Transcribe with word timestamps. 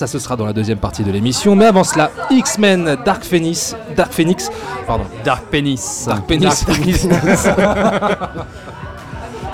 Ça, 0.00 0.08
ce 0.08 0.18
sera 0.18 0.34
dans 0.34 0.44
la 0.44 0.52
deuxième 0.52 0.78
partie 0.78 1.04
de 1.04 1.12
l'émission. 1.12 1.54
Mais 1.54 1.66
avant 1.66 1.84
cela, 1.84 2.10
X-Men 2.28 2.96
Dark 3.04 3.22
Phoenix. 3.22 3.76
Dark 3.96 4.12
Phoenix. 4.12 4.50
Pardon. 4.88 5.04
Dark 5.24 5.44
Penis. 5.52 6.06
Dark 6.08 6.26
Penis. 6.26 6.48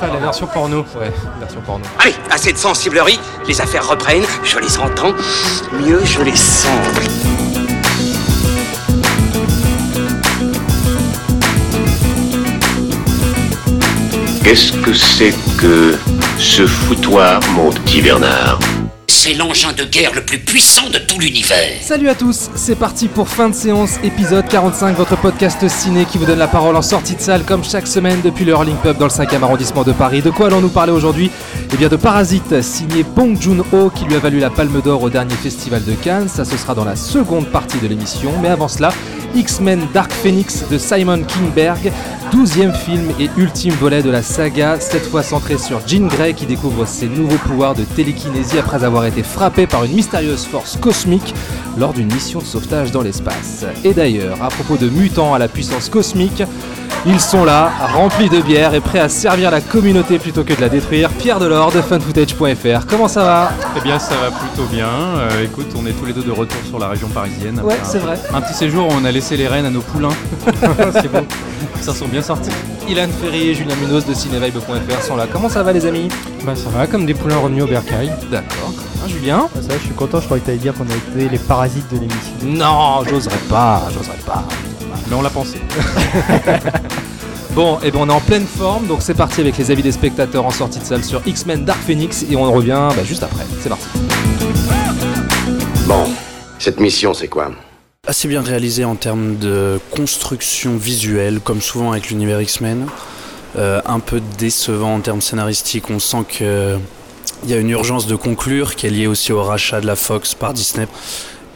la 0.00 0.18
version 0.18 0.46
porno. 0.46 0.86
Ouais, 0.98 1.12
version 1.38 1.60
porno. 1.60 1.84
Allez, 1.98 2.14
assez 2.30 2.54
de 2.54 2.56
sensiblerie, 2.56 3.20
les 3.46 3.60
affaires 3.60 3.86
reprennent, 3.86 4.24
je 4.42 4.58
les 4.58 4.78
entends, 4.78 5.12
mieux 5.78 6.00
je 6.06 6.22
les 6.22 6.34
sens. 6.34 6.88
Qu'est-ce 14.42 14.72
que 14.72 14.94
c'est 14.94 15.34
que 15.58 15.98
ce 16.38 16.66
foutoir, 16.66 17.40
mon 17.54 17.68
petit 17.68 18.00
Bernard? 18.00 18.58
C'est 19.22 19.34
l'engin 19.34 19.74
de 19.74 19.84
guerre 19.84 20.14
le 20.14 20.22
plus 20.22 20.38
puissant 20.38 20.88
de 20.88 20.96
tout 20.96 21.18
l'univers. 21.18 21.76
Salut 21.82 22.08
à 22.08 22.14
tous, 22.14 22.48
c'est 22.54 22.74
parti 22.74 23.06
pour 23.06 23.28
fin 23.28 23.50
de 23.50 23.54
séance, 23.54 23.98
épisode 24.02 24.48
45, 24.48 24.96
votre 24.96 25.14
podcast 25.20 25.68
ciné 25.68 26.06
qui 26.06 26.16
vous 26.16 26.24
donne 26.24 26.38
la 26.38 26.48
parole 26.48 26.74
en 26.74 26.80
sortie 26.80 27.16
de 27.16 27.20
salle 27.20 27.44
comme 27.44 27.62
chaque 27.62 27.86
semaine 27.86 28.22
depuis 28.24 28.46
le 28.46 28.52
Hurling 28.52 28.78
Pub 28.78 28.96
dans 28.96 29.04
le 29.04 29.10
5e 29.10 29.42
arrondissement 29.42 29.84
de 29.84 29.92
Paris. 29.92 30.22
De 30.22 30.30
quoi 30.30 30.46
allons-nous 30.46 30.70
parler 30.70 30.92
aujourd'hui? 30.92 31.30
Eh 31.70 31.76
bien 31.76 31.88
de 31.88 31.96
Parasite, 31.96 32.62
signé 32.62 33.02
Bong 33.02 33.38
Joon-ho 33.38 33.90
qui 33.90 34.06
lui 34.06 34.14
a 34.14 34.20
valu 34.20 34.38
la 34.38 34.48
Palme 34.48 34.80
d'Or 34.80 35.02
au 35.02 35.10
dernier 35.10 35.34
festival 35.34 35.84
de 35.84 35.92
Cannes. 35.92 36.30
Ça 36.30 36.46
ce 36.46 36.56
sera 36.56 36.74
dans 36.74 36.86
la 36.86 36.96
seconde 36.96 37.46
partie 37.48 37.78
de 37.78 37.88
l'émission, 37.88 38.32
mais 38.40 38.48
avant 38.48 38.68
cela, 38.68 38.90
X-Men 39.34 39.86
Dark 39.92 40.12
Phoenix 40.12 40.64
de 40.70 40.78
Simon 40.78 41.22
Kingberg, 41.22 41.92
12e 42.32 42.72
film 42.74 43.10
et 43.18 43.28
ultime 43.36 43.74
volet 43.74 44.02
de 44.02 44.10
la 44.10 44.22
saga, 44.22 44.78
cette 44.78 45.06
fois 45.06 45.22
centré 45.22 45.58
sur 45.58 45.80
Jean 45.86 46.06
Grey 46.06 46.34
qui 46.34 46.46
découvre 46.46 46.86
ses 46.86 47.06
nouveaux 47.06 47.38
pouvoirs 47.38 47.74
de 47.74 47.84
télékinésie 47.84 48.58
après 48.58 48.84
avoir 48.84 49.06
été 49.06 49.22
frappé 49.22 49.66
par 49.66 49.84
une 49.84 49.92
mystérieuse 49.92 50.44
force 50.44 50.76
cosmique 50.76 51.34
lors 51.78 51.92
d'une 51.92 52.12
mission 52.12 52.38
de 52.40 52.44
sauvetage 52.44 52.92
dans 52.92 53.02
l'espace. 53.02 53.64
Et 53.84 53.92
d'ailleurs, 53.94 54.42
à 54.42 54.48
propos 54.48 54.76
de 54.76 54.88
mutants 54.88 55.34
à 55.34 55.38
la 55.38 55.48
puissance 55.48 55.88
cosmique, 55.88 56.42
ils 57.06 57.20
sont 57.20 57.44
là, 57.46 57.72
remplis 57.94 58.28
de 58.28 58.42
bière 58.42 58.74
et 58.74 58.80
prêts 58.80 58.98
à 58.98 59.08
servir 59.08 59.50
la 59.50 59.62
communauté 59.62 60.18
plutôt 60.18 60.44
que 60.44 60.52
de 60.52 60.60
la 60.60 60.68
détruire. 60.68 61.08
Pierre 61.08 61.38
Delors 61.38 61.72
de 61.72 61.80
funfootage.fr, 61.80 62.86
comment 62.86 63.08
ça 63.08 63.24
va? 63.24 63.52
Eh 63.74 63.80
bien, 63.80 63.98
ça 63.98 64.14
va 64.16 64.30
plutôt 64.30 64.68
bien. 64.70 64.86
Euh, 64.86 65.44
écoute, 65.44 65.68
on 65.78 65.86
est 65.86 65.92
tous 65.92 66.04
les 66.04 66.12
deux 66.12 66.22
de 66.22 66.30
retour 66.30 66.58
sur 66.68 66.78
la 66.78 66.88
région 66.88 67.08
parisienne. 67.08 67.58
Ouais, 67.64 67.78
c'est 67.84 68.00
vrai. 68.00 68.18
Un 68.34 68.42
petit 68.42 68.52
séjour 68.52 68.86
où 68.86 68.90
on 68.92 69.04
a 69.06 69.10
laissé 69.20 69.36
les 69.36 69.48
rênes 69.48 69.66
à 69.66 69.70
nos 69.70 69.82
poulains. 69.82 70.16
c'est 70.94 71.12
bon. 71.12 71.26
Ça 71.82 71.92
sont 71.92 72.08
bien 72.08 72.22
sortis. 72.22 72.50
Ilan 72.88 73.08
Ferry 73.20 73.50
et 73.50 73.54
Julien 73.54 73.74
Munoz 73.76 74.06
de 74.06 74.14
cinevibe.fr 74.14 75.02
sont 75.02 75.14
là. 75.14 75.26
Comment 75.30 75.50
ça 75.50 75.62
va 75.62 75.74
les 75.74 75.84
amis? 75.84 76.08
Bah 76.42 76.56
ça 76.56 76.70
va, 76.70 76.86
comme 76.86 77.04
des 77.04 77.12
poulains 77.12 77.36
revenus 77.36 77.64
au 77.64 77.66
bercail. 77.66 78.10
D'accord, 78.30 78.72
bien. 78.72 79.08
Julien? 79.08 79.48
Ça, 79.60 79.74
je 79.78 79.84
suis 79.84 79.94
content, 79.94 80.20
je 80.20 80.24
croyais 80.24 80.40
que 80.40 80.46
t'allais 80.46 80.58
dire 80.58 80.72
qu'on 80.72 80.84
avait 80.84 80.96
été 80.96 81.28
les 81.28 81.38
parasites 81.38 81.92
de 81.92 81.98
l'émission. 81.98 82.32
Non, 82.44 83.04
j'oserais 83.10 83.36
pas, 83.50 83.82
j'oserais 83.92 84.16
pas. 84.24 84.42
Mais 85.10 85.14
on 85.14 85.20
l'a 85.20 85.30
pensé. 85.30 85.58
Bon, 87.52 87.80
et 87.82 87.90
ben 87.90 87.98
on 88.02 88.08
est 88.08 88.12
en 88.12 88.20
pleine 88.20 88.46
forme, 88.46 88.86
donc 88.86 89.02
c'est 89.02 89.12
parti 89.12 89.40
avec 89.40 89.58
les 89.58 89.72
avis 89.72 89.82
des 89.82 89.90
spectateurs 89.90 90.46
en 90.46 90.52
sortie 90.52 90.78
de 90.78 90.84
salle 90.84 91.02
sur 91.02 91.20
X-Men 91.26 91.64
Dark 91.64 91.80
Phoenix 91.80 92.24
et 92.30 92.36
on 92.36 92.44
revient 92.52 92.90
bah, 92.94 93.02
juste 93.02 93.24
après. 93.24 93.44
C'est 93.60 93.68
parti. 93.68 93.86
Bon, 95.88 96.04
cette 96.60 96.78
mission, 96.78 97.12
c'est 97.12 97.26
quoi? 97.26 97.50
Assez 98.10 98.26
bien 98.26 98.42
réalisé 98.42 98.84
en 98.84 98.96
termes 98.96 99.36
de 99.36 99.78
construction 99.92 100.76
visuelle, 100.76 101.38
comme 101.38 101.60
souvent 101.60 101.92
avec 101.92 102.10
l'univers 102.10 102.40
X-Men. 102.40 102.88
Euh, 103.56 103.80
un 103.86 104.00
peu 104.00 104.20
décevant 104.36 104.96
en 104.96 105.00
termes 105.00 105.20
scénaristiques. 105.20 105.90
On 105.90 106.00
sent 106.00 106.24
que 106.28 106.76
il 107.44 107.50
y 107.50 107.54
a 107.54 107.56
une 107.56 107.70
urgence 107.70 108.08
de 108.08 108.16
conclure 108.16 108.74
qui 108.74 108.88
est 108.88 108.90
liée 108.90 109.06
aussi 109.06 109.32
au 109.32 109.42
rachat 109.44 109.80
de 109.80 109.86
la 109.86 109.94
Fox 109.94 110.34
par 110.34 110.52
Disney. 110.54 110.88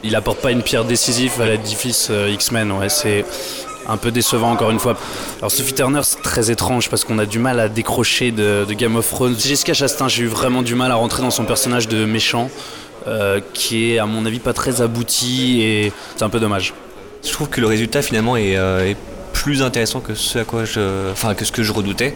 Il 0.04 0.14
apporte 0.14 0.38
pas 0.38 0.52
une 0.52 0.62
pierre 0.62 0.84
décisive 0.84 1.40
à 1.40 1.46
l'édifice 1.46 2.06
euh, 2.10 2.30
X-Men. 2.30 2.70
Ouais, 2.70 2.88
c'est 2.88 3.24
un 3.88 3.96
peu 3.96 4.12
décevant 4.12 4.52
encore 4.52 4.70
une 4.70 4.78
fois. 4.78 4.96
Alors 5.38 5.50
Sophie 5.50 5.74
Turner 5.74 6.00
c'est 6.04 6.22
très 6.22 6.52
étrange 6.52 6.88
parce 6.88 7.02
qu'on 7.02 7.18
a 7.18 7.26
du 7.26 7.40
mal 7.40 7.58
à 7.58 7.68
décrocher 7.68 8.30
de, 8.30 8.64
de 8.64 8.74
Game 8.74 8.94
of 8.94 9.08
Thrones. 9.08 9.36
Jessica 9.36 9.74
Chastain, 9.74 10.06
j'ai 10.06 10.22
eu 10.22 10.28
vraiment 10.28 10.62
du 10.62 10.76
mal 10.76 10.92
à 10.92 10.94
rentrer 10.94 11.22
dans 11.22 11.32
son 11.32 11.44
personnage 11.44 11.88
de 11.88 12.04
méchant. 12.04 12.48
Euh, 13.06 13.40
qui 13.52 13.92
est 13.92 13.98
à 13.98 14.06
mon 14.06 14.24
avis 14.24 14.38
pas 14.38 14.52
très 14.52 14.80
abouti 14.80 15.60
et 15.60 15.92
c'est 16.16 16.24
un 16.24 16.30
peu 16.30 16.40
dommage. 16.40 16.72
Je 17.22 17.32
trouve 17.32 17.48
que 17.48 17.60
le 17.60 17.66
résultat 17.66 18.02
finalement 18.02 18.36
est, 18.36 18.56
euh, 18.56 18.94
plus 19.32 19.62
intéressant 19.62 20.00
que 20.00 20.14
ce 20.14 20.38
à 20.38 20.44
quoi 20.44 20.62
enfin 21.12 21.34
que 21.34 21.44
ce 21.44 21.52
que 21.52 21.62
je 21.62 21.72
redoutais. 21.72 22.14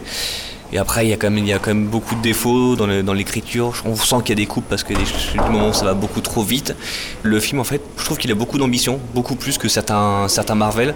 Et 0.71 0.77
après, 0.77 1.05
il 1.05 1.09
y 1.09 1.13
a 1.13 1.17
quand 1.17 1.31
même, 1.31 1.85
beaucoup 1.87 2.15
de 2.15 2.21
défauts 2.21 2.75
dans, 2.75 3.13
l'écriture. 3.13 3.73
On 3.85 3.95
sent 3.95 4.17
qu'il 4.19 4.29
y 4.29 4.31
a 4.33 4.35
des 4.35 4.45
coupes 4.45 4.65
parce 4.69 4.83
que 4.83 4.93
du 4.93 5.39
moment 5.51 5.69
où 5.69 5.73
ça 5.73 5.85
va 5.85 5.95
beaucoup 5.95 6.21
trop 6.21 6.43
vite. 6.43 6.75
Le 7.23 7.39
film, 7.39 7.59
en 7.59 7.63
fait, 7.63 7.81
je 7.97 8.05
trouve 8.05 8.17
qu'il 8.17 8.31
a 8.31 8.35
beaucoup 8.35 8.59
d'ambition, 8.59 8.99
beaucoup 9.15 9.35
plus 9.35 9.57
que 9.57 9.67
certains, 9.67 10.27
certains 10.27 10.53
Marvel, 10.53 10.93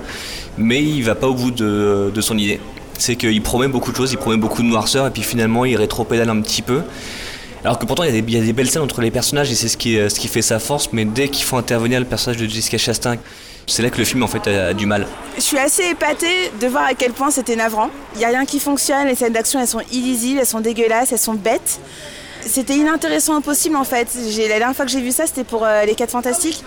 mais 0.58 0.84
il 0.84 1.04
va 1.04 1.16
pas 1.16 1.28
au 1.28 1.34
bout 1.34 1.50
de, 1.50 2.12
de 2.14 2.22
son 2.22 2.38
idée. 2.38 2.60
C'est 3.00 3.16
qu'il 3.16 3.42
promet 3.42 3.68
beaucoup 3.68 3.92
de 3.92 3.98
choses, 3.98 4.12
il 4.12 4.18
promet 4.18 4.38
beaucoup 4.38 4.62
de 4.62 4.68
noirceur, 4.68 5.08
et 5.08 5.10
puis 5.10 5.24
finalement, 5.24 5.66
il 5.66 5.76
rétropédale 5.76 6.30
un 6.30 6.40
petit 6.42 6.62
peu. 6.62 6.84
Alors 7.64 7.80
que 7.80 7.86
pourtant, 7.86 8.04
il 8.04 8.14
y, 8.14 8.38
a 8.38 8.42
des, 8.42 8.54
belles 8.54 8.70
scènes 8.70 8.82
entre 8.82 9.02
les 9.02 9.12
personnages, 9.12 9.52
et 9.52 9.56
c'est 9.56 9.70
ce 9.70 9.78
qui, 9.78 9.96
ce 9.96 10.20
qui 10.20 10.28
fait 10.28 10.42
sa 10.42 10.60
force, 10.60 10.90
mais 10.92 11.06
dès 11.06 11.30
qu'il 11.30 11.46
faut 11.46 11.56
intervenir 11.58 12.00
le 12.00 12.06
personnage 12.06 12.42
de 12.42 12.48
Jessica 12.48 12.78
Chastain, 12.78 13.16
c'est 13.68 13.82
là 13.82 13.90
que 13.90 13.98
le 13.98 14.04
film, 14.04 14.24
en 14.24 14.28
fait, 14.28 14.48
a- 14.48 14.74
du 14.74 14.86
mal. 14.86 15.08
Je 15.38 15.42
suis 15.42 15.58
assez 15.58 15.92
épatée 15.92 16.52
de 16.60 16.68
voir 16.68 16.84
à 16.86 16.94
quel 16.94 17.14
point 17.14 17.32
c'était 17.32 17.56
navrant. 17.56 17.90
Il 18.16 18.20
n'y 18.20 18.26
a 18.26 18.30
rien 18.30 18.46
qui 18.46 18.60
fonctionne, 18.60 19.08
les 19.08 19.16
scènes 19.16 19.34
d'action 19.34 19.60
elles 19.60 19.68
sont 19.68 19.82
illisibles, 19.92 20.40
elles 20.40 20.46
sont 20.46 20.60
dégueulasses, 20.60 21.12
elles 21.12 21.20
sont 21.20 21.34
bêtes. 21.34 21.80
C'était 22.46 22.76
inintéressant 22.76 23.38
au 23.38 23.42
possible 23.42 23.78
en 23.78 23.86
fait. 23.86 24.10
La 24.38 24.60
dernière 24.60 24.76
fois 24.76 24.86
que 24.86 24.92
j'ai 24.92 25.00
vu 25.00 25.12
ça 25.12 25.26
c'était 25.26 25.46
pour 25.46 25.64
euh, 25.64 25.86
Les 25.86 25.96
4 25.96 26.12
Fantastiques. 26.12 26.62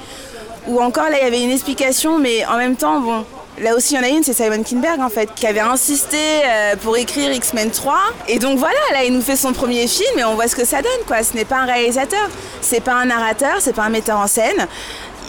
Où 0.67 0.81
encore 0.81 1.11
là 1.11 1.19
il 1.21 1.25
y 1.25 1.27
avait 1.27 1.43
une 1.43 1.51
explication 1.51 2.19
mais 2.19 2.47
en 2.47 2.57
même 2.57 2.77
temps 2.77 3.01
bon... 3.01 3.25
Là 3.59 3.75
aussi, 3.75 3.95
il 3.95 3.97
y 3.97 4.01
en 4.01 4.03
a 4.03 4.09
une, 4.09 4.23
c'est 4.23 4.35
Simon 4.35 4.63
Kinberg 4.63 5.01
en 5.01 5.09
fait, 5.09 5.31
qui 5.35 5.47
avait 5.47 5.61
insisté 5.61 6.19
euh, 6.45 6.77
pour 6.77 6.97
écrire 6.97 7.33
X-Men 7.33 7.71
3. 7.71 7.99
Et 8.29 8.39
donc 8.39 8.59
voilà, 8.59 8.79
là, 8.93 9.05
il 9.05 9.15
nous 9.15 9.23
fait 9.23 9.37
son 9.37 9.55
premier 9.55 9.87
film 9.87 10.19
et 10.19 10.25
on 10.25 10.35
voit 10.35 10.47
ce 10.47 10.55
que 10.57 10.67
ça 10.67 10.83
donne, 10.83 11.07
quoi. 11.07 11.23
Ce 11.23 11.35
n'est 11.35 11.47
pas 11.47 11.57
un 11.57 11.65
réalisateur, 11.65 12.29
c'est 12.61 12.83
pas 12.83 12.95
un 12.95 13.07
narrateur, 13.07 13.57
c'est 13.61 13.75
pas 13.75 13.85
un 13.85 13.89
metteur 13.89 14.19
en 14.19 14.27
scène. 14.27 14.67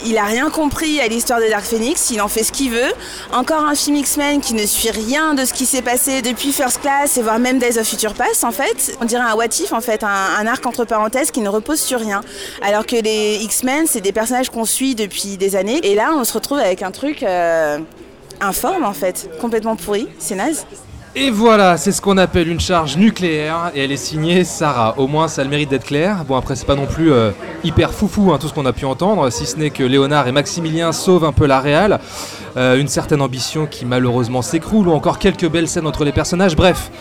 Il 0.05 0.17
a 0.17 0.25
rien 0.25 0.49
compris 0.49 0.99
à 1.01 1.07
l'histoire 1.07 1.39
de 1.39 1.47
Dark 1.49 1.63
Phoenix, 1.63 2.11
il 2.11 2.21
en 2.21 2.27
fait 2.27 2.43
ce 2.43 2.51
qu'il 2.51 2.69
veut. 2.69 2.93
Encore 3.33 3.63
un 3.63 3.73
film 3.73 3.95
X-Men 3.95 4.41
qui 4.41 4.53
ne 4.53 4.65
suit 4.65 4.91
rien 4.91 5.33
de 5.33 5.43
ce 5.43 5.53
qui 5.53 5.65
s'est 5.65 5.81
passé 5.81 6.21
depuis 6.21 6.51
First 6.51 6.81
Class 6.81 7.17
et 7.17 7.23
voire 7.23 7.39
même 7.39 7.57
Days 7.57 7.79
of 7.79 7.87
Future 7.87 8.13
Past 8.13 8.43
en 8.43 8.51
fait. 8.51 8.95
On 9.01 9.05
dirait 9.05 9.23
un 9.23 9.33
what 9.33 9.45
if 9.45 9.73
en 9.73 9.81
fait, 9.81 10.03
un, 10.03 10.45
arc 10.45 10.65
entre 10.65 10.85
parenthèses 10.85 11.31
qui 11.31 11.39
ne 11.39 11.49
repose 11.49 11.79
sur 11.79 11.99
rien. 11.99 12.21
Alors 12.61 12.85
que 12.85 12.95
les 12.95 13.39
X-Men, 13.41 13.87
c'est 13.87 14.01
des 14.01 14.11
personnages 14.11 14.49
qu'on 14.49 14.65
suit 14.65 14.93
depuis 14.93 15.37
des 15.37 15.55
années. 15.55 15.79
Et 15.83 15.95
là, 15.95 16.11
on 16.13 16.23
se 16.23 16.33
retrouve 16.33 16.59
avec 16.59 16.83
un 16.83 16.91
truc 16.91 17.23
euh, 17.23 17.79
informe 18.41 18.83
en 18.83 18.93
fait, 18.93 19.29
complètement 19.39 19.75
pourri. 19.75 20.07
C'est 20.19 20.35
naze. 20.35 20.65
Et 21.19 21.31
voilà, 21.31 21.77
c'est 21.77 21.91
ce 21.91 21.99
qu'on 21.99 22.17
appelle 22.17 22.47
une 22.47 22.59
charge 22.59 22.95
nucléaire 22.95 23.71
et 23.73 23.83
elle 23.83 23.91
est 23.91 23.97
signée 23.97 24.43
Sarah. 24.43 24.93
Au 24.99 25.07
moins, 25.07 25.27
ça 25.27 25.41
a 25.41 25.43
le 25.45 25.49
mérite 25.49 25.69
d'être 25.69 25.85
clair. 25.85 26.23
Bon, 26.25 26.35
après, 26.35 26.55
c'est 26.55 26.67
pas 26.67 26.75
non 26.75 26.85
plus 26.85 27.11
euh, 27.11 27.31
hyper 27.63 27.91
foufou 27.91 28.31
hein, 28.31 28.37
tout 28.39 28.47
ce 28.47 28.53
qu'on 28.53 28.67
a 28.67 28.73
pu 28.73 28.85
entendre, 28.85 29.31
si 29.31 29.47
ce 29.47 29.57
n'est 29.57 29.71
que 29.71 29.83
Léonard 29.83 30.27
et 30.27 30.31
Maximilien 30.31 30.91
sauvent 30.91 31.25
un 31.25 31.31
peu 31.31 31.47
la 31.47 31.59
réal. 31.59 31.99
Euh, 32.55 32.79
une 32.79 32.87
certaine 32.87 33.21
ambition 33.21 33.65
qui 33.65 33.83
malheureusement 33.85 34.43
s'écroule 34.43 34.89
ou 34.89 34.91
encore 34.91 35.17
quelques 35.17 35.49
belles 35.49 35.67
scènes 35.67 35.87
entre 35.87 36.05
les 36.05 36.11
personnages. 36.11 36.55
Bref, 36.55 36.91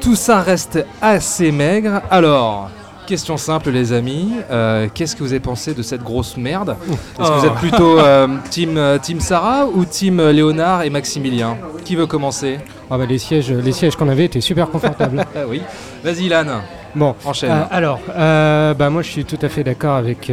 tout 0.00 0.14
ça 0.14 0.40
reste 0.40 0.84
assez 1.02 1.50
maigre. 1.50 2.02
Alors. 2.08 2.70
Question 3.10 3.36
simple 3.36 3.70
les 3.70 3.92
amis, 3.92 4.34
Euh, 4.52 4.86
qu'est-ce 4.94 5.16
que 5.16 5.24
vous 5.24 5.32
avez 5.32 5.40
pensé 5.40 5.74
de 5.74 5.82
cette 5.82 6.04
grosse 6.04 6.36
merde 6.36 6.76
Est-ce 7.18 7.28
que 7.28 7.38
vous 7.40 7.46
êtes 7.46 7.54
plutôt 7.54 7.98
euh, 7.98 8.28
team, 8.50 8.76
euh, 8.76 8.98
team 8.98 9.18
Sarah 9.18 9.66
ou 9.66 9.84
team 9.84 10.22
Léonard 10.28 10.84
et 10.84 10.90
Maximilien? 10.90 11.56
Qui 11.84 11.96
veut 11.96 12.06
commencer? 12.06 12.60
Ah 12.88 12.98
bah 12.98 13.06
les 13.06 13.18
sièges, 13.18 13.50
les 13.50 13.72
sièges 13.72 13.96
qu'on 13.96 14.08
avait 14.08 14.26
étaient 14.26 14.40
super 14.40 14.70
confortables. 14.70 15.24
Ah 15.34 15.40
oui. 15.48 15.60
Vas-y, 16.04 16.26
Ilan, 16.26 16.60
bon, 16.94 17.16
enchaîne. 17.24 17.66
alors, 17.72 17.98
bah 18.16 18.90
moi 18.90 19.02
je 19.02 19.10
suis 19.10 19.24
tout 19.24 19.38
à 19.42 19.48
fait 19.48 19.64
d'accord 19.64 19.96
avec 19.96 20.30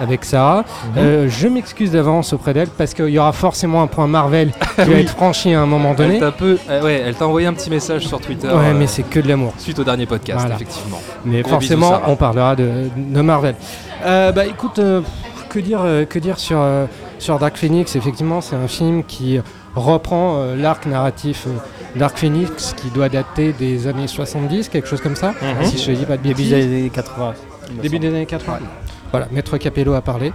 avec 0.00 0.24
Sarah. 0.24 0.64
Mhm. 0.84 0.92
Euh, 0.98 1.28
je 1.28 1.48
m'excuse 1.48 1.90
d'avance 1.92 2.32
auprès 2.32 2.54
d'elle 2.54 2.68
parce 2.68 2.94
qu'il 2.94 3.08
y 3.08 3.18
aura 3.18 3.32
forcément 3.32 3.82
un 3.82 3.86
point 3.86 4.06
Marvel 4.06 4.50
qui 4.76 4.84
va 4.90 4.98
être 4.98 5.10
franchi 5.10 5.52
à 5.54 5.60
un 5.60 5.66
moment 5.66 5.90
elle 5.90 5.96
donné. 6.06 6.18
t'a 6.20 6.32
peu, 6.32 6.58
euh, 6.70 6.82
ouais, 6.82 7.02
elle 7.06 7.14
t'a 7.14 7.26
envoyé 7.26 7.46
un 7.46 7.52
petit 7.54 7.70
message 7.70 8.06
sur 8.06 8.20
Twitter. 8.20 8.48
Ouais, 8.48 8.54
euh, 8.68 8.74
mais 8.76 8.86
c'est 8.86 9.02
que 9.02 9.20
de 9.20 9.28
l'amour. 9.28 9.52
suite 9.58 9.78
au 9.78 9.84
dernier 9.84 10.06
podcast, 10.06 10.40
Voilà. 10.40 10.54
effectivement. 10.56 11.00
Mais 11.24 11.42
Gros 11.42 11.50
forcément, 11.52 12.00
on 12.06 12.16
parlera 12.16 12.56
de, 12.56 12.88
de 12.96 13.20
Marvel. 13.20 13.54
Euh, 14.04 14.32
bah 14.32 14.46
écoute, 14.46 14.78
euh, 14.78 15.00
que 15.48 15.58
dire, 15.58 15.80
euh, 15.84 16.04
que 16.04 16.18
dire 16.18 16.38
sur, 16.38 16.58
euh, 16.60 16.86
sur 17.18 17.38
Dark 17.38 17.56
Phoenix? 17.56 17.94
Effectivement, 17.94 18.40
c'est 18.40 18.56
un 18.56 18.68
film 18.68 19.04
qui 19.04 19.38
reprend 19.74 20.36
euh, 20.38 20.56
l'arc 20.56 20.86
narratif 20.86 21.44
euh, 21.46 21.50
Dark 21.98 22.18
Phoenix 22.18 22.74
qui 22.76 22.88
doit 22.90 23.08
dater 23.08 23.52
des 23.52 23.86
années 23.86 24.06
70, 24.06 24.68
quelque 24.70 24.88
chose 24.88 25.00
comme 25.00 25.16
ça, 25.16 25.28
Mhm. 25.42 25.64
si 25.66 25.78
je 25.78 25.92
dis 25.92 26.04
pas 26.06 26.16
de 26.16 26.22
Début 26.22 26.42
bêtises. 26.42 26.50
des 26.50 26.62
années 26.64 26.90
80. 26.92 27.34
il 27.68 27.76
me 27.76 27.82
Début 27.82 27.96
semble. 27.96 28.08
des 28.08 28.16
années 28.16 28.26
80. 28.26 28.58
Voilà, 29.12 29.28
Maître 29.30 29.56
Capello 29.58 29.94
a 29.94 30.00
parlé. 30.00 30.32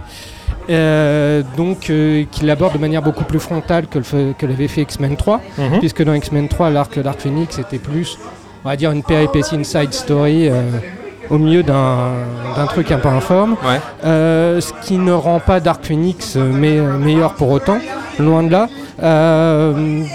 Euh, 0.70 1.42
donc, 1.56 1.88
euh, 1.90 2.24
qui 2.30 2.44
l'aborde 2.44 2.74
de 2.74 2.78
manière 2.78 3.02
beaucoup 3.02 3.24
plus 3.24 3.38
frontale 3.40 3.86
que, 3.86 3.98
le 3.98 4.32
que 4.38 4.46
l'avait 4.46 4.68
fait 4.68 4.82
X-Men 4.82 5.16
3, 5.16 5.40
Mhm. 5.58 5.78
puisque 5.80 6.02
dans 6.04 6.12
X-Men 6.14 6.48
3, 6.48 6.70
l'arc 6.70 6.98
Dark 6.98 7.20
Phoenix 7.20 7.58
était 7.58 7.78
plus, 7.78 8.18
on 8.64 8.68
va 8.68 8.76
dire, 8.76 8.90
une 8.92 9.02
péripétie, 9.02 9.54
une 9.56 9.64
side 9.64 9.92
story, 9.94 10.48
euh, 10.48 10.62
au 11.30 11.38
milieu 11.38 11.62
d'un 11.62 12.10
d'un 12.56 12.66
truc 12.66 12.90
un 12.92 12.98
peu 12.98 13.08
informe. 13.08 13.52
Ouais. 13.64 13.80
Euh, 14.04 14.60
ce 14.60 14.72
qui 14.82 14.98
ne 14.98 15.12
rend 15.12 15.40
pas 15.40 15.60
Dark 15.60 15.84
Phoenix 15.84 16.36
me- 16.36 16.98
meilleur 16.98 17.34
pour 17.34 17.50
autant, 17.50 17.78
loin 18.18 18.42
de 18.42 18.50
là. 18.52 18.68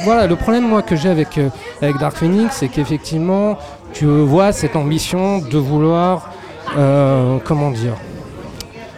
Voilà, 0.06 0.28
le 0.28 0.36
problème 0.36 0.68
moi 0.68 0.82
que 0.82 0.96
j'ai 0.96 1.10
avec, 1.10 1.40
avec 1.82 1.98
Dark 1.98 2.16
Phoenix, 2.16 2.58
c'est 2.58 2.68
qu'effectivement, 2.68 3.58
tu 3.94 4.06
vois 4.06 4.52
cette 4.52 4.76
ambition 4.76 5.40
de 5.40 5.58
vouloir, 5.58 6.30
comment 7.44 7.72
dire, 7.72 7.94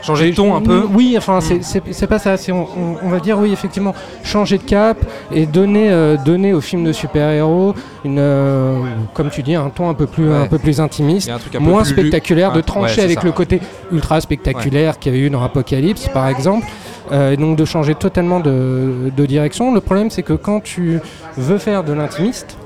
Changer 0.06 0.32
de 0.32 0.36
ton 0.36 0.56
un 0.56 0.62
peu. 0.62 0.84
oui, 0.94 1.16
enfin, 1.18 1.42
c'est- 1.42 1.64
c'est 1.64 1.82
c'est 1.92 2.08
pas 2.08 2.20
ça. 2.20 2.38
c'est 2.38 2.52
On, 2.52 2.64
on- 2.64 2.98
on 3.04 3.10
va 3.10 3.20
dire, 3.20 3.40
oui, 3.40 3.52
effectivement, 3.52 3.94
changer 4.24 4.58
de 4.58 4.64
cap 4.64 4.98
et 5.32 5.46
donner, 5.46 5.90
euh, 5.92 6.16
donner 6.24 6.54
au 6.54 6.62
film 6.62 6.84
de 6.84 6.92
super-héros 6.94 7.74
une, 8.04 8.18
euh, 8.20 8.80
comme 9.14 9.30
tu 9.30 9.42
dis, 9.44 9.56
un 9.56 9.70
ton 9.70 9.90
un 9.90 9.94
peu 9.94 10.06
plus, 10.06 10.30
Ouais. 10.30 10.36
un 10.38 10.48
peu 10.48 10.60
plus 10.60 10.80
intimiste, 10.80 11.28
y 11.28 11.32
a 11.32 11.36
un 11.36 11.40
truc 11.40 11.56
un 11.56 11.60
peu 11.60 11.64
moins 11.66 11.82
plus 11.84 11.94
lu- 11.96 12.00
spectaculaire, 12.02 12.52
de 12.52 12.62
trancher 12.62 13.02
avec 13.02 13.20
ça. 13.20 13.26
le 13.26 13.32
côté 13.32 13.60
ultra 13.92 14.22
spectaculaire 14.22 15.00
qu'il 15.00 15.14
y 15.14 15.16
avait 15.18 15.26
eu 15.26 15.30
dans 15.30 15.44
Apocalypse, 15.44 16.08
par 16.10 16.28
exemple. 16.28 16.66
euh, 17.12 17.34
et 17.34 17.38
donc 17.38 17.56
de 17.56 17.66
changer 17.66 17.94
totalement 17.94 18.40
de, 18.40 19.12
de 19.16 19.26
direction. 19.28 19.72
Le 19.74 19.80
problème, 19.80 20.10
c'est 20.10 20.24
que 20.24 20.34
quand 20.34 20.60
tu 20.64 21.00
veux 21.38 21.60
faire 21.60 21.84
de 21.84 21.94
l'intimiste, 21.94 22.58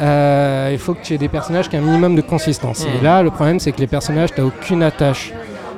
euh, 0.00 0.70
il 0.72 0.78
faut 0.78 0.94
que 0.94 1.02
tu 1.02 1.14
aies 1.14 1.18
des 1.18 1.28
personnages 1.28 1.68
qui 1.68 1.76
aient 1.76 1.80
un 1.80 1.82
minimum 1.82 2.14
de 2.14 2.20
consistance. 2.20 2.86
Et 2.86 3.02
là, 3.04 3.22
le 3.22 3.30
problème, 3.30 3.58
c'est 3.60 3.72
que 3.72 3.80
les 3.80 3.86
personnages, 3.88 4.32
tu 4.34 4.40
aucune 4.40 4.82
attache. 4.84 5.32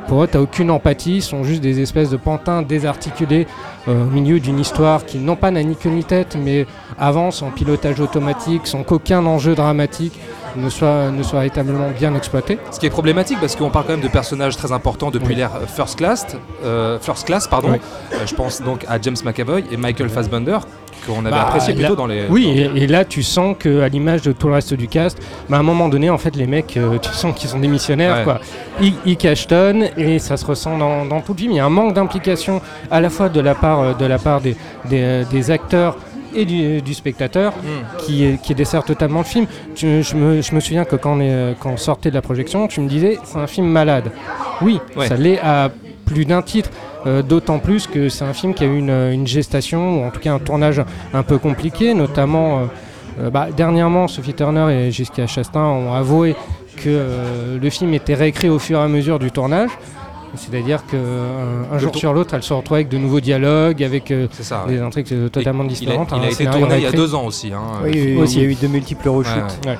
Pour 0.08 0.22
eux, 0.22 0.28
tu 0.28 0.36
aucune 0.36 0.70
empathie, 0.70 1.16
ils 1.16 1.22
sont 1.22 1.44
juste 1.44 1.62
des 1.62 1.80
espèces 1.80 2.10
de 2.10 2.18
pantins 2.18 2.60
désarticulés 2.60 3.46
euh, 3.88 4.02
au 4.02 4.10
milieu 4.10 4.38
d'une 4.38 4.60
histoire 4.60 5.06
qui, 5.06 5.18
non 5.18 5.34
pas 5.34 5.50
n'a 5.50 5.62
ni 5.62 5.76
queue 5.76 5.90
ni 5.90 6.04
tête, 6.04 6.36
mais 6.38 6.66
avance 6.98 7.42
en 7.42 7.50
pilotage 7.50 8.00
automatique 8.00 8.66
sans 8.66 8.82
qu'aucun 8.82 9.24
enjeu 9.24 9.54
dramatique 9.54 10.18
ne 10.56 10.68
soit, 10.68 11.10
ne 11.10 11.22
soit 11.22 11.38
véritablement 11.40 11.90
bien 11.98 12.14
exploité. 12.14 12.58
Ce 12.70 12.78
qui 12.80 12.86
est 12.86 12.90
problématique 12.90 13.38
parce 13.40 13.56
qu'on 13.56 13.70
parle 13.70 13.86
quand 13.86 13.92
même 13.92 14.00
de 14.00 14.08
personnages 14.08 14.56
très 14.56 14.72
importants 14.72 15.10
depuis 15.10 15.28
Oui. 15.28 15.34
l'ère 15.36 15.50
First 15.66 15.96
Class, 15.98 16.26
euh, 16.64 16.98
First 17.00 17.26
Class 17.26 17.46
pardon. 17.48 17.70
Oui. 17.72 17.78
Euh, 18.12 18.26
je 18.26 18.34
pense 18.34 18.62
donc 18.62 18.84
à 18.88 18.98
James 19.00 19.16
McAvoy 19.24 19.62
et 19.70 19.76
Michael 19.76 20.08
Fassbender 20.08 20.58
qu'on 21.06 21.20
avait 21.26 21.30
Bah, 21.32 21.42
apprécié 21.48 21.74
plutôt 21.74 21.90
là- 21.90 21.96
dans 21.96 22.06
les. 22.06 22.24
Oui, 22.30 22.46
et, 22.74 22.82
et 22.82 22.86
là 22.86 23.04
tu 23.04 23.22
sens 23.22 23.56
que 23.58 23.80
à 23.82 23.88
l'image 23.88 24.22
de 24.22 24.32
tout 24.32 24.46
le 24.48 24.54
reste 24.54 24.72
du 24.74 24.88
cast, 24.88 25.18
bah, 25.50 25.58
à 25.58 25.60
un 25.60 25.62
moment 25.62 25.88
donné, 25.90 26.08
en 26.08 26.16
fait, 26.16 26.34
les 26.34 26.46
mecs, 26.46 26.78
euh, 26.78 26.96
tu 26.98 27.10
sens 27.12 27.34
qu'ils 27.38 27.50
sont 27.50 27.58
des 27.58 27.68
missionnaires, 27.68 28.18
Ouais. 28.18 28.24
quoi. 28.24 28.40
Ils, 28.80 28.94
ils 29.04 29.16
cachetonnent 29.18 29.88
et 29.98 30.18
ça 30.18 30.36
se 30.38 30.46
ressent 30.46 30.78
dans, 30.78 31.04
dans 31.04 31.20
tout 31.20 31.34
le 31.34 31.38
film. 31.40 31.52
Il 31.52 31.56
y 31.56 31.60
a 31.60 31.66
un 31.66 31.70
manque 31.70 31.92
d'implication 31.92 32.62
à 32.90 33.02
la 33.02 33.10
fois 33.10 33.28
de 33.28 33.40
la 33.40 33.54
part, 33.54 33.80
euh, 33.80 33.92
de 33.92 34.06
la 34.06 34.18
part 34.18 34.40
des, 34.40 34.56
des, 34.86 35.00
euh, 35.02 35.24
des 35.30 35.50
acteurs 35.50 35.96
et 36.34 36.44
du, 36.44 36.82
du 36.82 36.94
spectateur 36.94 37.52
Mm. 37.52 37.96
qui, 37.98 38.38
qui 38.42 38.54
dessert 38.54 38.84
totalement 38.84 39.20
le 39.20 39.24
film. 39.24 39.46
Tu- 39.74 40.02
je, 40.02 40.14
me, 40.16 40.40
je 40.42 40.54
me 40.54 40.60
souviens 40.60 40.84
que 40.84 40.96
quand 40.96 41.16
on, 41.16 41.20
est, 41.20 41.30
euh, 41.32 41.52
quand 41.58 41.70
on 41.70 41.76
sortait 41.76 42.10
de 42.10 42.14
la 42.14 42.22
projection, 42.22 42.66
tu 42.68 42.80
me 42.80 42.88
disais 42.88 43.18
c'est 43.24 43.38
un 43.38 43.46
film 43.46 43.66
malade. 43.68 44.10
Oui, 44.62 44.80
Ouais. 44.96 45.08
ça 45.08 45.16
l'est 45.16 45.38
à 45.40 45.70
plus 46.04 46.24
d'un 46.24 46.42
titre. 46.42 46.70
euh, 47.06 47.22
D'autant 47.22 47.58
plus 47.58 47.86
que 47.86 48.08
c'est 48.08 48.24
un 48.24 48.32
film 48.32 48.54
qui 48.54 48.64
a 48.64 48.66
eu 48.66 48.78
une, 48.78 48.90
une 48.90 49.26
gestation, 49.26 50.00
ou 50.00 50.04
en 50.06 50.10
tout 50.10 50.20
cas 50.20 50.32
un 50.32 50.38
tournage 50.38 50.82
un 51.12 51.22
peu 51.22 51.38
compliqué, 51.38 51.92
notamment 51.94 52.58
euh, 52.58 52.64
euh, 53.20 53.30
bah, 53.30 53.48
dernièrement 53.56 54.08
Sophie 54.08 54.34
Turner 54.34 54.72
et 54.72 54.90
Jessica 54.90 55.26
Chastain 55.26 55.60
ont 55.60 55.92
avoué 55.92 56.34
que 56.76 56.88
euh, 56.88 57.58
le 57.62 57.70
film 57.70 57.94
était 57.94 58.14
réécrit 58.14 58.48
au 58.48 58.58
fur 58.58 58.78
et 58.78 58.82
à 58.82 58.88
mesure 58.88 59.18
du 59.18 59.30
tournage. 59.30 59.70
C'est-à-dire 60.36 60.84
qu'un 60.86 60.98
un 60.98 61.74
Le 61.74 61.78
jour 61.78 61.94
sur 61.96 62.12
l'autre, 62.12 62.34
elle 62.34 62.42
se 62.42 62.52
retrouve 62.52 62.76
avec 62.76 62.88
de 62.88 62.98
nouveaux 62.98 63.20
dialogues, 63.20 63.82
avec 63.82 64.10
euh, 64.10 64.26
C'est 64.32 64.42
ça. 64.42 64.64
ouais. 64.66 64.74
des 64.74 64.80
intrigues 64.80 65.06
euh, 65.12 65.28
totalement 65.28 65.64
Il 65.64 65.66
a, 65.66 65.68
différentes. 65.70 66.08
il 66.12 66.14
a 66.14 66.26
un 66.26 66.28
été 66.28 66.44
tourné 66.46 66.76
il 66.78 66.82
y 66.82 66.86
a 66.86 66.92
deux 66.92 67.14
ans 67.14 67.24
aussi. 67.26 67.52
hein. 67.52 67.60
Oui, 67.84 67.90
oui, 67.94 68.16
Aussi. 68.16 68.36
il 68.36 68.42
y 68.42 68.46
a 68.46 68.48
eu 68.50 68.54
de 68.54 68.66
multiples 68.66 69.08
reshoots. 69.08 69.34
Ouais, 69.64 69.70
ouais. 69.72 69.78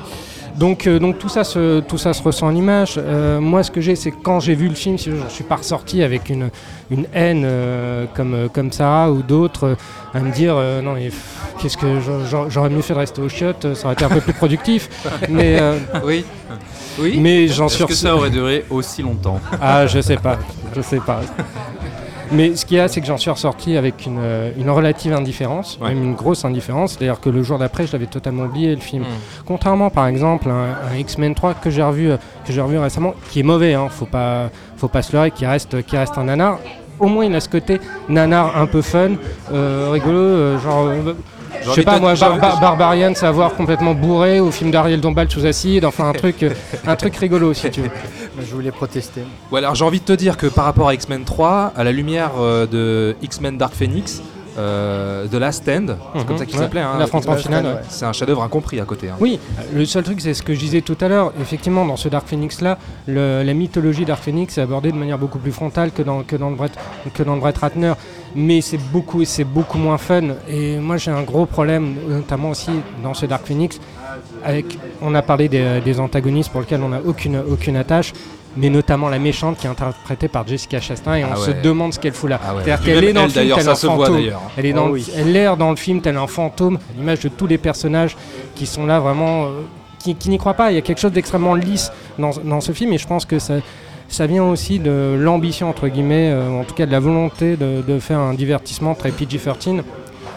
Donc, 0.57 0.87
euh, 0.87 0.99
donc 1.01 1.19
tout, 1.19 1.29
ça 1.29 1.43
se, 1.43 1.81
tout 1.81 1.99
ça 1.99 2.13
se 2.13 2.23
ressent 2.23 2.47
en 2.47 2.55
image. 2.55 2.95
Euh, 2.97 3.41
moi, 3.41 3.63
ce 3.65 3.71
que 3.71 3.81
j'ai, 3.81 3.97
c'est 3.97 4.13
que 4.13 4.23
quand 4.23 4.39
j'ai 4.41 4.55
vu 4.55 4.69
le 4.69 4.75
film, 4.75 4.97
si 4.99 5.11
je 5.11 5.17
ne 5.17 5.29
suis 5.29 5.43
pas 5.45 5.57
ressorti 5.57 6.03
avec 6.03 6.31
une, 6.31 6.49
une 6.91 7.07
haine 7.13 7.43
euh, 7.45 8.07
comme, 8.15 8.49
comme 8.53 8.71
Sarah 8.71 9.11
ou 9.11 9.23
d'autres, 9.23 9.65
euh, 9.65 9.75
à 10.15 10.21
me 10.21 10.31
dire 10.31 10.55
euh, 10.57 10.81
non, 10.81 10.95
mais 10.95 11.11
qu'est-ce 11.61 11.77
que 11.77 11.99
j'a- 12.01 12.25
j'a- 12.31 12.49
j'aurais 12.49 12.71
mieux 12.71 12.83
fait 12.83 12.95
de 12.95 12.99
rester 13.01 13.21
au 13.21 13.29
chiottes, 13.29 13.75
ça 13.75 13.87
aurait 13.87 13.95
été 13.95 14.05
un 14.05 14.09
peu 14.11 14.21
plus 14.21 14.33
productif. 14.33 14.89
mais 15.29 15.59
euh, 15.61 15.77
Oui. 16.05 16.25
Oui. 17.01 17.19
mais 17.21 17.49
j'en 17.49 17.67
Est-ce 17.67 17.75
suis 17.77 17.87
que 17.87 17.95
ça 17.95 18.15
aurait 18.15 18.31
duré 18.31 18.65
aussi 18.71 19.03
longtemps? 19.03 19.41
Ah, 19.61 19.89
je 19.89 20.01
sais 20.01 20.17
pas, 20.17 20.39
je 20.77 20.81
sais 20.83 21.01
pas. 21.01 21.21
Mais 22.35 22.57
ce 22.57 22.67
qu'il 22.67 22.77
y 22.77 22.81
a, 22.81 22.89
c'est 22.89 23.01
que 23.01 23.07
j'en 23.07 23.17
suis 23.17 23.31
ressorti 23.31 23.77
avec 23.77 24.07
une, 24.07 24.19
euh, 24.21 24.51
une 24.59 24.69
relative 24.71 25.13
indifférence, 25.13 25.79
Ouais. 25.81 25.89
même 25.95 26.03
une 26.03 26.15
grosse 26.15 26.45
indifférence. 26.45 26.93
C'est-à-dire 26.93 27.21
que 27.21 27.31
le 27.31 27.43
jour 27.43 27.59
d'après, 27.59 27.87
je 27.87 27.93
l'avais 27.93 28.07
totalement 28.07 28.45
oublié 28.45 28.75
le 28.75 28.81
film. 28.81 29.03
Mm. 29.05 29.45
Contrairement, 29.47 29.91
par 29.91 30.07
exemple, 30.07 30.49
à 30.51 30.97
X-Men 30.99 31.35
3 31.35 31.55
que 31.55 31.71
j'ai 31.71 31.83
revu, 31.83 32.11
euh, 32.11 32.17
que 32.47 32.53
j'ai 32.53 32.61
revu 32.61 32.79
récemment, 32.79 33.15
qui 33.31 33.41
est 33.41 33.45
mauvais, 33.45 33.75
hein, 33.75 33.87
faut 33.89 34.07
pas, 34.07 34.51
faut 34.77 34.89
pas 34.89 35.03
se 35.03 35.13
leurrer, 35.13 35.31
qui 35.31 35.47
reste, 35.47 35.83
qui 35.85 35.97
reste 35.97 36.19
un 36.19 36.25
nanar. 36.25 36.59
Au 37.01 37.07
moins, 37.07 37.25
il 37.25 37.35
a 37.35 37.41
ce 37.41 37.49
côté 37.49 37.81
nanar 38.09 38.57
un 38.57 38.67
peu 38.67 38.83
fun, 38.83 39.11
euh, 39.53 39.89
rigolo, 39.93 40.59
genre. 40.59 40.89
Je 41.65 41.71
sais 41.73 41.83
pas 41.83 41.99
moi, 42.01 42.15
Bar- 42.15 42.39
Bar- 42.39 42.61
Barbarian, 42.61 43.15
savoir 43.15 43.55
complètement 43.55 43.95
bourré 43.95 44.41
au 44.41 44.51
film 44.51 44.71
d'Ariel 44.71 45.01
Dombal 45.01 45.31
sous 45.31 45.45
acide, 45.47 45.85
enfin 45.85 46.09
un 46.09 46.13
truc, 46.13 46.43
euh, 46.43 46.51
un 46.87 46.97
truc 46.97 47.17
rigolo 47.17 47.53
si 47.55 47.71
tu 47.71 47.83
veux. 47.83 47.91
Je 48.41 48.53
voulais 48.55 48.73
protester. 48.73 49.23
Ouais, 49.53 49.61
alors 49.61 49.75
j'ai 49.77 49.85
envie 49.85 50.01
de 50.01 50.05
te 50.05 50.13
dire 50.13 50.37
que 50.37 50.47
par 50.49 50.65
rapport 50.65 50.89
à 50.89 50.95
X-Men 50.95 51.25
3, 51.25 51.73
à 51.77 51.85
la 51.85 51.93
lumière 51.93 52.33
euh, 52.39 52.67
de 52.67 53.15
X-Men 53.23 53.57
Dark 53.59 53.75
Phoenix, 53.75 54.21
euh, 54.59 55.27
The 55.27 55.35
Last 55.35 55.63
Stand, 55.63 55.97
c'est 56.17 56.27
comme 56.27 56.39
ça 56.39 56.45
qu'il 56.47 56.55
Mhm. 56.55 56.61
Ouais. 56.61 56.67
s'appelait. 56.67 56.81
hein, 56.81 57.37
final, 57.37 57.65
ouais. 57.67 57.73
C'est 57.89 58.05
un 58.05 58.13
chef-d'œuvre 58.13 58.43
incompris 58.43 58.81
à 58.81 58.85
côté. 58.85 59.09
hein. 59.09 59.17
Oui, 59.21 59.39
le 59.73 59.85
seul 59.85 60.03
truc, 60.05 60.21
c'est 60.21 60.35
ce 60.35 60.43
que 60.43 60.55
je 60.55 60.59
disais 60.61 60.81
tout 60.81 60.97
à 61.01 61.09
l'heure. 61.09 61.33
Effectivement, 61.41 61.85
dans 61.85 61.97
ce 61.97 62.09
Dark 62.09 62.27
Phoenix-là, 62.29 62.79
le- 63.07 63.43
la 63.43 63.55
mythologie 63.55 64.05
Dark 64.05 64.23
Phoenix 64.23 64.57
est 64.59 64.61
abordée 64.61 64.93
de 64.93 64.97
manière 64.97 65.19
beaucoup 65.19 65.39
plus 65.39 65.53
frontale 65.53 65.91
que 65.93 66.03
dans, 66.03 66.23
que 66.23 66.37
dans, 66.37 66.51
le, 66.51 66.57
Brett, 66.57 66.73
que 67.15 67.23
dans 67.23 67.35
le 67.35 67.41
Brett 67.41 67.59
Ratner. 67.59 67.95
Mais 68.37 68.61
c'est 68.61 68.79
beaucoup, 68.79 69.25
c'est 69.25 69.45
beaucoup 69.45 69.79
moins 69.79 69.99
fun. 69.99 70.23
Et 70.49 70.79
moi, 70.79 70.97
j'ai 70.97 71.11
un 71.11 71.23
gros 71.23 71.47
problème, 71.47 71.95
notamment 72.09 72.51
aussi 72.51 72.71
dans 73.03 73.15
ce 73.15 73.27
Dark 73.27 73.47
Phoenix. 73.47 73.79
Avec, 74.45 74.79
on 75.01 75.15
a 75.15 75.23
parlé 75.23 75.49
des, 75.49 75.81
des 75.85 76.01
antagonistes 76.01 76.51
pour 76.51 76.61
lesquels 76.61 76.83
on 76.83 76.89
n'a 76.89 77.01
aucune, 77.05 77.43
aucune 77.49 77.77
attache. 77.77 78.13
Mais 78.57 78.71
notamment 78.71 79.09
la 79.09 79.19
méchante 79.19 79.59
qui 79.59 79.67
est 79.67 79.71
interprétée 79.71 80.29
par 80.29 80.47
Jessica 80.47 80.81
Chastain 80.81 81.17
et 81.17 81.25
on 81.25 81.29
Ah 81.33 81.37
se 81.37 81.51
demande 81.51 81.93
ce 81.93 81.99
qu'elle 81.99 82.13
fout 82.13 82.31
là. 82.31 82.39
Ah 82.41 82.55
ouais. 82.55 82.63
C'est-à-dire 82.65 82.85
qu'elle 82.85 83.05
est 83.05 83.13
dans 83.13 83.25
le 83.25 83.29
film 83.29 83.53
tel 83.57 83.69
un 83.69 83.75
fantôme. 83.75 84.31
Elle 84.57 84.67
est 84.67 84.73
dans 84.73 84.91
Oh 84.91 84.97
elle 85.17 85.33
l'air 85.33 85.57
dans 85.57 85.71
le 85.71 85.77
film 85.77 86.01
tel 86.01 86.17
un 86.17 86.29
fantôme, 86.29 86.77
à 86.77 86.99
l'image 86.99 87.19
de 87.21 87.29
tous 87.31 87.49
les 87.49 87.59
personnages 87.59 88.17
qui 88.55 88.67
sont 88.67 88.87
là 88.87 89.01
vraiment, 89.01 89.47
euh, 89.47 89.49
qui, 89.99 90.15
qui 90.15 90.31
n'y 90.31 90.39
croient 90.39 90.55
pas. 90.55 90.71
Il 90.71 90.77
y 90.77 90.79
a 90.79 90.83
quelque 90.83 91.01
chose 91.01 91.11
d'extrêmement 91.11 91.57
lisse 91.57 91.91
dans, 92.17 92.31
dans 92.45 92.61
ce 92.61 92.71
film 92.71 92.93
et 92.93 92.99
je 92.99 93.09
pense 93.09 93.25
que 93.25 93.41
ça, 93.41 93.55
ça 94.09 94.27
vient 94.27 94.45
aussi 94.45 94.79
de 94.79 95.17
l'ambition, 95.19 95.69
entre 95.69 95.89
guillemets, 95.89 96.31
euh, 96.31 96.61
en 96.61 96.65
tout 96.65 96.75
cas 96.75 96.87
de 96.87 96.93
la 96.93 97.01
volonté 97.01 97.57
de, 97.57 97.99
faire 97.99 98.19
un 98.19 98.35
divertissement 98.35 98.95
très 98.95 99.11
PG-13. 99.11 99.83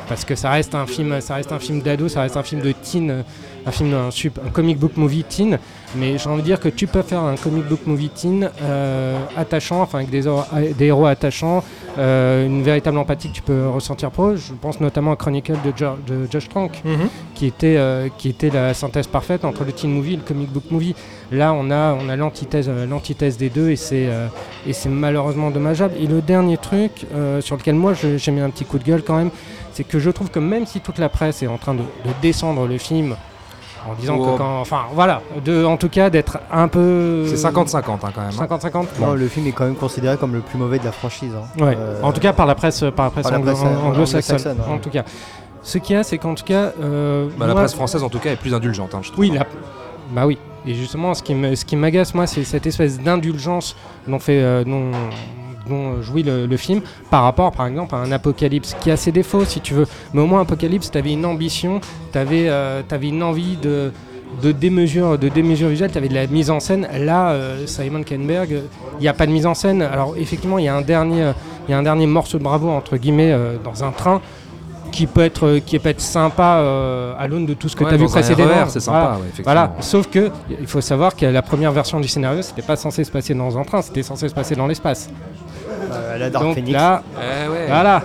Parce 0.07 0.23
que 0.23 0.35
ça 0.35 0.51
reste 0.51 0.73
un 0.73 0.85
film, 0.85 1.09
d'ado, 1.09 2.07
ça 2.07 2.21
reste 2.21 2.37
un 2.37 2.43
film 2.43 2.61
de 2.61 2.71
teen, 2.71 3.11
euh, 3.11 3.21
un 3.65 3.71
film, 3.71 3.93
un, 3.93 4.09
sup- 4.09 4.39
un 4.45 4.49
comic 4.49 4.79
book 4.79 4.95
movie 4.95 5.23
teen. 5.25 5.59
Mais 5.95 6.17
j'ai 6.17 6.29
envie 6.29 6.41
de 6.41 6.45
dire 6.47 6.59
que 6.59 6.69
tu 6.69 6.85
peux 6.85 7.01
faire 7.01 7.21
un 7.21 7.35
comic 7.37 7.65
book 7.65 7.79
movie 7.87 8.09
teen 8.09 8.49
euh, 8.61 9.17
attachant, 9.37 9.81
enfin 9.81 9.99
avec 9.99 10.09
des, 10.09 10.27
héros- 10.27 10.43
des 10.77 10.85
héros 10.85 11.05
attachants, 11.05 11.63
euh, 11.97 12.45
une 12.45 12.61
véritable 12.61 12.97
empathie 12.97 13.29
que 13.29 13.35
tu 13.35 13.41
peux 13.41 13.67
ressentir 13.69 14.11
pour 14.11 14.25
eux. 14.27 14.35
Je 14.35 14.53
pense 14.53 14.81
notamment 14.81 15.13
à 15.13 15.15
Chronicle 15.15 15.53
de, 15.63 15.71
Jo- 15.75 15.95
de 16.05 16.27
Josh 16.29 16.49
Trank, 16.49 16.81
Mhm. 16.83 17.07
qui 17.35 17.45
était, 17.47 17.77
euh, 17.77 18.09
qui 18.17 18.27
était 18.29 18.49
la 18.49 18.73
synthèse 18.73 19.07
parfaite 19.07 19.45
entre 19.45 19.63
le 19.63 19.71
teen 19.71 19.89
movie 19.91 20.13
et 20.13 20.17
le 20.17 20.23
comic 20.23 20.49
book 20.51 20.65
movie. 20.71 20.93
Là, 21.31 21.53
on 21.53 21.71
a, 21.71 21.93
on 21.93 22.09
a 22.09 22.15
l'antithèse, 22.17 22.69
l'antithèse 22.89 23.37
des 23.37 23.49
deux 23.49 23.69
et 23.69 23.75
c'est, 23.77 24.07
et 24.67 24.73
c'est 24.73 24.89
malheureusement 24.89 25.51
dommageable. 25.51 25.93
Et 25.99 26.07
le 26.07 26.21
dernier 26.21 26.57
truc 26.57 27.05
sur 27.41 27.55
lequel 27.57 27.75
moi 27.75 27.93
j'ai 27.93 28.31
mis 28.31 28.41
un 28.41 28.49
petit 28.49 28.65
coup 28.65 28.77
de 28.77 28.83
gueule 28.83 29.03
quand 29.03 29.17
même, 29.17 29.31
c'est 29.73 29.83
que 29.85 29.99
je 29.99 30.09
trouve 30.09 30.29
que 30.29 30.39
même 30.39 30.65
si 30.65 30.79
toute 30.81 30.99
la 30.99 31.09
presse 31.09 31.43
est 31.43 31.47
en 31.47 31.57
train 31.57 31.73
de, 31.73 31.79
de 31.79 32.11
descendre 32.21 32.65
le 32.67 32.77
film 32.77 33.15
en 33.89 33.93
disant 33.93 34.17
que 34.19 34.37
quand, 34.37 34.59
enfin 34.61 34.81
voilà, 34.93 35.21
de, 35.43 35.63
en 35.65 35.77
tout 35.77 35.89
cas 35.89 36.09
d'être 36.09 36.39
un 36.51 36.67
peu 36.67 37.25
C'est 37.27 37.35
50-50 37.47 37.77
hein, 37.77 37.81
quand 38.13 38.21
même. 38.21 38.31
hein. 38.39 38.57
50-50. 38.57 38.85
Non, 38.99 39.13
le 39.13 39.27
film 39.27 39.47
est 39.47 39.51
quand 39.51 39.65
même 39.65 39.75
considéré 39.75 40.17
comme 40.17 40.33
le 40.33 40.41
plus 40.41 40.57
mauvais 40.57 40.79
de 40.79 40.85
la 40.85 40.91
franchise. 40.91 41.31
hein. 41.35 41.63
Ouais. 41.63 41.75
Euh, 41.77 42.01
en 42.03 42.11
tout 42.11 42.19
cas 42.21 42.33
par 42.33 42.45
la 42.45 42.55
presse, 42.55 42.83
par 42.95 43.05
la 43.05 43.11
presse, 43.11 43.23
par 43.23 43.31
la 43.31 43.37
anglo- 43.39 43.51
presse, 43.53 43.63
euh, 43.65 43.87
anglo-saxonne. 43.87 44.57
ouais. 44.57 44.73
En 44.73 44.77
tout 44.79 44.89
cas, 44.89 45.03
ce 45.63 45.77
qu'il 45.79 45.95
y 45.95 45.99
a, 45.99 46.03
c'est 46.03 46.17
qu'en 46.17 46.33
tout 46.35 46.43
cas, 46.45 46.71
euh, 46.81 47.27
Bah, 47.37 47.47
la 47.47 47.55
presse 47.55 47.73
française 47.75 48.03
en 48.03 48.09
tout 48.09 48.19
cas 48.19 48.31
est 48.31 48.35
plus 48.37 48.53
indulgente, 48.53 48.93
hein, 48.95 48.99
je 49.01 49.11
trouve. 49.11 49.19
Oui, 49.21 49.31
la- 49.31 49.45
bah 50.11 50.25
oui. 50.25 50.37
Et 50.65 50.73
justement, 50.73 51.13
ce 51.13 51.23
qui 51.23 51.33
me- 51.33 51.55
ce 51.55 51.63
qui 51.65 51.75
m'agace, 51.77 52.13
moi, 52.13 52.27
c'est 52.27 52.43
cette 52.43 52.65
espèce 52.67 52.99
d'indulgence 53.01 53.75
dont, 54.07 54.19
fait, 54.19 54.41
euh, 54.41 54.63
dont, 54.65 54.91
dont 55.67 56.01
jouit 56.01 56.23
le, 56.23 56.45
le 56.45 56.57
film 56.57 56.81
par 57.09 57.23
rapport, 57.23 57.51
par 57.51 57.67
exemple, 57.67 57.95
à 57.95 57.99
un 57.99 58.11
Apocalypse 58.11 58.75
qui 58.79 58.91
a 58.91 58.97
ses 58.97 59.11
défauts, 59.11 59.45
si 59.45 59.61
tu 59.61 59.73
veux. 59.73 59.85
Mais 60.13 60.21
au 60.21 60.25
moins, 60.25 60.41
Apocalypse, 60.41 60.89
tu 60.91 60.97
avais 60.97 61.13
une 61.13 61.25
ambition, 61.25 61.79
tu 62.11 62.17
avais, 62.17 62.49
une 63.01 63.23
envie 63.23 63.57
de, 63.57 63.91
de 64.41 64.51
démesure, 64.51 65.17
de 65.17 65.29
démesure 65.29 65.69
visuelle, 65.69 65.91
tu 65.91 65.97
avais 65.97 66.09
de 66.09 66.13
la 66.15 66.27
mise 66.27 66.49
en 66.49 66.59
scène. 66.59 66.87
Là, 66.99 67.29
euh, 67.31 67.65
Simon 67.65 68.03
Kenberg, 68.03 68.61
il 68.99 69.01
n'y 69.01 69.07
a 69.07 69.13
pas 69.13 69.25
de 69.25 69.31
mise 69.31 69.45
en 69.45 69.53
scène. 69.53 69.81
Alors, 69.81 70.15
effectivement, 70.17 70.57
il 70.57 70.65
y, 70.65 70.67
a 70.67 70.75
un 70.75 70.81
dernier, 70.81 71.23
euh, 71.23 71.33
y 71.69 71.73
a 71.73 71.77
un 71.77 71.83
dernier 71.83 72.07
morceau 72.07 72.37
de 72.37 72.43
bravo, 72.43 72.69
entre 72.69 72.97
guillemets, 72.97 73.31
euh, 73.31 73.57
dans 73.63 73.83
un 73.83 73.91
train 73.91 74.21
qui 74.91 75.05
peut 75.05 75.21
être, 75.21 75.45
euh, 75.45 75.59
qui 75.59 75.77
peut 75.79 75.89
être 75.89 76.01
sympa 76.01 76.57
euh, 76.59 77.13
à 77.19 77.27
l'aune 77.27 77.45
de 77.45 77.53
tout 77.53 77.69
ce 77.69 77.75
que 77.75 77.83
Ouais, 77.83 77.89
tu 77.89 77.95
as 77.95 77.97
vu 77.97 78.05
un 78.05 78.07
précédemment. 78.07 78.67
C'est 78.69 78.79
sympa, 78.79 78.97
Voilà. 78.99 79.13
ouais, 79.15 79.19
effectivement. 79.23 79.43
Voilà. 79.53 79.73
Sauf 79.81 80.07
que 80.07 80.31
il 80.59 80.67
faut 80.67 80.81
savoir 80.81 81.15
que 81.15 81.25
la 81.25 81.41
première 81.41 81.71
version 81.71 81.99
du 81.99 82.07
scénario, 82.07 82.41
c'était 82.41 82.61
pas 82.61 82.75
censé 82.75 83.03
se 83.03 83.11
passer 83.11 83.33
dans 83.33 83.57
un 83.57 83.63
train, 83.63 83.81
c'était 83.81 84.03
censé 84.03 84.29
se 84.29 84.33
passer 84.33 84.55
dans 84.55 84.65
l'espace. 84.67 85.09
Euh, 85.91 86.17
la 86.17 86.29
Dark 86.29 86.45
Donc 86.45 86.55
Phoenix. 86.55 86.73
là, 86.73 87.03
Eh 87.15 87.49
ouais. 87.49 87.65
voilà. 87.67 88.03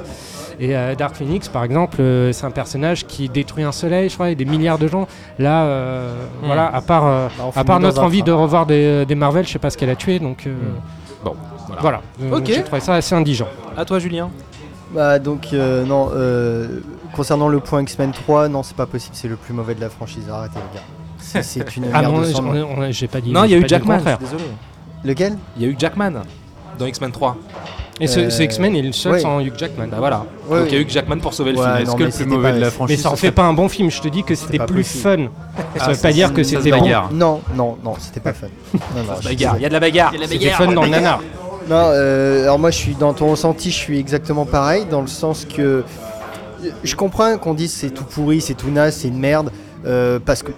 Et 0.61 0.77
euh, 0.77 0.95
Dark 0.95 1.17
Phoenix, 1.17 1.49
par 1.49 1.65
exemple, 1.65 1.97
euh, 2.01 2.31
c'est 2.33 2.45
un 2.47 2.51
personnage 2.51 3.07
qui 3.07 3.29
détruit 3.29 3.65
un 3.65 3.73
soleil, 3.73 4.09
je 4.09 4.15
crois, 4.15 4.31
et 4.31 4.35
des 4.35 4.45
milliards 4.45 4.79
de 4.79 4.87
gens. 4.87 5.09
Là, 5.39 5.63
euh, 5.65 6.13
Hmm. 6.43 6.47
voilà, 6.47 6.67
à 6.73 6.81
part, 6.81 7.07
euh, 7.07 7.29
Bah, 7.39 7.45
à 7.57 7.65
part 7.65 7.81
notre 7.81 8.03
envie 8.03 8.19
train. 8.23 8.27
de 8.27 8.33
revoir 8.33 8.67
des, 8.67 9.05
des 9.07 9.15
Marvel, 9.15 9.47
je 9.47 9.53
sais 9.53 9.59
pas 9.59 9.71
ce 9.71 9.77
qu'elle 9.79 9.91
a 9.91 9.97
tué, 9.97 10.19
donc 10.19 10.47
euh, 10.47 10.55
Bon, 11.25 11.35
voilà. 11.67 11.81
voilà. 11.81 12.01
Euh, 12.23 12.37
Ok. 12.39 12.45
J'ai 12.47 12.63
trouvé 12.63 12.81
ça 12.81 12.95
assez 12.95 13.15
indigent. 13.15 13.49
À 13.77 13.85
toi, 13.85 13.99
Julien. 13.99 14.31
Bah 14.95 15.19
donc 15.19 15.49
euh, 15.55 15.87
non, 15.87 16.11
euh, 16.15 16.81
concernant 17.17 17.49
le 17.49 17.61
point 17.61 17.81
X-Men 17.81 18.13
3, 18.13 18.49
non 18.51 18.63
c'est 18.63 18.77
pas 18.77 18.85
possible, 18.85 19.17
c'est 19.17 19.27
le 19.29 19.37
plus 19.37 19.55
mauvais 19.55 19.75
de 19.75 19.81
la 19.81 19.89
franchise, 19.89 20.25
arrêtez 20.31 20.57
les 20.57 20.79
gars. 20.79 20.85
C'est- 21.43 21.77
une 21.79 21.87
Ah 21.95 22.03
merde 22.03 22.13
non, 22.15 22.91
j'ai 22.91 23.09
pas 23.09 23.23
dit. 23.23 23.33
Non, 23.33 23.45
il 23.45 23.53
y 23.53 23.55
a 23.55 23.57
eu 23.57 23.67
Jackman. 23.67 24.01
Lequel? 25.03 25.39
Il 25.57 25.63
y 25.63 25.65
a 25.65 25.69
eu 25.69 25.77
Jackman 25.79 26.13
dans 26.83 26.89
X-Men 26.89 27.13
3. 27.13 27.37
Et 28.01 28.07
ce, 28.07 28.21
Euh, 28.21 28.31
ce 28.31 28.43
X-Men 28.43 28.75
est 28.75 28.83
le 28.83 28.93
seul 28.93 29.13
ouais. 29.13 29.21
sans 29.21 29.39
Hugh 29.41 29.53
Jackman. 29.57 29.87
Bah 29.89 29.99
voilà. 29.99 30.25
Ouais, 30.49 30.61
Donc 30.61 30.69
il 30.71 30.75
y 30.75 30.79
a 30.79 30.81
eu 30.81 30.87
Jackman 30.89 31.19
pour 31.19 31.35
sauver 31.35 31.53
le 31.53 31.59
Ouais, 31.59 31.65
film. 31.65 31.77
Est-ce 31.79 31.93
que 31.93 31.99
mais 31.99 32.05
le 32.07 32.11
plus 32.11 32.27
mauvais 32.27 32.49
pas- 32.51 32.55
de 32.57 32.61
la 32.61 32.67
Mais 32.67 32.71
franchise 32.73 33.03
ça 33.03 33.11
en 33.13 33.17
fait 33.17 33.31
pas 33.31 33.43
un 33.45 33.53
bon 33.53 33.69
film. 33.69 33.91
Je 33.91 34.01
te 34.01 34.09
dis 34.09 34.25
que 34.25 34.35
c'était 34.35 34.59
plus 34.59 34.83
fun. 34.85 35.29
Ça 35.77 35.85
Ah, 35.87 35.93
veut 35.93 35.97
pas 35.99 36.13
dire 36.13 36.33
que 36.33 36.43
c'était 36.43 36.71
bon. 36.71 36.81
bagarre. 36.81 37.11
Non, 37.13 37.41
non, 37.55 37.77
non, 37.85 37.95
c'était 38.01 38.21
pas 38.21 38.33
fun. 38.33 38.49
Bagarre. 39.25 39.57
Il 39.59 39.63
y 39.63 39.67
a 39.67 39.69
de 39.69 39.73
la 39.75 39.81
bagarre. 39.81 40.13
C'était 40.29 40.49
fun 40.51 40.73
dans 40.73 40.83
le 40.83 40.89
nanar. 40.89 41.21
Non, 41.71 41.77
euh, 41.77 42.43
alors 42.45 42.59
moi 42.59 42.71
je 42.73 42.77
suis 42.79 42.95
dans 42.97 43.13
ton 43.13 43.31
ressenti, 43.31 43.71
je 43.71 43.77
suis 43.77 43.99
exactement 44.01 44.47
pareil, 44.47 44.85
dans 44.91 45.01
le 45.01 45.07
sens 45.07 45.45
que 45.45 45.85
je 46.83 46.97
comprends 46.97 47.39
qu'on 47.39 47.55
dise 47.55 47.73
c'est 47.73 47.91
tout 47.91 48.03
pourri, 48.05 48.41
c'est 48.41 48.55
tout 48.55 48.71
naze, 48.71 48.97
c'est 48.97 49.09
une 49.09 49.19
merde, 49.21 49.53
euh, 49.87 50.19
parce 50.25 50.43
que 50.43 50.51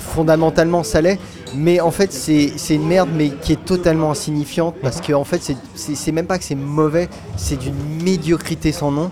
fondamentalement 0.00 0.82
ça 0.82 1.00
l'est, 1.00 1.18
mais 1.54 1.80
en 1.80 1.90
fait 1.90 2.12
c'est 2.12 2.52
une 2.74 2.86
merde 2.86 3.08
mais 3.14 3.30
qui 3.30 3.52
est 3.52 3.64
totalement 3.64 4.10
insignifiante, 4.10 4.74
parce 4.82 5.00
que 5.00 5.12
en 5.12 5.24
fait 5.24 5.40
c'est- 5.74 6.12
même 6.12 6.26
pas 6.26 6.38
que 6.38 6.44
c'est 6.44 6.54
mauvais, 6.54 7.08
c'est 7.36 7.56
d'une 7.56 7.74
médiocrité 8.02 8.72
sans 8.72 8.90
nom. 8.90 9.10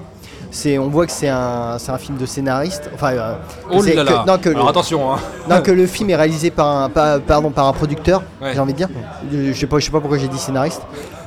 On 0.66 0.88
voit 0.88 1.06
que 1.06 1.12
c'est 1.12 1.28
un, 1.28 1.76
un 1.87 1.99
film 1.99 2.18
de 2.18 2.26
scénariste. 2.26 2.90
Enfin, 2.92 3.12
euh, 3.12 3.35
Oh 3.70 3.80
là 3.85 4.04
que- 4.04 4.26
non, 4.26 4.37
que 4.38 4.49
Alors 4.49 4.64
le- 4.64 4.70
attention. 4.70 5.12
Hein. 5.14 5.18
non, 5.49 5.61
que 5.62 5.70
le 5.70 5.87
film 5.87 6.11
est 6.11 6.16
réalisé 6.16 6.50
par 6.50 6.66
un, 6.66 6.90
pardon, 6.90 7.50
par 7.50 7.68
un 7.68 7.73
producteur, 7.73 8.23
Ouais. 8.42 8.50
j'ai 8.52 8.59
envie 8.59 8.73
de 8.73 8.78
dire. 8.78 8.88
Je, 9.30 9.52
je 9.52 9.59
sais 9.61 9.66
pas, 9.68 9.78
je 9.78 9.85
sais 9.85 9.92
pas 9.92 10.00
pourquoi 10.00 10.18
j'ai 10.18 10.26
dit 10.26 10.38
scénariste. 10.38 10.82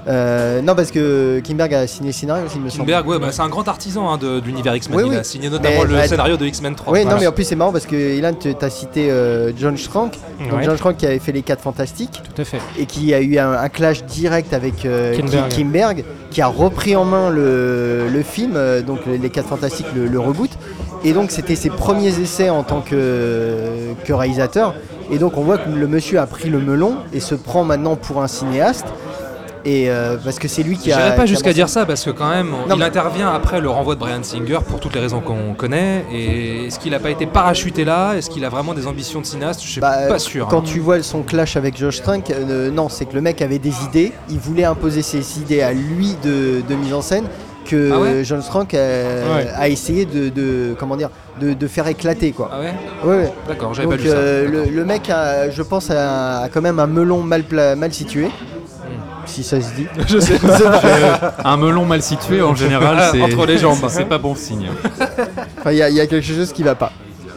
Euh, 0.08 0.62
non, 0.62 0.76
parce 0.76 0.92
que 0.92 1.40
Kimberg 1.44 1.74
a 1.74 1.88
signé 1.88 2.10
le 2.10 2.14
scénario 2.14 2.44
il 2.54 2.62
me 2.62 2.70
semble. 2.70 2.84
Kinberg, 2.86 3.08
ouais, 3.08 3.20
bah, 3.20 3.28
c'est 3.32 3.42
un 3.42 3.50
grand 3.50 3.68
artisan 3.68 4.12
hein, 4.12 4.18
de, 4.18 4.40
de 4.40 4.46
l'univers 4.46 4.76
X-Men. 4.76 4.98
Oui, 4.98 5.04
il 5.06 5.10
oui. 5.12 5.16
a 5.18 5.24
signé 5.24 5.50
notamment 5.50 5.82
Mais, 5.84 5.86
le 5.88 5.94
bah, 5.96 6.08
scénario 6.08 6.38
de 6.38 6.46
X-Men 6.46 6.76
3. 6.76 6.92
Oui, 6.94 7.00
Voilà. 7.02 7.16
non, 7.16 7.22
mais 7.22 7.28
en 7.28 7.32
plus 7.32 7.44
c'est 7.46 7.56
marrant 7.56 7.72
parce 7.72 7.86
que 7.86 7.96
Ilan, 8.18 8.34
tu 8.34 8.50
as 8.62 8.70
cité 8.70 9.10
euh, 9.12 9.52
John 9.58 9.78
Schrank. 9.78 10.18
Donc 10.50 10.58
Ouais. 10.60 10.64
John 10.66 10.78
Schrank 10.78 10.98
qui 10.98 11.06
avait 11.06 11.20
fait 11.20 11.32
les 11.32 11.42
4 11.42 11.62
Fantastiques 11.62 12.22
Tout 12.36 12.42
à 12.42 12.46
fait. 12.46 12.60
et 12.78 12.86
qui 12.86 13.14
a 13.14 13.22
eu 13.22 13.38
un, 13.38 13.52
un 13.54 13.70
clash 13.70 14.04
direct 14.04 14.54
avec 14.54 14.86
euh, 14.86 15.16
Kimberg, 15.50 16.04
qui 16.32 16.42
a 16.42 16.48
repris 16.48 16.96
en 16.96 17.06
main 17.06 17.30
le, 17.30 18.08
le 18.12 18.24
film, 18.24 18.58
donc 18.86 19.00
les 19.06 19.30
4 19.30 19.48
Fantastiques, 19.48 19.88
le, 19.96 20.08
le 20.08 20.20
reboot. 20.20 20.50
Et 21.06 21.14
donc 21.14 21.32
c'était 21.32 21.56
ses 21.56 21.70
premiers 21.70 22.20
essais 22.20 22.50
en 22.50 22.64
tant 22.64 22.82
que, 22.82 23.94
que 24.06 24.14
réalisateur. 24.14 24.74
Et 25.12 25.18
donc 25.18 25.38
on 25.38 25.42
voit 25.44 25.58
que 25.58 25.70
le 25.70 25.88
monsieur 25.88 26.20
a 26.20 26.26
pris 26.26 26.50
le 26.50 26.60
melon 26.60 26.96
et 27.14 27.20
se 27.20 27.36
prend 27.36 27.64
maintenant 27.64 27.96
pour 27.96 28.22
un 28.22 28.28
cinéaste. 28.28 28.86
Et 29.66 29.90
euh, 29.90 30.18
parce 30.24 30.40
que 30.40 30.48
c'est 30.50 30.62
lui 30.64 30.78
qui 30.78 30.92
a. 30.92 30.98
J'irai 31.00 31.16
pas 31.16 31.26
jusqu'à 31.26 31.54
dire 31.54 31.70
ça 31.70 31.86
parce 31.86 32.04
que 32.04 32.10
quand 32.10 32.30
même, 32.30 32.50
Non, 32.50 32.76
il 32.76 32.80
mais- 32.80 32.86
intervient 32.86 33.34
après 33.34 33.62
le 33.62 33.70
renvoi 33.70 33.96
de 33.96 34.00
Brian 34.02 34.22
Singer 34.22 34.60
pour 34.68 34.80
toutes 34.82 34.94
les 34.94 35.00
raisons 35.00 35.22
qu'on 35.22 35.54
connaît. 35.54 36.04
Et 36.12 36.66
est-ce 36.66 36.80
qu'il 36.80 36.92
n'a 36.92 37.00
pas 37.00 37.10
été 37.12 37.26
parachuté 37.26 37.86
là? 37.86 38.14
Est-ce 38.16 38.30
qu'il 38.30 38.44
a 38.44 38.50
vraiment 38.50 38.74
des 38.74 38.88
ambitions 38.88 39.22
de 39.22 39.26
cinéaste? 39.26 39.62
Je 39.64 39.68
suis 39.70 39.80
Bah, 39.82 40.08
pas 40.10 40.20
sûr. 40.20 40.48
Quand 40.50 40.60
hein. 40.60 40.64
tu 40.66 40.80
vois 40.80 41.02
son 41.02 41.22
clash 41.24 41.56
avec 41.56 41.78
Josh 41.78 42.02
Trank, 42.02 42.30
euh, 42.30 42.72
non, 42.72 42.90
c'est 42.90 43.06
que 43.06 43.16
le 43.16 43.22
mec 43.22 43.42
avait 43.42 43.60
des 43.60 43.74
idées, 43.86 44.12
il 44.30 44.38
voulait 44.40 44.66
imposer 44.66 45.02
ses 45.02 45.40
idées 45.40 45.62
à 45.62 45.72
lui 45.72 46.16
de, 46.24 46.62
de 46.68 46.76
mise 46.76 46.94
en 46.94 47.02
scène 47.02 47.26
que 47.66 47.92
Ah 47.94 48.00
ouais? 48.02 48.24
John 48.26 48.42
Trank 48.42 48.74
Ouais. 48.74 49.48
a 49.56 49.70
essayé 49.70 50.04
de, 50.06 50.28
de- 50.28 50.76
comment 50.78 50.98
dire 50.98 51.10
de, 51.40 51.54
de 51.54 51.68
faire 51.68 51.88
éclater 51.88 52.34
quoi. 52.34 52.50
Ah 52.52 52.60
ouais? 52.60 52.74
Ouais. 53.06 53.34
D'accord, 53.48 53.74
j'avais 53.74 53.88
pas 53.88 53.96
lu 53.96 54.10
ça. 54.10 54.14
euh, 54.16 54.66
le, 54.70 54.84
mec 54.84 55.10
a, 55.10 55.50
je 55.50 55.62
pense 55.62 55.90
a, 55.90 56.42
a 56.42 56.50
quand 56.50 56.62
même 56.62 56.80
un 56.80 56.88
melon 56.88 57.22
mal 57.24 57.46
situé. 57.92 58.28
Si 59.26 59.44
ça 59.44 59.60
se 59.62 59.74
dit. 59.74 59.88
Je 60.08 60.20
sais 60.20 60.40
Un 61.46 61.58
melon 61.58 61.86
mal 61.86 62.02
situé 62.02 62.42
en 62.42 62.56
général, 62.56 62.98
Ah, 63.00 63.10
c'est 63.12 63.22
entre 63.22 63.46
les 63.46 63.58
jambes. 63.58 63.78
c'est 63.90 64.06
pas 64.06 64.18
bon 64.18 64.36
signe. 64.36 64.70
Enfin, 65.60 65.72
il 65.72 65.78
y, 65.78 65.82
a- 65.82 65.90
il 65.90 65.96
y 65.96 66.02
a 66.02 66.08
quelque 66.08 66.26
chose 66.26 66.52
qui 66.52 66.64
va 66.64 66.76
pas. 66.76 66.92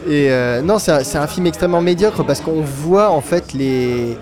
Et 0.07 0.27
euh, 0.31 0.61
non, 0.61 0.79
c'est 0.79 1.15
un, 1.17 1.27
film 1.27 1.47
extrêmement 1.47 1.81
médiocre 1.81 2.23
parce 2.25 2.39
qu'on 2.41 2.61
voit 2.61 3.09
en 3.09 3.21
fait 3.21 3.53
les. 3.53 4.17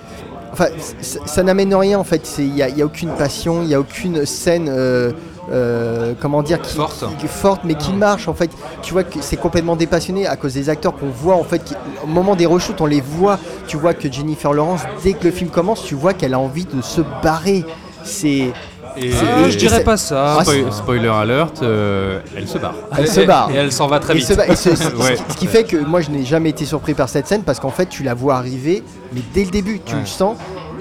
Enfin, 0.51 0.67
ça 1.01 1.43
n'amène 1.43 1.73
rien 1.75 1.99
en 1.99 2.03
fait. 2.03 2.35
Il 2.39 2.53
n'y 2.53 2.61
a 2.81 2.85
aucune 2.85 3.09
passion, 3.11 3.61
il 3.61 3.67
n'y 3.67 3.75
a 3.75 3.79
aucune 3.79 4.25
scène. 4.25 4.67
euh, 4.69 5.11
euh, 5.51 6.13
comment 6.19 6.41
dire 6.41 6.61
qui, 6.61 6.75
Forte. 6.75 7.05
qui- 7.19 7.27
forte 7.27 7.61
mais 7.65 7.75
qui 7.75 7.93
marche 7.93 8.27
en 8.27 8.33
fait 8.33 8.49
tu 8.81 8.93
vois 8.93 9.03
que 9.03 9.19
c'est 9.21 9.37
complètement 9.37 9.75
dépassionné 9.75 10.25
à 10.25 10.35
cause 10.35 10.53
des 10.55 10.69
acteurs 10.69 10.95
qu'on 10.95 11.09
voit 11.09 11.35
en 11.35 11.43
fait 11.43 11.63
qui- 11.63 11.75
au 12.03 12.07
moment 12.07 12.35
des 12.35 12.45
reshoots 12.47 12.81
on 12.81 12.85
les 12.87 13.01
voit 13.01 13.37
tu 13.67 13.77
vois 13.77 13.93
que 13.93 14.11
Jennifer 14.11 14.53
Lawrence 14.53 14.81
dès 15.03 15.13
que 15.13 15.23
le 15.25 15.31
film 15.31 15.49
commence 15.51 15.83
tu 15.83 15.93
vois 15.95 16.13
qu'elle 16.13 16.33
a 16.33 16.39
envie 16.39 16.65
de 16.65 16.81
se 16.81 17.01
barrer 17.21 17.63
c'est 18.03 18.51
Et, 18.97 19.11
Ah, 19.13 19.49
je 19.49 19.57
dirais 19.57 19.83
pas 19.83 19.97
ça. 19.97 20.37
Ah, 20.39 20.43
Spoil- 20.45 20.71
spoiler 20.71 21.09
alert, 21.09 21.61
euh, 21.63 22.21
elle 22.33 22.47
se 22.47 22.57
barre. 22.57 22.75
elle 22.97 23.07
se 23.09 23.19
barre 23.21 23.51
Et 23.51 23.55
elle 23.55 23.71
s'en 23.73 23.87
va 23.87 23.99
très 23.99 24.13
Et 24.13 24.19
vite. 24.19 24.27
ce, 24.27 24.33
et 24.49 24.55
ce- 24.55 24.73
ce- 24.73 24.95
Ouais. 24.95 25.17
ce 25.27 25.35
qui 25.35 25.47
fait 25.47 25.65
que 25.65 25.75
moi 25.75 25.99
je 25.99 26.11
n'ai 26.11 26.23
jamais 26.23 26.51
été 26.51 26.63
surpris 26.63 26.93
par 26.93 27.09
cette 27.09 27.27
scène 27.27 27.41
parce 27.43 27.59
qu'en 27.59 27.71
fait 27.71 27.87
tu 27.87 28.03
la 28.03 28.13
vois 28.13 28.37
arriver, 28.37 28.83
mais 29.11 29.19
dès 29.33 29.43
le 29.43 29.51
début 29.51 29.81
tu 29.85 29.95
Ouais. 29.95 29.99
le 29.99 30.05
sens 30.05 30.37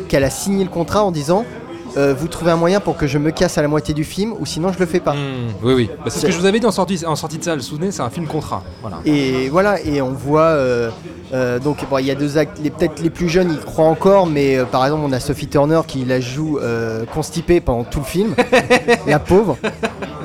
qu'elle 0.09 0.23
a 0.23 0.31
signé 0.31 0.63
le 0.63 0.71
contrat 0.71 1.03
en 1.03 1.11
disant 1.11 1.45
euh, 1.97 2.15
vous 2.17 2.29
trouvez 2.29 2.51
un 2.51 2.57
moyen 2.57 2.81
pour 2.81 2.97
que 2.97 3.07
je 3.07 3.19
me 3.19 3.31
casse 3.31 3.59
à 3.59 3.63
la 3.63 3.69
moitié 3.69 3.95
du 3.95 4.05
film 4.05 4.35
ou 4.39 4.47
sinon 4.47 4.73
je 4.73 4.79
le 4.79 4.87
fais 4.87 5.01
pas. 5.01 5.13
Hmm, 5.13 5.53
oui, 5.63 5.75
oui. 5.75 5.91
Bah, 5.99 6.05
c'est 6.09 6.21
ce 6.21 6.27
que 6.27 6.33
je 6.33 6.39
vous 6.39 6.47
avais 6.47 6.61
dit 6.61 6.67
en 6.67 6.73
sortie, 6.73 7.05
en 7.07 7.17
sortie 7.17 7.39
de 7.39 7.45
salle. 7.45 7.63
Souvenez, 7.63 7.93
c'est 7.93 8.03
un 8.03 8.11
film 8.11 8.27
contrat. 8.27 8.63
Voilà. 8.81 8.99
Et 9.05 9.49
voilà, 9.49 9.81
et 9.81 10.03
on 10.03 10.13
voit 10.13 10.43
euh, 10.43 10.91
euh, 11.33 11.59
donc 11.59 11.79
bon, 11.89 11.99
il 11.99 12.07
y 12.07 12.11
a 12.11 12.15
deux 12.15 12.37
actes, 12.39 12.61
peut-être 12.61 13.03
les 13.03 13.11
plus 13.11 13.29
jeunes 13.29 13.51
ils 13.53 13.65
croient 13.65 13.87
encore, 13.87 14.27
mais 14.27 14.59
par 14.71 14.85
exemple 14.85 15.03
on 15.05 15.13
a 15.13 15.21
Sophie 15.21 15.49
Turner 15.49 15.81
qui 15.87 16.05
la 16.05 16.21
joue 16.21 16.59
constipée 17.13 17.61
pendant 17.61 17.85
tout 17.85 18.01
le 18.01 18.05
film, 18.05 18.35
la 19.07 19.19
pauvre. 19.19 19.57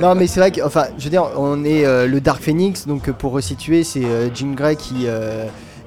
Non 0.02 0.16
mais 0.16 0.28
c'est 0.28 0.40
vrai 0.40 0.52
que, 0.52 0.62
enfin, 0.62 0.86
je 0.98 1.04
veux 1.04 1.10
dire, 1.10 1.26
on 1.38 1.64
est 1.64 1.84
le 2.08 2.22
Dark 2.22 2.42
Phoenix, 2.42 2.88
donc 2.88 3.12
pour 3.12 3.34
resituer, 3.34 3.84
c'est 3.84 4.04
Jean 4.34 4.54
Grey 4.54 4.76
qui 4.76 5.08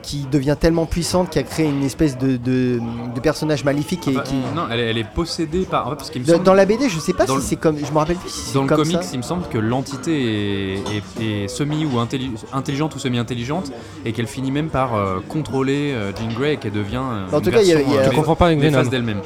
qui 0.02 0.26
devient 0.30 0.56
tellement 0.58 0.84
puissante 0.86 1.30
qui 1.30 1.38
a 1.38 1.42
créé 1.44 1.66
une 1.68 1.84
espèce 1.84 2.18
de, 2.18 2.36
de, 2.36 2.80
de 3.14 3.20
personnage 3.20 3.64
maléfique 3.64 4.08
et 4.08 4.10
Enfin, 4.10 4.22
qui 4.22 4.34
Non, 4.54 4.64
elle, 4.70 4.80
est- 4.80 4.90
elle 4.90 4.98
est 4.98 5.04
possédée 5.08 5.62
par. 5.64 5.86
en 5.86 5.90
fait, 5.90 5.96
parce 5.96 6.10
qu'il 6.10 6.20
me 6.22 6.26
dans, 6.26 6.32
semble- 6.34 6.44
dans 6.44 6.54
la 6.54 6.66
BD, 6.66 6.88
je 6.88 6.98
sais 6.98 7.12
pas 7.12 7.24
Dans 7.24 7.34
si 7.34 7.40
le- 7.40 7.46
c'est 7.46 7.56
comme, 7.56 7.78
je 7.78 7.90
me 7.92 7.98
rappelle 7.98 8.16
plus 8.16 8.28
si 8.30 8.40
c'est 8.40 8.54
Dans 8.54 8.62
le 8.62 8.68
comme 8.68 8.78
comics, 8.78 9.02
ça. 9.02 9.10
il 9.12 9.18
me 9.18 9.22
semble 9.22 9.48
que 9.48 9.58
l'entité 9.58 10.74
est, 10.74 10.78
est- 11.20 11.24
est 11.44 11.48
semi 11.48 11.84
ou 11.86 11.98
intelli- 12.00 12.32
intelligente 12.52 12.94
ou 12.94 12.98
semi-intelligente 12.98 13.70
et 14.04 14.12
qu'elle 14.12 14.26
finit 14.26 14.50
même 14.50 14.68
par 14.68 14.94
euh, 14.94 15.20
contrôler 15.28 15.92
euh, 15.92 16.12
Jean 16.16 16.28
Grey 16.36 16.54
et 16.54 16.56
qu'elle 16.56 16.72
devient 16.72 16.96
euh, 16.96 17.26
En 17.32 17.38
une 17.38 17.44
tout 17.44 17.50
cas, 17.50 17.62
il 17.62 17.68
y 17.68 17.72
a- 17.72 17.76
version, 17.76 17.92
il 17.92 17.94
y 17.94 17.98
a- 17.98 18.02
euh, 18.02 18.08
Tu 18.10 18.16
confonds 18.16 18.34
pas 18.34 18.46
avec 18.46 18.58
d'elle-même. 18.60 19.20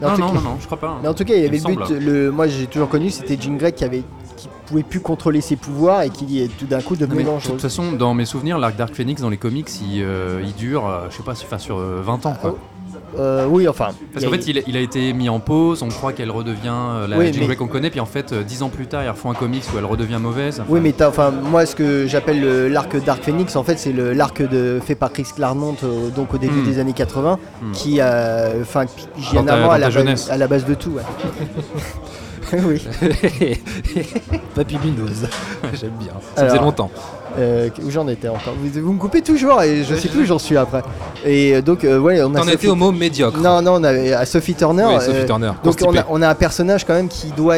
Mais 0.00 0.06
en 0.06 0.10
Non, 0.10 0.14
tout 0.14 0.20
non, 0.22 0.26
cas- 0.28 0.34
non, 0.34 0.40
non, 0.40 0.56
je 0.60 0.64
crois 0.66 0.78
pas. 0.78 0.98
Mais 1.02 1.08
en 1.08 1.14
tout 1.14 1.24
cas, 1.24 1.34
il 1.34 1.42
y 1.42 1.46
avait 1.46 1.58
le 1.58 1.62
but. 1.64 1.86
semble. 1.86 1.98
Le, 1.98 2.30
moi, 2.30 2.46
j'ai 2.46 2.66
toujours 2.66 2.88
connu, 2.88 3.10
c'était 3.10 3.36
Jean 3.40 3.54
Grey 3.56 3.72
qui 3.72 3.84
avait, 3.84 4.02
pouvait 4.70 4.82
plus 4.84 5.00
contrôler 5.00 5.40
ses 5.40 5.56
pouvoirs 5.56 6.02
et 6.02 6.10
qui 6.10 6.48
tout 6.58 6.66
d'un 6.66 6.80
coup 6.80 6.94
devenait 6.96 7.22
de 7.24 7.28
dangereux. 7.28 7.52
toute 7.52 7.60
façon, 7.62 7.92
dans 7.92 8.14
mes 8.14 8.24
souvenirs, 8.24 8.58
l'arc 8.58 8.76
Dark 8.76 8.94
Phoenix 8.94 9.20
dans 9.20 9.28
les 9.28 9.36
comics, 9.36 9.68
il, 9.82 10.02
euh, 10.02 10.40
il 10.44 10.54
dure, 10.54 10.86
euh, 10.86 11.06
je 11.10 11.16
sais 11.16 11.22
pas, 11.24 11.32
enfin, 11.32 11.58
sur 11.58 11.78
euh, 11.78 12.00
20 12.04 12.26
ans. 12.26 12.36
Quoi. 12.40 12.56
Euh, 13.18 13.46
oui, 13.48 13.66
enfin. 13.66 13.88
Parce 14.12 14.24
qu'en 14.24 14.30
fait, 14.30 14.46
il, 14.46 14.58
a- 14.58 14.62
il 14.68 14.76
a 14.76 14.80
été 14.80 15.12
mis 15.12 15.28
en 15.28 15.40
pause, 15.40 15.82
on 15.82 15.88
croit 15.88 16.12
qu'elle 16.12 16.30
redevient 16.30 16.68
euh, 16.72 17.08
la 17.08 17.18
Oui, 17.18 17.32
Jean 17.32 17.46
mais- 17.48 17.56
qu'on 17.56 17.66
connaît, 17.66 17.90
puis 17.90 17.98
en 17.98 18.06
fait, 18.06 18.32
euh, 18.32 18.44
10 18.44 18.62
ans 18.62 18.68
plus 18.68 18.86
tard, 18.86 19.02
ils 19.02 19.08
refont 19.10 19.30
un 19.30 19.34
comics 19.34 19.64
où 19.74 19.78
elle 19.78 19.84
redevient 19.84 20.18
mauvaise. 20.20 20.62
Oui, 20.68 20.78
mais 20.80 20.94
enfin, 21.02 21.32
moi, 21.32 21.66
ce 21.66 21.74
que 21.74 22.06
j'appelle 22.06 22.40
le- 22.40 22.68
l'arc 22.68 22.96
Dark 23.04 23.24
Phoenix, 23.24 23.56
en 23.56 23.64
fait, 23.64 23.78
c'est 23.80 23.92
l'arc 23.92 24.40
de 24.40 24.78
fait 24.84 24.94
par 24.94 25.12
Chris 25.12 25.26
Claremont, 25.34 25.74
euh, 25.82 26.10
donc 26.10 26.32
au 26.34 26.38
début 26.38 26.60
Hmm. 26.60 26.64
des 26.64 26.78
années 26.78 26.92
80, 26.92 27.38
Hmm. 27.62 27.72
qui, 27.72 27.96
euh, 28.00 28.60
enfin, 28.62 28.86
qui- 28.86 29.06
ta- 29.06 29.20
généralement 29.20 29.66
dans 29.66 29.72
à, 29.72 29.78
la 29.78 29.90
base, 29.90 30.30
à 30.30 30.36
la 30.36 30.46
base 30.46 30.64
de 30.64 30.74
tout. 30.74 30.90
ouais. 30.90 31.02
oui. 32.66 32.82
Papy 34.54 34.78
Windows. 34.84 35.06
J'aime 35.80 35.90
bien. 35.98 36.12
Ça 36.34 36.42
Alors, 36.42 36.52
faisait 36.52 36.62
longtemps. 36.62 36.90
Euh, 37.38 37.68
où 37.84 37.90
j'en 37.90 38.08
étais 38.08 38.28
encore 38.28 38.54
vous, 38.60 38.80
vous 38.82 38.92
me 38.92 38.98
coupez 38.98 39.22
toujours 39.22 39.62
et 39.62 39.84
je 39.84 39.94
sais 39.94 40.08
plus 40.08 40.22
où 40.22 40.24
j'en 40.26 40.38
suis 40.40 40.56
après. 40.56 40.82
Et 41.24 41.54
euh, 41.54 41.62
donc, 41.62 41.84
euh, 41.84 41.98
ouais, 41.98 42.20
on 42.22 42.34
a. 42.34 42.38
T'en 42.38 42.42
Sophie- 42.42 42.54
étais 42.54 42.68
au 42.68 42.74
mot 42.74 42.90
médiocre. 42.90 43.38
Non, 43.38 43.62
non, 43.62 43.74
on 43.74 43.84
avait 43.84 44.12
à 44.12 44.26
Sophie 44.26 44.54
Turner. 44.54 44.84
Oui, 44.88 45.00
Sophie 45.00 45.26
Turner. 45.26 45.52
Donc 45.62 45.76
on 45.86 45.96
a, 45.96 46.04
on 46.08 46.22
a 46.22 46.28
un 46.28 46.34
personnage 46.34 46.84
quand 46.84 46.94
même 46.94 47.08
qui 47.08 47.28
doit, 47.28 47.56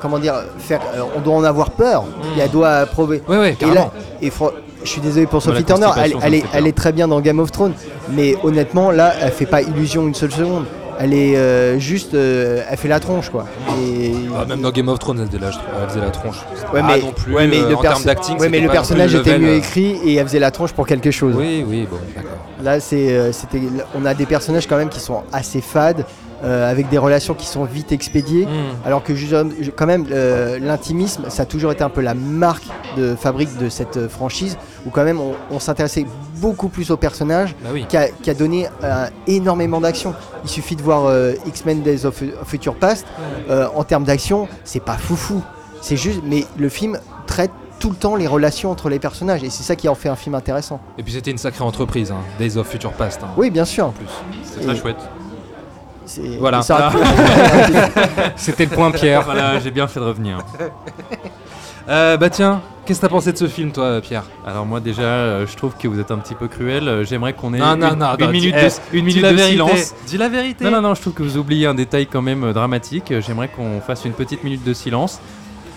comment 0.00 0.18
dire, 0.18 0.34
faire, 0.58 0.80
on 1.16 1.20
doit 1.20 1.34
en 1.34 1.44
avoir 1.44 1.70
peur. 1.70 2.04
Et 2.36 2.40
elle 2.40 2.50
doit 2.50 2.86
prouver. 2.86 3.22
Ouais, 3.28 3.38
ouais, 3.38 3.56
Et 3.60 3.66
là, 3.74 3.90
et 4.22 4.30
fro- 4.30 4.52
je 4.82 4.88
suis 4.88 5.00
désolé 5.00 5.26
pour 5.26 5.42
Sophie 5.42 5.64
Turner, 5.64 5.88
elle, 6.22 6.34
est, 6.34 6.44
elle 6.54 6.66
est 6.66 6.76
très 6.76 6.92
bien 6.92 7.06
dans 7.08 7.20
Game 7.20 7.40
of 7.40 7.50
Thrones, 7.52 7.74
mais 8.12 8.34
honnêtement 8.42 8.90
là, 8.90 9.12
elle 9.20 9.32
fait 9.32 9.44
pas 9.46 9.60
illusion 9.60 10.06
une 10.06 10.14
seule 10.14 10.32
seconde. 10.32 10.64
Elle 10.98 11.14
est 11.14 11.36
euh, 11.36 11.78
juste, 11.78 12.14
euh, 12.14 12.62
elle 12.68 12.76
fait 12.76 12.88
la 12.88 13.00
tronche 13.00 13.30
quoi. 13.30 13.46
Et 13.80 14.12
Ah, 14.36 14.44
même 14.44 14.60
dans 14.60 14.70
Game 14.70 14.88
of 14.88 14.98
Thrones, 14.98 15.20
elle 15.20 15.28
faisait 15.28 15.38
la, 15.38 15.50
elle 15.82 15.88
faisait 15.88 16.00
la 16.00 16.10
tronche. 16.10 16.38
Ouais, 16.72 16.80
pas 16.80 16.86
mais, 16.86 17.00
non 17.00 17.12
plus, 17.12 17.34
ouais, 17.34 17.46
mais 17.46 17.60
euh, 17.60 17.68
le, 17.68 17.76
en 17.76 17.80
termes 17.80 18.02
d'acting, 18.04 18.38
ouais, 18.38 18.48
mais 18.48 18.60
le 18.60 18.68
personnage 18.68 19.14
était 19.14 19.38
mieux 19.38 19.54
écrit 19.54 19.98
et 20.04 20.14
elle 20.16 20.26
faisait 20.26 20.38
la 20.38 20.50
tronche 20.50 20.72
pour 20.72 20.86
quelque 20.86 21.10
chose. 21.10 21.34
Oui, 21.38 21.64
oui, 21.66 21.86
bon, 21.90 21.96
d'accord. 22.14 22.32
Là, 22.62 22.80
c'est, 22.80 23.16
euh, 23.16 23.32
c'était, 23.32 23.60
on 23.94 24.04
a 24.04 24.14
des 24.14 24.26
personnages 24.26 24.66
quand 24.66 24.76
même 24.76 24.88
qui 24.88 25.00
sont 25.00 25.22
assez 25.32 25.60
fades, 25.60 26.04
euh, 26.44 26.70
avec 26.70 26.88
des 26.88 26.98
relations 26.98 27.34
qui 27.34 27.46
sont 27.46 27.64
vite 27.64 27.92
expédiées. 27.92 28.46
Hmm. 28.46 28.86
Alors 28.86 29.02
que 29.02 29.12
quand 29.70 29.86
même, 29.86 30.06
euh, 30.10 30.58
l'intimisme, 30.58 31.24
ça 31.28 31.42
a 31.42 31.46
toujours 31.46 31.72
été 31.72 31.82
un 31.84 31.88
peu 31.88 32.00
la 32.00 32.14
marque 32.14 32.64
de 32.96 33.14
fabrique 33.14 33.56
de 33.58 33.68
cette 33.68 33.96
euh, 33.96 34.08
franchise, 34.08 34.56
où 34.86 34.90
quand 34.90 35.04
même 35.04 35.20
on, 35.20 35.32
on 35.50 35.58
s'intéressait 35.58 36.06
beaucoup 36.36 36.68
plus 36.68 36.90
aux 36.90 36.96
personnages, 36.96 37.54
Bah 37.62 37.70
oui. 37.72 37.86
qui, 37.88 37.96
a, 37.96 38.08
qui 38.08 38.30
a 38.30 38.34
donné 38.34 38.68
euh, 38.84 39.06
énormément 39.26 39.80
d'action. 39.80 40.14
Il 40.44 40.50
suffit 40.50 40.76
de 40.76 40.82
voir 40.82 41.12
X-Men 41.46 41.82
Days 41.82 42.06
of 42.06 42.22
Future 42.46 42.74
Past. 42.76 43.04
En 43.74 43.82
termes 43.84 44.04
d'action, 44.04 44.46
c'est 44.64 44.80
pas 44.82 44.96
foufou. 44.96 45.42
C'est 45.80 45.96
juste, 45.96 46.20
mais 46.24 46.44
le 46.56 46.68
film 46.68 46.98
traite 47.26 47.50
tout 47.80 47.90
le 47.90 47.96
temps 47.96 48.16
les 48.16 48.26
relations 48.26 48.70
entre 48.72 48.88
les 48.88 48.98
personnages, 48.98 49.44
et 49.44 49.50
c'est 49.50 49.62
ça 49.62 49.76
qui 49.76 49.88
en 49.88 49.94
fait 49.94 50.08
un 50.08 50.16
film 50.16 50.34
intéressant. 50.34 50.80
Et 50.98 51.02
puis 51.02 51.12
c'était 51.12 51.30
une 51.30 51.38
sacrée 51.38 51.62
entreprise, 51.64 52.10
hein, 52.10 52.16
Days 52.38 52.56
of 52.56 52.66
Future 52.68 52.92
Past. 52.92 53.20
hein, 53.22 53.28
Oui, 53.36 53.50
bien 53.50 53.64
sûr. 53.64 53.86
En 53.86 53.90
plus. 53.90 54.06
C'est 54.42 54.60
très 54.60 54.74
Et- 54.74 54.76
chouette. 54.76 54.96
C'est- 56.08 56.38
Voilà. 56.40 56.62
ça- 56.62 56.90
C'était 58.36 58.64
le 58.64 58.70
point 58.70 58.90
Pierre. 58.90 59.22
Voilà, 59.22 59.58
j'ai 59.60 59.70
bien 59.70 59.86
fait 59.86 60.00
de 60.00 60.04
revenir. 60.06 60.38
Euh, 61.88 62.16
bah 62.18 62.28
tiens, 62.28 62.60
qu'est-ce 62.84 63.00
que 63.00 63.06
t'as 63.06 63.10
pensé 63.10 63.32
de 63.32 63.38
ce 63.38 63.46
film, 63.48 63.72
toi, 63.72 64.00
Pierre? 64.02 64.24
Alors 64.46 64.66
moi 64.66 64.78
déjà, 64.80 65.02
euh, 65.02 65.46
je 65.46 65.56
trouve 65.56 65.72
que 65.78 65.88
vous 65.88 65.98
êtes 66.00 66.10
un 66.10 66.18
petit 66.18 66.34
peu 66.34 66.46
cruel. 66.48 66.86
Euh, 66.86 67.04
J'aimerais 67.04 67.32
qu'on 67.32 67.54
ait 67.54 67.58
Non, 67.58 67.74
une, 67.74 67.80
non, 67.80 67.90
une 67.92 67.98
non, 68.26 68.30
minute, 68.30 68.54
dis- 68.54 68.60
de, 68.60 68.68
eh, 68.92 68.96
une 68.98 69.00
dis 69.00 69.06
minute 69.06 69.22
la 69.22 69.30
de 69.30 69.36
vérité. 69.36 69.52
silence. 69.54 69.94
Dis 70.06 70.18
la 70.18 70.28
vérité. 70.28 70.64
Non, 70.64 70.70
non, 70.70 70.80
non, 70.82 70.94
je 70.94 71.00
trouve 71.00 71.14
que 71.14 71.22
vous 71.22 71.38
oubliez 71.38 71.66
un 71.66 71.74
détail 71.74 72.06
quand 72.06 72.20
même 72.22 72.44
euh, 72.44 72.52
dramatique. 72.52 73.12
J'aimerais 73.20 73.48
qu'on 73.48 73.80
fasse 73.80 74.04
une 74.04 74.12
petite 74.12 74.44
minute 74.44 74.64
de 74.64 74.72
silence. 74.74 75.20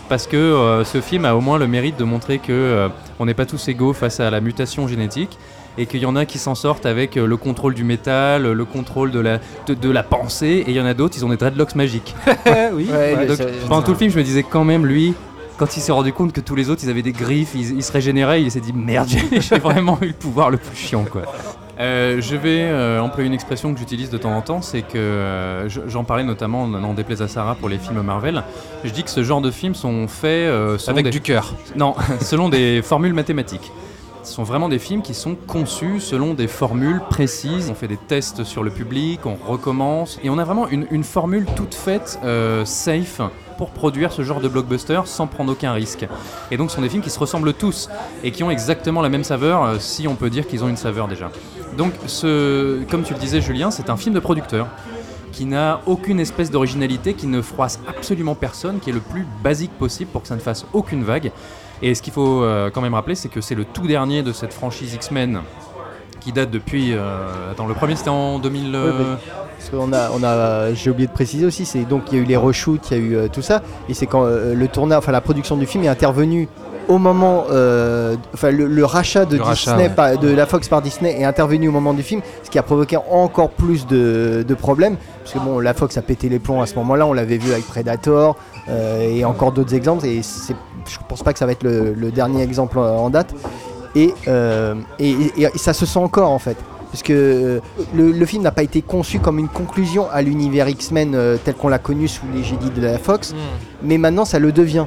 Parce 0.09 0.27
que 0.27 0.35
euh, 0.35 0.83
ce 0.83 0.99
film 0.99 1.23
a 1.23 1.33
au 1.35 1.39
moins 1.39 1.57
le 1.57 1.67
mérite 1.67 1.97
de 1.97 2.03
montrer 2.03 2.39
que 2.39 2.51
euh, 2.51 2.89
on 3.19 3.25
n'est 3.25 3.33
pas 3.33 3.45
tous 3.45 3.65
égaux 3.69 3.93
face 3.93 4.19
à 4.19 4.29
la 4.29 4.41
mutation 4.41 4.85
génétique 4.89 5.37
et 5.77 5.85
qu'il 5.85 6.01
y 6.01 6.05
en 6.05 6.15
a 6.15 6.25
qui 6.25 6.37
s'en 6.37 6.55
sortent 6.55 6.85
avec 6.85 7.17
euh, 7.17 7.25
le 7.25 7.37
contrôle 7.37 7.73
du 7.73 7.83
métal, 7.83 8.43
le 8.51 8.65
contrôle 8.65 9.11
de 9.11 9.19
la, 9.19 9.39
de, 9.67 9.73
de 9.73 9.89
la 9.89 10.03
pensée, 10.03 10.63
et 10.65 10.69
il 10.69 10.75
y 10.75 10.81
en 10.81 10.85
a 10.85 10.93
d'autres, 10.93 11.15
ils 11.17 11.25
ont 11.25 11.29
des 11.29 11.37
dreadlocks 11.37 11.75
magiques. 11.75 12.15
oui. 12.73 12.87
Ouais, 12.91 13.25
donc, 13.27 13.37
pendant 13.67 13.81
tout 13.81 13.91
le 13.91 13.97
film, 13.97 14.11
je 14.11 14.17
me 14.17 14.23
disais 14.23 14.43
quand 14.43 14.63
même, 14.65 14.85
lui, 14.85 15.13
quand 15.57 15.77
il 15.77 15.79
s'est 15.81 15.91
rendu 15.91 16.11
compte 16.11 16.33
que 16.33 16.41
tous 16.41 16.55
les 16.55 16.69
autres, 16.69 16.81
ils 16.83 16.89
avaient 16.89 17.01
des 17.03 17.11
griffes, 17.11 17.51
ils, 17.55 17.77
ils 17.77 17.83
se 17.83 17.91
régénéraient, 17.91 18.41
il 18.41 18.49
s'est 18.51 18.59
dit 18.61 18.73
merde, 18.73 19.07
j'ai 19.31 19.59
vraiment 19.59 19.97
eu 20.01 20.07
le 20.07 20.13
pouvoir 20.13 20.49
le 20.49 20.57
plus 20.57 20.75
chiant, 20.75 21.05
quoi. 21.05 21.21
Euh, 21.79 22.21
je 22.21 22.35
vais 22.35 22.61
euh, 22.61 22.99
employer 23.01 23.27
une 23.27 23.33
expression 23.33 23.73
que 23.73 23.79
j'utilise 23.79 24.09
de 24.11 24.17
temps 24.17 24.35
en 24.35 24.41
temps, 24.41 24.61
c'est 24.61 24.81
que 24.83 24.97
euh, 24.99 25.67
je- 25.69 25.81
j'en 25.87 26.03
parlais 26.03 26.23
notamment 26.23 26.67
n'en 26.67 26.93
déplaise 26.93 27.23
à 27.23 27.27
Sarah 27.27 27.55
pour 27.55 27.69
les 27.69 27.77
films 27.79 28.01
Marvel. 28.01 28.43
Je 28.83 28.91
dis 28.91 29.03
que 29.03 29.09
ce 29.09 29.23
genre 29.23 29.41
de 29.41 29.49
films 29.49 29.73
sont 29.73 30.07
faits 30.07 30.27
euh, 30.47 30.77
selon 30.77 30.95
Avec 30.97 31.05
des- 31.05 31.11
du 31.11 31.21
cœur. 31.21 31.55
non, 31.75 31.95
selon 32.21 32.49
des 32.49 32.81
formules 32.83 33.13
mathématiques. 33.13 33.71
Ce 34.23 34.33
sont 34.33 34.43
vraiment 34.43 34.69
des 34.69 34.77
films 34.77 35.01
qui 35.01 35.13
sont 35.13 35.35
conçus 35.35 35.99
selon 35.99 36.33
des 36.35 36.47
formules 36.47 37.01
précises. 37.09 37.69
On 37.71 37.75
fait 37.75 37.87
des 37.87 37.97
tests 37.97 38.43
sur 38.43 38.63
le 38.63 38.69
public, 38.69 39.25
on 39.25 39.35
recommence. 39.35 40.19
Et 40.23 40.29
on 40.29 40.37
a 40.37 40.43
vraiment 40.43 40.67
une, 40.67 41.03
formule 41.03 41.45
toute 41.55 41.73
faite, 41.73 42.19
euh, 42.23 42.63
safe, 42.63 43.21
pour 43.57 43.71
produire 43.71 44.11
ce 44.11 44.21
genre 44.21 44.39
de 44.39 44.47
blockbuster 44.47 45.01
sans 45.05 45.27
prendre 45.27 45.51
aucun 45.51 45.73
risque. 45.73 46.05
Et 46.51 46.57
donc 46.57 46.69
ce 46.69 46.75
sont 46.75 46.81
des 46.81 46.89
films 46.89 47.01
qui 47.01 47.09
se 47.09 47.19
ressemblent 47.19 47.53
tous 47.53 47.89
et 48.23 48.31
qui 48.31 48.43
ont 48.43 48.51
exactement 48.51 49.01
la 49.01 49.09
même 49.09 49.23
saveur, 49.23 49.63
euh, 49.63 49.75
si 49.79 50.07
on 50.07 50.15
peut 50.15 50.29
dire 50.29 50.47
qu'ils 50.47 50.63
ont 50.63 50.69
une 50.69 50.77
saveur 50.77 51.07
déjà. 51.07 51.31
Donc, 51.77 51.93
ce, 52.05 52.83
comme 52.89 53.03
tu 53.03 53.13
le 53.13 53.19
disais 53.19 53.41
Julien, 53.41 53.71
c'est 53.71 53.89
un 53.89 53.97
film 53.97 54.13
de 54.13 54.19
producteur 54.19 54.67
qui 55.31 55.45
n'a 55.45 55.81
aucune 55.85 56.19
espèce 56.19 56.51
d'originalité, 56.51 57.13
qui 57.13 57.27
ne 57.27 57.41
froisse 57.41 57.79
absolument 57.87 58.35
personne, 58.35 58.79
qui 58.79 58.89
est 58.89 58.93
le 58.93 58.99
plus 58.99 59.25
basique 59.43 59.71
possible 59.79 60.11
pour 60.11 60.21
que 60.21 60.27
ça 60.27 60.35
ne 60.35 60.41
fasse 60.41 60.65
aucune 60.73 61.03
vague. 61.03 61.31
Et 61.81 61.95
ce 61.95 62.01
qu'il 62.01 62.13
faut 62.13 62.43
euh, 62.43 62.69
quand 62.69 62.81
même 62.81 62.93
rappeler, 62.93 63.15
c'est 63.15 63.29
que 63.29 63.41
c'est 63.41 63.55
le 63.55 63.65
tout 63.65 63.87
dernier 63.87 64.21
de 64.23 64.31
cette 64.33 64.53
franchise 64.53 64.93
X-Men 64.93 65.41
qui 66.19 66.31
date 66.31 66.51
depuis. 66.51 66.93
euh, 66.93 67.51
attends, 67.51 67.65
le 67.67 67.73
premier 67.73 67.95
c'était 67.95 68.09
en 68.09 68.37
2000. 68.39 68.75
euh, 68.75 69.15
Parce 69.57 69.69
qu'on 69.71 69.91
a, 69.93 70.11
on 70.11 70.23
a, 70.23 70.73
j'ai 70.73 70.89
oublié 70.91 71.07
de 71.07 71.11
préciser 71.13 71.45
aussi, 71.45 71.65
c'est 71.65 71.83
donc 71.85 72.03
il 72.11 72.17
y 72.17 72.19
a 72.19 72.23
eu 72.23 72.27
les 72.27 72.37
reshoots, 72.37 72.91
il 72.91 72.97
y 72.97 72.99
a 72.99 73.03
eu 73.03 73.15
euh, 73.15 73.27
tout 73.27 73.41
ça, 73.41 73.61
et 73.89 73.93
c'est 73.95 74.05
quand 74.07 74.25
le 74.25 74.67
tournage, 74.67 74.99
enfin 74.99 75.11
la 75.11 75.21
production 75.21 75.57
du 75.57 75.65
film 75.65 75.83
est 75.83 75.87
intervenue 75.87 76.47
au 76.87 76.97
moment, 76.97 77.45
euh, 77.51 78.15
enfin 78.33 78.51
le, 78.51 78.65
le 78.67 78.85
rachat 78.85 79.25
de 79.25 79.37
Le 79.37 79.43
rachat, 79.43 79.71
Disney, 79.77 79.91
ouais. 79.97 80.17
de 80.17 80.29
la 80.33 80.45
Fox 80.45 80.67
par 80.67 80.81
Disney 80.81 81.19
est 81.19 81.23
intervenu 81.25 81.67
au 81.69 81.71
moment 81.71 81.93
du 81.93 82.03
film, 82.03 82.21
ce 82.43 82.49
qui 82.49 82.57
a 82.59 82.63
provoqué 82.63 82.97
encore 83.09 83.49
plus 83.49 83.87
de, 83.87 84.43
de 84.47 84.53
problèmes, 84.53 84.97
parce 85.23 85.33
que 85.33 85.39
bon, 85.39 85.59
la 85.59 85.73
Fox 85.73 85.97
a 85.97 86.01
pété 86.01 86.29
les 86.29 86.39
plombs 86.39 86.61
à 86.61 86.65
ce 86.65 86.75
moment-là, 86.75 87.05
on 87.05 87.13
l'avait 87.13 87.37
vu 87.37 87.51
avec 87.51 87.65
Predator 87.65 88.35
euh, 88.69 89.01
et 89.01 89.23
encore 89.25 89.51
d'autres 89.51 89.73
exemples, 89.75 90.05
et 90.05 90.21
je 90.21 90.97
pense 91.07 91.23
pas 91.23 91.33
que 91.33 91.39
ça 91.39 91.45
va 91.45 91.51
être 91.53 91.63
le, 91.63 91.93
le 91.93 92.11
dernier 92.11 92.41
exemple 92.43 92.77
en, 92.79 92.83
en 93.05 93.09
date, 93.09 93.33
et, 93.95 94.13
euh, 94.27 94.75
et, 94.99 95.11
et- 95.11 95.43
et 95.43 95.57
ça 95.57 95.73
se 95.73 95.85
sent 95.85 95.99
encore 95.99 96.31
en 96.31 96.39
fait. 96.39 96.57
Parce 96.91 97.03
que 97.03 97.61
le, 97.95 98.11
le 98.11 98.25
film 98.25 98.43
n'a 98.43 98.51
pas 98.51 98.63
été 98.63 98.81
conçu 98.81 99.19
comme 99.19 99.39
une 99.39 99.47
conclusion 99.47 100.07
à 100.11 100.21
l'univers 100.21 100.67
X-Men 100.67 101.13
euh, 101.15 101.37
tel 101.41 101.53
qu'on 101.55 101.69
l'a 101.69 101.79
connu 101.79 102.09
sous 102.09 102.25
l'égédie 102.33 102.69
de 102.69 102.81
la 102.81 102.97
Fox, 102.97 103.33
mais 103.81 103.97
maintenant 103.97 104.25
ça 104.25 104.39
le 104.39 104.51
devient. 104.51 104.85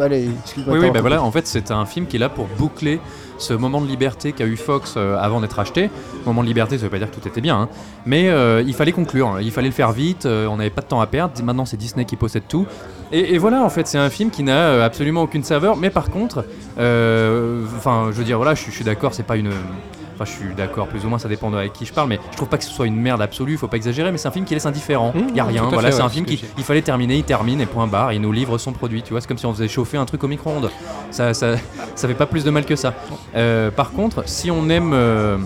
Allez, 0.00 0.30
excuse-moi. 0.42 0.74
Oui, 0.74 0.84
oui, 0.84 0.90
bah 0.90 1.00
voilà, 1.00 1.22
en 1.22 1.30
fait, 1.30 1.46
c'est 1.46 1.70
un 1.70 1.86
film 1.86 2.06
qui 2.06 2.16
est 2.16 2.18
là 2.18 2.28
pour 2.28 2.46
boucler 2.58 3.00
ce 3.38 3.54
moment 3.54 3.80
de 3.80 3.86
liberté 3.86 4.32
qu'a 4.32 4.46
eu 4.46 4.56
Fox 4.56 4.94
euh, 4.96 5.16
avant 5.18 5.40
d'être 5.40 5.58
acheté. 5.58 5.90
Moment 6.26 6.42
de 6.42 6.46
liberté, 6.46 6.76
ça 6.76 6.84
veut 6.84 6.90
pas 6.90 6.98
dire 6.98 7.10
que 7.10 7.16
tout 7.16 7.26
était 7.26 7.40
bien, 7.40 7.56
hein. 7.62 7.68
mais 8.04 8.28
euh, 8.28 8.62
il 8.66 8.74
fallait 8.74 8.92
conclure, 8.92 9.40
il 9.40 9.50
fallait 9.50 9.68
le 9.68 9.74
faire 9.74 9.92
vite, 9.92 10.26
euh, 10.26 10.46
on 10.46 10.56
n'avait 10.56 10.70
pas 10.70 10.82
de 10.82 10.86
temps 10.86 11.00
à 11.00 11.06
perdre. 11.06 11.42
Maintenant, 11.42 11.64
c'est 11.64 11.76
Disney 11.76 12.04
qui 12.04 12.16
possède 12.16 12.46
tout. 12.48 12.66
Et, 13.12 13.34
et 13.34 13.38
voilà, 13.38 13.62
en 13.64 13.70
fait, 13.70 13.86
c'est 13.86 13.98
un 13.98 14.10
film 14.10 14.30
qui 14.30 14.42
n'a 14.42 14.84
absolument 14.84 15.22
aucune 15.22 15.42
saveur, 15.42 15.76
mais 15.76 15.90
par 15.90 16.10
contre, 16.10 16.44
enfin, 16.76 18.08
je 18.10 18.16
veux 18.16 18.24
dire, 18.24 18.36
voilà, 18.36 18.54
je 18.54 18.70
suis 18.70 18.84
d'accord, 18.84 19.14
c'est 19.14 19.26
pas 19.26 19.36
une. 19.36 19.50
Enfin, 20.20 20.30
je 20.30 20.36
suis 20.46 20.54
d'accord, 20.54 20.86
plus 20.86 21.06
ou 21.06 21.08
moins, 21.08 21.18
ça 21.18 21.28
dépend 21.28 21.50
de 21.50 21.56
avec 21.56 21.72
qui 21.72 21.86
je 21.86 21.94
parle, 21.94 22.08
mais 22.10 22.18
je 22.30 22.36
trouve 22.36 22.48
pas 22.48 22.58
que 22.58 22.64
ce 22.64 22.70
soit 22.70 22.86
une 22.86 22.96
merde 22.96 23.22
absolue, 23.22 23.56
faut 23.56 23.68
pas 23.68 23.78
exagérer, 23.78 24.12
mais 24.12 24.18
c'est 24.18 24.28
un 24.28 24.32
film 24.32 24.44
qui 24.44 24.52
laisse 24.52 24.66
indifférent. 24.66 25.14
Il 25.30 25.34
y 25.34 25.40
a 25.40 25.44
Mmh, 25.44 25.48
rien, 25.48 25.62
voilà, 25.68 25.90
c'est 25.92 26.02
un 26.02 26.08
film 26.10 26.26
qui, 26.26 26.44
il 26.58 26.62
fallait 26.64 26.82
terminer, 26.82 27.16
il 27.16 27.24
termine, 27.24 27.58
et 27.60 27.66
point 27.66 27.86
barre, 27.86 28.12
il 28.12 28.20
nous 28.20 28.30
livre 28.32 28.58
son 28.58 28.72
produit, 28.72 29.02
tu 29.02 29.12
vois, 29.12 29.22
c'est 29.22 29.26
comme 29.28 29.38
si 29.38 29.46
on 29.46 29.52
faisait 29.54 29.68
chauffer 29.68 29.96
un 29.96 30.04
truc 30.04 30.22
au 30.22 30.28
micro-ondes. 30.28 30.70
Ça, 31.10 31.32
ça, 31.32 31.54
ça 31.94 32.06
fait 32.08 32.12
pas 32.14 32.26
plus 32.26 32.44
de 32.44 32.50
mal 32.50 32.66
que 32.66 32.76
ça. 32.76 32.92
Euh, 33.34 33.70
par 33.70 33.92
contre, 33.92 34.28
si 34.28 34.50
on 34.50 34.68
aime. 34.68 34.92
euh, 34.92 35.38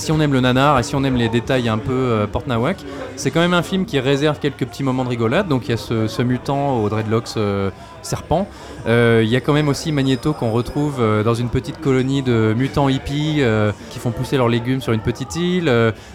si 0.00 0.10
on 0.12 0.20
aime 0.20 0.32
le 0.32 0.40
nanar 0.40 0.78
et 0.78 0.82
si 0.82 0.96
on 0.96 1.04
aime 1.04 1.16
les 1.16 1.28
détails 1.28 1.68
un 1.68 1.76
peu 1.76 1.92
euh, 1.92 2.26
porte-nawak, 2.26 2.78
c'est 3.16 3.30
quand 3.30 3.40
même 3.40 3.52
un 3.52 3.62
film 3.62 3.84
qui 3.84 4.00
réserve 4.00 4.38
quelques 4.38 4.64
petits 4.64 4.82
moments 4.82 5.04
de 5.04 5.10
rigolade. 5.10 5.46
Donc 5.46 5.68
il 5.68 5.72
y 5.72 5.74
a 5.74 5.76
ce, 5.76 6.22
mutant 6.22 6.82
aux 6.82 6.88
dreadlocks 6.88 7.36
euh, 7.36 7.70
serpent. 8.00 8.48
Euh, 8.86 9.20
Il 9.22 9.28
y 9.28 9.36
a 9.36 9.40
quand 9.42 9.52
même 9.52 9.68
aussi 9.68 9.92
Magneto 9.92 10.32
qu'on 10.32 10.52
retrouve 10.52 11.02
dans 11.22 11.34
une 11.34 11.50
petite 11.50 11.80
colonie 11.80 12.22
de 12.22 12.54
mutants 12.56 12.88
hippies 12.88 13.42
qui 13.90 13.98
font 13.98 14.10
pousser 14.10 14.38
leurs 14.38 14.48
légumes 14.48 14.80
sur 14.80 14.94
une 14.94 15.00
petite 15.00 15.36
île. 15.36 15.70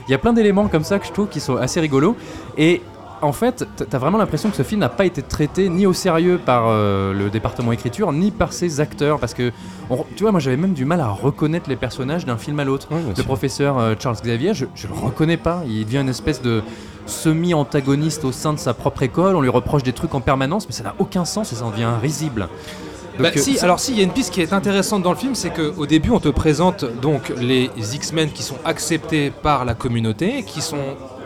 Il 0.07 0.11
y 0.11 0.15
a 0.15 0.17
plein 0.17 0.33
d'éléments 0.33 0.67
comme 0.67 0.83
ça 0.83 0.97
que 0.97 1.05
je 1.05 1.11
trouve 1.11 1.27
qui 1.27 1.39
sont 1.39 1.57
assez 1.57 1.79
rigolos. 1.79 2.17
Et 2.57 2.81
en 3.25 3.33
fait, 3.33 3.65
t'as 3.89 3.97
vraiment 3.97 4.17
l'impression 4.17 4.49
que 4.49 4.55
ce 4.55 4.63
film 4.63 4.79
n'a 4.81 4.89
pas 4.89 5.05
été 5.05 5.21
traité 5.21 5.67
ni 5.69 5.85
au 5.85 5.93
sérieux 5.93 6.39
par 6.43 6.65
euh, 6.67 7.13
le 7.13 7.29
département 7.29 7.71
écriture, 7.71 8.11
ni 8.13 8.31
par 8.31 8.53
ses 8.53 8.79
acteurs. 8.79 9.19
Parce 9.19 9.33
que, 9.33 9.51
on- 9.89 10.05
tu 10.15 10.23
vois, 10.23 10.31
moi 10.31 10.39
j'avais 10.39 10.57
même 10.57 10.73
du 10.73 10.85
mal 10.85 11.01
à 11.01 11.09
reconnaître 11.09 11.69
les 11.69 11.75
personnages 11.75 12.25
d'un 12.25 12.38
film 12.38 12.59
à 12.59 12.63
l'autre. 12.63 12.88
le 12.91 13.23
professeur 13.23 13.77
euh, 13.77 13.95
Charles 13.99 14.17
Xavier, 14.23 14.53
je, 14.53 14.65
je 14.75 14.88
le 14.88 14.93
reconnais 14.93 15.38
pas. 15.38 15.63
Il 15.67 15.83
devient 15.85 15.97
une 15.99 16.09
espèce 16.09 16.41
de 16.41 16.61
semi-antagoniste 17.07 18.23
au 18.25 18.31
sein 18.31 18.53
de 18.53 18.59
sa 18.59 18.73
propre 18.73 19.03
école. 19.03 19.35
On 19.35 19.41
lui 19.41 19.49
reproche 19.49 19.83
des 19.83 19.93
trucs 19.93 20.13
en 20.15 20.21
permanence, 20.21 20.67
mais 20.67 20.73
ça 20.73 20.83
n'a 20.83 20.95
aucun 20.99 21.25
sens 21.25 21.51
et 21.51 21.55
ça 21.55 21.65
en 21.65 21.71
devient 21.71 21.89
risible. 22.01 22.47
Bah, 23.19 23.29
euh, 23.35 23.39
si, 23.39 23.57
alors 23.59 23.79
si, 23.79 23.93
il 23.93 23.97
y 23.97 24.01
a 24.01 24.03
une 24.03 24.11
piste 24.11 24.33
qui 24.33 24.41
est 24.41 24.51
intéressante 24.51 25.01
dans 25.01 25.11
le 25.11 25.17
film, 25.17 25.35
c'est 25.35 25.49
qu'au 25.51 25.85
début, 25.85 26.09
on 26.11 26.19
te 26.19 26.27
présente 26.27 26.83
donc 27.01 27.31
les 27.39 27.69
X-Men 27.77 28.29
qui 28.31 28.43
sont 28.43 28.57
acceptés 28.65 29.31
par 29.31 29.63
la 29.63 29.73
communauté, 29.73 30.43
qui 30.43 30.61
sont 30.61 30.83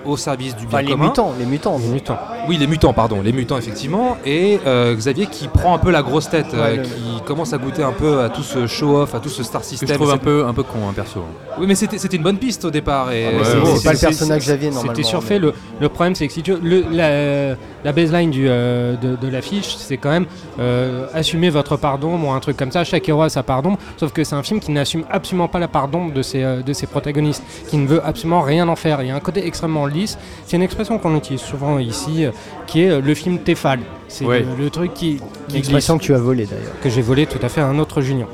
au 0.10 0.18
service 0.18 0.56
du 0.56 0.66
bien 0.66 0.80
Enfin, 0.80 0.82
les 0.82 0.92
commun. 0.92 1.06
mutants, 1.08 1.34
les 1.40 1.46
mutants. 1.46 1.78
Les 1.80 1.88
mutants. 1.88 2.18
Oui, 2.48 2.58
les 2.58 2.68
mutants, 2.68 2.94
pardon, 2.94 3.22
les 3.22 3.32
mutants 3.32 3.58
effectivement, 3.58 4.18
et 4.26 4.60
euh, 4.66 4.96
Xavier 4.96 5.28
qui 5.28 5.48
prend 5.48 5.74
un 5.76 5.78
peu 5.78 5.92
la 5.92 6.02
grosse 6.02 6.30
tête, 6.30 6.48
euh, 6.54 6.78
le- 6.78 6.82
qui 6.84 7.22
commence 7.26 7.54
à 7.54 7.58
goûter 7.58 7.84
un 7.84 7.92
peu 7.92 8.22
à 8.22 8.30
tout 8.30 8.44
ce 8.44 8.66
show-off, 8.68 9.14
à 9.16 9.20
tout 9.20 9.30
ce 9.30 9.44
star 9.44 9.62
que 9.62 9.68
system. 9.68 9.88
je 9.90 9.94
trouve 9.94 10.12
un 10.12 10.18
peu, 10.18 10.46
un 10.48 10.54
peu 10.54 10.64
con, 10.64 10.80
hein, 10.90 10.94
perso. 10.96 11.22
Oui, 11.60 11.66
mais 11.68 11.76
c'était 11.76 11.98
c'était 11.98 12.18
une 12.18 12.24
bonne 12.24 12.38
piste 12.38 12.66
au 12.66 12.72
départ. 12.72 13.12
Et 13.12 13.26
Ah, 13.28 13.44
c'est- 13.44 13.84
pas 13.84 13.94
le 13.94 14.00
personnage 14.00 14.42
Xavier, 14.44 14.70
normalement, 14.70 14.94
C'était 14.96 15.08
surfait. 15.08 15.36
mais- 15.36 15.40
Le, 15.48 15.54
le 15.82 15.90
problème, 15.90 16.16
c'est 16.16 16.28
que 16.28 16.34
si 16.34 16.42
tu 16.42 16.54
veux, 16.54 16.60
le- 16.64 16.86
la, 16.92 17.56
la 17.84 17.92
baseline 17.94 18.32
du, 18.32 18.46
euh, 18.50 18.96
de, 18.96 19.16
de 19.16 19.28
l'affiche, 19.32 19.76
c'est 19.78 19.98
quand 19.98 20.10
même 20.10 20.26
euh, 20.60 21.06
assumer 21.14 21.50
votre 21.50 21.78
part 21.78 21.98
d'ombre 22.00 22.28
ou 22.28 22.32
un 22.32 22.40
truc 22.40 22.58
comme 22.58 22.72
ça. 22.72 22.84
Chaque 22.84 23.08
héros 23.08 23.22
a 23.24 23.30
sa 23.30 23.44
part 23.44 23.62
d'ombre, 23.62 23.78
sauf 23.98 24.12
que 24.12 24.24
c'est 24.24 24.36
un 24.36 24.44
film 24.44 24.60
qui 24.60 24.72
n'assume 24.72 25.04
absolument 25.12 25.48
pas 25.48 25.60
la 25.60 25.68
part 25.68 25.88
d'ombre 25.88 26.14
de 26.14 26.22
ses, 26.22 26.44
euh, 26.44 26.62
de 26.62 26.74
ses 26.74 26.88
protagonistes, 26.88 27.44
qui 27.70 27.78
ne 27.78 27.88
veut 27.88 28.02
absolument 28.06 28.42
rien 28.42 28.68
en 28.68 28.76
faire. 28.76 29.02
Il 29.02 29.08
y 29.08 29.12
a 29.12 29.16
un 29.16 29.20
côté 29.20 29.46
extrêmement 29.46 29.86
C'est 30.08 30.58
une 30.58 30.64
expression 30.64 30.98
qu'on 31.00 31.16
utilise 31.16 31.42
souvent 31.42 31.80
ici, 31.80 32.26
euh, 32.26 32.32
qui 32.68 32.82
est 32.84 32.90
euh, 32.90 33.02
le 33.02 33.14
film 33.16 33.40
Tefal. 33.40 33.80
C'est 34.08 34.26
Ouais. 34.26 34.42
le, 34.58 34.64
le 34.64 34.70
truc 34.70 34.94
qui, 34.94 35.18
qui 35.48 35.54
L'expression 35.56 35.98
que 35.98 36.04
tu 36.04 36.14
as 36.14 36.18
volée 36.20 36.46
d'ailleurs. 36.46 36.80
que 36.82 36.90
j'ai 36.90 37.02
volé 37.02 37.26
tout 37.26 37.40
à 37.44 37.50
fait 37.50 37.62
à 37.62 37.68
un 37.68 37.78
autre 37.80 38.02
Julien. 38.02 38.26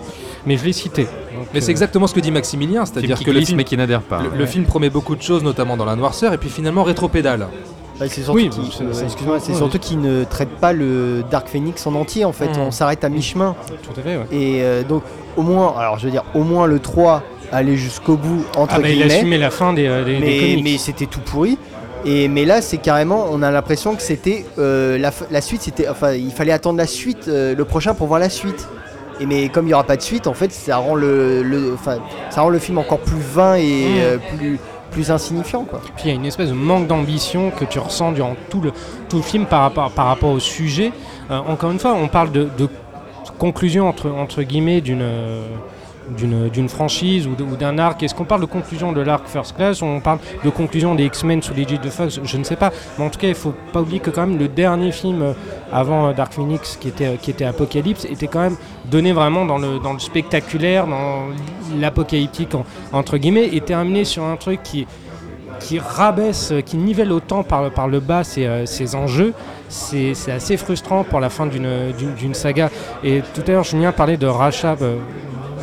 Mais 0.45 0.58
je 0.58 0.65
l'ai 0.65 0.73
cité. 0.73 1.04
Donc, 1.04 1.47
Mais 1.54 1.60
c'est 1.62 1.67
euh, 1.67 1.71
exactement 1.71 2.08
ce 2.08 2.13
que 2.13 2.19
dit 2.19 2.32
Maximilien, 2.32 2.86
C'est-à-dire 2.86 3.19
que 3.21 3.32
le 3.32 3.41
film, 3.41 3.58
mais 3.58 3.63
qui 3.63 3.75
n'adhère 3.78 4.01
pas. 4.01 4.21
le, 4.21 4.38
le 4.38 4.45
film 4.45 4.65
promet 4.65 4.89
beaucoup 4.89 5.15
de 5.15 5.21
choses, 5.21 5.43
notamment 5.43 5.75
dans 5.75 5.86
la 5.86 5.95
noirceur, 5.95 6.34
et 6.34 6.38
puis 6.38 6.49
finalement 6.49 6.84
rétropédale. 6.84 7.47
Bah, 7.99 8.08
c'est 8.10 8.21
surtout 8.23 8.34
Oui, 8.38 8.49
qu'il- 8.49 8.63
c'est- 8.73 8.84
c'est- 8.93 9.06
excuse-moi, 9.06 9.39
c'est 9.39 9.54
ouais. 9.54 9.58
surtout 9.58 9.80
qu'il 9.80 10.01
ne 10.01 10.25
traite 10.25 10.49
pas 10.49 10.73
le 10.73 11.23
Dark 11.32 11.47
Phoenix 11.47 11.88
en 11.88 11.95
entier 11.95 12.25
en 12.25 12.34
fait. 12.34 12.49
Mm. 12.58 12.60
On 12.60 12.71
s'arrête 12.71 13.04
à 13.06 13.10
mi-chemin. 13.10 13.56
Tout 13.84 13.97
à 13.97 14.04
fait, 14.04 14.17
ouais. 14.17 14.25
Et 14.32 14.62
euh, 14.63 14.84
donc 14.84 15.01
au 15.38 15.41
moins, 15.43 15.73
alors 15.78 15.97
je 15.97 16.06
veux 16.06 16.12
dire, 16.12 16.23
au 16.36 16.43
moins 16.43 16.67
le 16.67 16.80
3 16.80 17.23
aller 17.51 17.75
jusqu'au 17.77 18.15
bout 18.17 18.43
entre 18.58 18.75
Ah 18.77 18.79
bah, 18.79 18.89
il 18.89 18.95
guillemets. 18.97 19.13
assumait 19.15 19.38
la 19.38 19.51
fin 19.51 19.73
des, 19.73 19.88
euh, 19.88 20.03
des 20.05 20.19
mais, 20.19 20.38
comics. 20.39 20.63
mais 20.63 20.77
c'était 20.77 21.05
tout 21.05 21.19
pourri. 21.21 21.58
Et 22.05 22.27
mais 22.27 22.45
là, 22.45 22.62
c'est 22.62 22.77
carrément, 22.77 23.27
on 23.31 23.41
a 23.41 23.49
l'impression 23.49 23.95
que 23.95 24.01
c'était 24.01 24.45
euh, 24.60 24.97
la, 24.99 25.12
la 25.31 25.41
suite, 25.41 25.62
c'était, 25.63 25.88
enfin, 25.89 26.13
il 26.13 26.31
fallait 26.31 26.51
attendre 26.51 26.77
la 26.77 26.86
suite, 26.88 27.27
euh, 27.27 27.55
le 27.55 27.65
prochain 27.65 27.93
pour 27.95 28.08
voir 28.08 28.19
la 28.19 28.29
suite. 28.29 28.67
Et 29.19 29.25
mais 29.25 29.49
comme 29.49 29.65
il 29.65 29.69
n'y 29.69 29.73
aura 29.73 29.86
pas 29.86 29.95
de 29.95 30.01
suite, 30.01 30.27
en 30.27 30.34
fait, 30.34 30.51
ça 30.51 30.77
rend 30.77 30.93
le, 30.95 31.41
le- 31.41 31.73
enfin, 31.73 31.97
ça 32.29 32.41
rend 32.41 32.49
le 32.49 32.60
film 32.60 32.77
encore 32.77 32.99
plus 32.99 33.17
vain 33.19 33.55
et 33.55 33.63
Mm. 33.63 33.97
euh, 33.99 34.17
plus, 34.38 34.60
plus 34.91 35.10
insignifiant, 35.10 35.63
quoi. 35.63 35.81
Puis 35.95 36.05
il 36.05 36.08
y 36.10 36.12
a 36.12 36.15
une 36.15 36.25
espèce 36.25 36.49
de 36.49 36.53
manque 36.53 36.86
d'ambition 36.88 37.49
que 37.49 37.65
tu 37.65 37.79
ressens 37.79 38.12
durant 38.12 38.36
tout 38.49 38.62
le, 38.62 38.71
tout 39.10 39.17
le 39.17 39.23
film 39.23 39.45
par 39.45 39.62
rapport, 39.62 39.89
par 39.91 40.05
rapport 40.08 40.29
au 40.31 40.39
sujet. 40.39 40.91
Encore 41.29 41.71
une 41.71 41.79
fois, 41.79 41.93
on 41.95 42.08
parle 42.08 42.31
de, 42.31 42.47
de 42.58 42.67
conclusion 43.39 43.88
entre, 43.89 44.10
entre 44.12 44.43
guillemets 44.43 44.79
d'une 44.81 45.01
d'une 46.10 46.70
franchise 46.70 47.28
ou 47.28 47.36
d'un 47.56 47.78
arc. 47.78 48.04
Est-ce 48.04 48.13
qu'on 48.15 48.26
parle 48.26 48.41
de 48.41 48.46
conclusion 48.46 48.91
de 48.91 49.02
l'arc 49.02 49.28
First 49.28 49.56
Class 49.56 49.82
ou 49.82 49.86
on 49.86 50.00
parle 50.00 50.20
de 50.44 50.50
conclusion 50.50 50.96
des 50.96 51.06
X-Men 51.06 51.41
sous 51.41 51.54
l'égide 51.54 51.82
de 51.82 51.89
Fox? 51.89 52.20
Je 52.24 52.38
ne 52.38 52.44
sais 52.44 52.56
pas. 52.56 52.72
Mais 52.98 53.06
en 53.06 53.10
tout 53.10 53.20
cas, 53.20 53.28
il 53.28 53.36
faut 53.36 53.54
pas 53.74 53.82
oublier 53.82 54.00
que 54.00 54.10
quand 54.10 54.26
même 54.28 54.38
le 54.38 54.48
dernier 54.48 54.91
film 54.91 55.22
euh, 55.22 55.34
avant 55.72 56.08
euh, 56.08 56.13
Dark 56.13 56.34
Phoenix, 56.34 56.78
qui 56.80 56.88
était, 56.89 57.08
euh, 57.08 57.15
qui 57.22 57.32
était 57.32 57.46
Apocalypse, 57.46 58.06
était 58.06 58.28
quand 58.28 58.41
même 58.41 58.58
donné 58.86 59.13
vraiment 59.13 59.46
dans 59.46 59.58
le, 59.58 59.80
dans 59.80 59.94
le 59.94 60.00
spectaculaire, 60.00 60.86
dans 60.88 61.24
l'apocalyptique 61.80 62.54
en- 62.56 62.65
entre 62.91 63.18
guillemets, 63.18 63.50
et 63.54 63.62
terminé 63.62 64.06
sur 64.06 64.24
un 64.24 64.36
truc 64.36 64.62
qui 64.63 64.86
qui 65.62 65.80
rabaisse, 65.80 66.52
qui 66.65 66.76
nivelle 66.76 67.13
autant 67.13 67.41
par, 67.41 67.72
par 67.72 67.88
le 67.88 68.02
bas 68.02 68.26
ses 68.26 68.96
enjeux, 68.96 69.34
c'est 69.70 70.12
assez 70.30 70.58
frustrant 70.58 71.06
pour 71.06 71.22
la 71.22 71.30
fin 71.30 71.46
d'une- 71.46 72.34
saga. 72.34 72.70
Et 73.06 73.22
tout 73.34 73.41
à 73.48 73.52
l'heure, 73.52 73.63
Julien 73.63 73.94
parlait 73.94 74.18
de 74.18 74.28
rachat, 74.28 74.76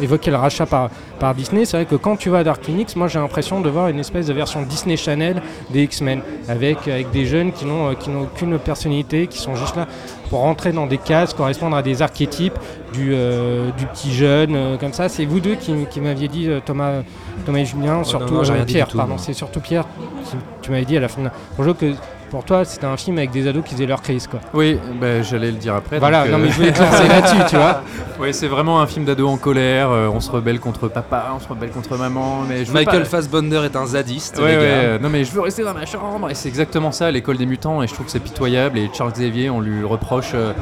évoquait 0.03 0.31
le 0.31 0.37
rachat 0.37 0.67
par, 0.67 0.91
par 1.19 1.35
Disney. 1.35 1.65
C'est 1.65 1.77
vrai 1.77 1.87
que 1.87 1.95
quand 1.97 2.17
tu 2.17 2.29
vas 2.31 2.38
à 2.38 2.45
Dark 2.45 2.62
Phoenix, 2.65 2.97
moi 2.97 3.09
j'ai 3.09 3.19
l'impression 3.19 3.61
de 3.61 3.69
voir 3.71 3.88
une 3.88 3.99
espèce 4.01 4.27
de 4.27 4.33
version 4.33 4.62
Disney 4.62 4.97
Channel 4.97 5.41
des 5.71 5.83
X-Men, 5.85 6.21
avec, 6.49 6.88
avec 6.88 7.11
des 7.11 7.27
jeunes 7.27 7.53
qui 7.53 7.65
n'ont 7.65 7.88
euh, 7.88 8.23
aucune 8.23 8.59
personnalité, 8.59 9.27
qui 9.27 9.38
sont 9.38 9.55
juste 9.55 9.77
là 9.77 9.87
pour 10.31 10.41
rentrer 10.41 10.73
dans 10.73 10.87
des 10.87 10.99
cases, 10.99 11.35
correspondre 11.35 11.77
à 11.77 11.83
des 11.83 12.01
archétypes 12.03 12.59
du, 12.95 13.12
euh, 13.15 13.71
du 13.77 13.87
petit 13.87 14.12
jeune, 14.12 14.55
euh, 14.57 14.77
comme 14.79 14.93
ça. 14.93 15.09
C'est 15.09 15.25
vous 15.27 15.41
deux 15.41 15.55
qui, 15.57 15.73
qui 15.91 16.01
m'aviez 16.01 16.29
dit, 16.29 16.49
euh, 16.49 16.61
Thomas, 16.65 17.03
Thomas 17.45 17.59
et 17.59 17.65
Julien, 17.67 18.03
surtout 18.05 18.35
non, 18.35 18.65
Pierre, 18.65 18.87
du 18.87 18.93
tout, 18.93 18.97
pardon, 18.99 19.19
c'est 19.19 19.33
surtout 19.35 19.61
Pierre, 19.61 19.85
qui- 20.25 20.37
tu 20.62 20.71
m'avais 20.71 20.85
dit 20.85 20.97
à 20.97 21.01
la 21.01 21.09
fin 21.09 21.23
de 21.23 21.29
bonjour 21.59 21.77
que 21.77 21.93
pour 22.33 22.45
toi 22.45 22.64
c'était 22.64 22.87
un 22.87 22.97
film 22.97 23.18
avec 23.18 23.31
des 23.31 23.47
ados 23.47 23.62
qui 23.64 23.75
faisaient 23.75 23.87
leur 23.87 24.03
crise 24.03 24.27
quoi. 24.27 24.40
Oui, 24.55 24.77
bah, 25.01 25.23
j'allais 25.23 25.53
le 25.53 25.59
dire 25.59 25.75
après. 25.77 26.01
voilà, 26.01 26.23
donc, 26.25 26.33
non 26.33 26.38
mais 26.38 26.49
je 26.51 26.57
voulais 26.57 26.73
te 26.73 26.81
lancer 26.83 27.07
là-dessus, 27.07 27.37
tu 27.49 27.57
vois. 27.57 27.83
Oui, 28.21 28.33
c'est 28.33 28.47
vraiment 28.47 28.81
un 28.81 28.87
film 28.87 29.05
d'ado 29.05 29.27
en 29.29 29.37
colère. 29.37 29.90
euh, 29.90 30.09
on 30.12 30.21
se 30.21 30.31
rebelle 30.31 30.61
contre 30.61 30.87
papa, 30.88 31.33
on 31.35 31.40
se 31.40 31.49
rebelle 31.49 31.71
contre 31.71 31.97
maman. 31.97 32.42
Mais 32.49 32.64
je 32.64 32.71
Michael 32.73 33.03
pas- 33.03 33.09
Fassbender 33.09 33.62
est 33.64 33.75
un 33.75 33.87
zadiste. 33.87 34.38
Ouais, 34.38 34.53
les 34.53 34.57
ouais, 34.57 34.62
gars. 34.62 34.68
euh, 34.68 34.99
non 34.99 35.09
mais 35.09 35.25
je 35.25 35.33
veux 35.33 35.40
rester 35.40 35.62
dans 35.64 35.75
ma 35.75 35.87
chambre 35.87 36.31
et 36.31 36.35
c'est 36.35 36.49
exactement 36.49 36.92
ça 36.92 37.11
l'école 37.11 37.37
des 37.37 37.47
mutants 37.47 37.83
et 37.83 37.87
je 37.88 37.92
trouve 37.95 38.07
que 38.07 38.12
c'est 38.12 38.21
pitoyable 38.21 38.79
et 38.79 38.88
Charles 38.95 39.12
Xavier 39.12 39.51
on 39.51 39.61
lui 39.61 39.85
reproche 39.85 40.33
euh, 40.35 40.53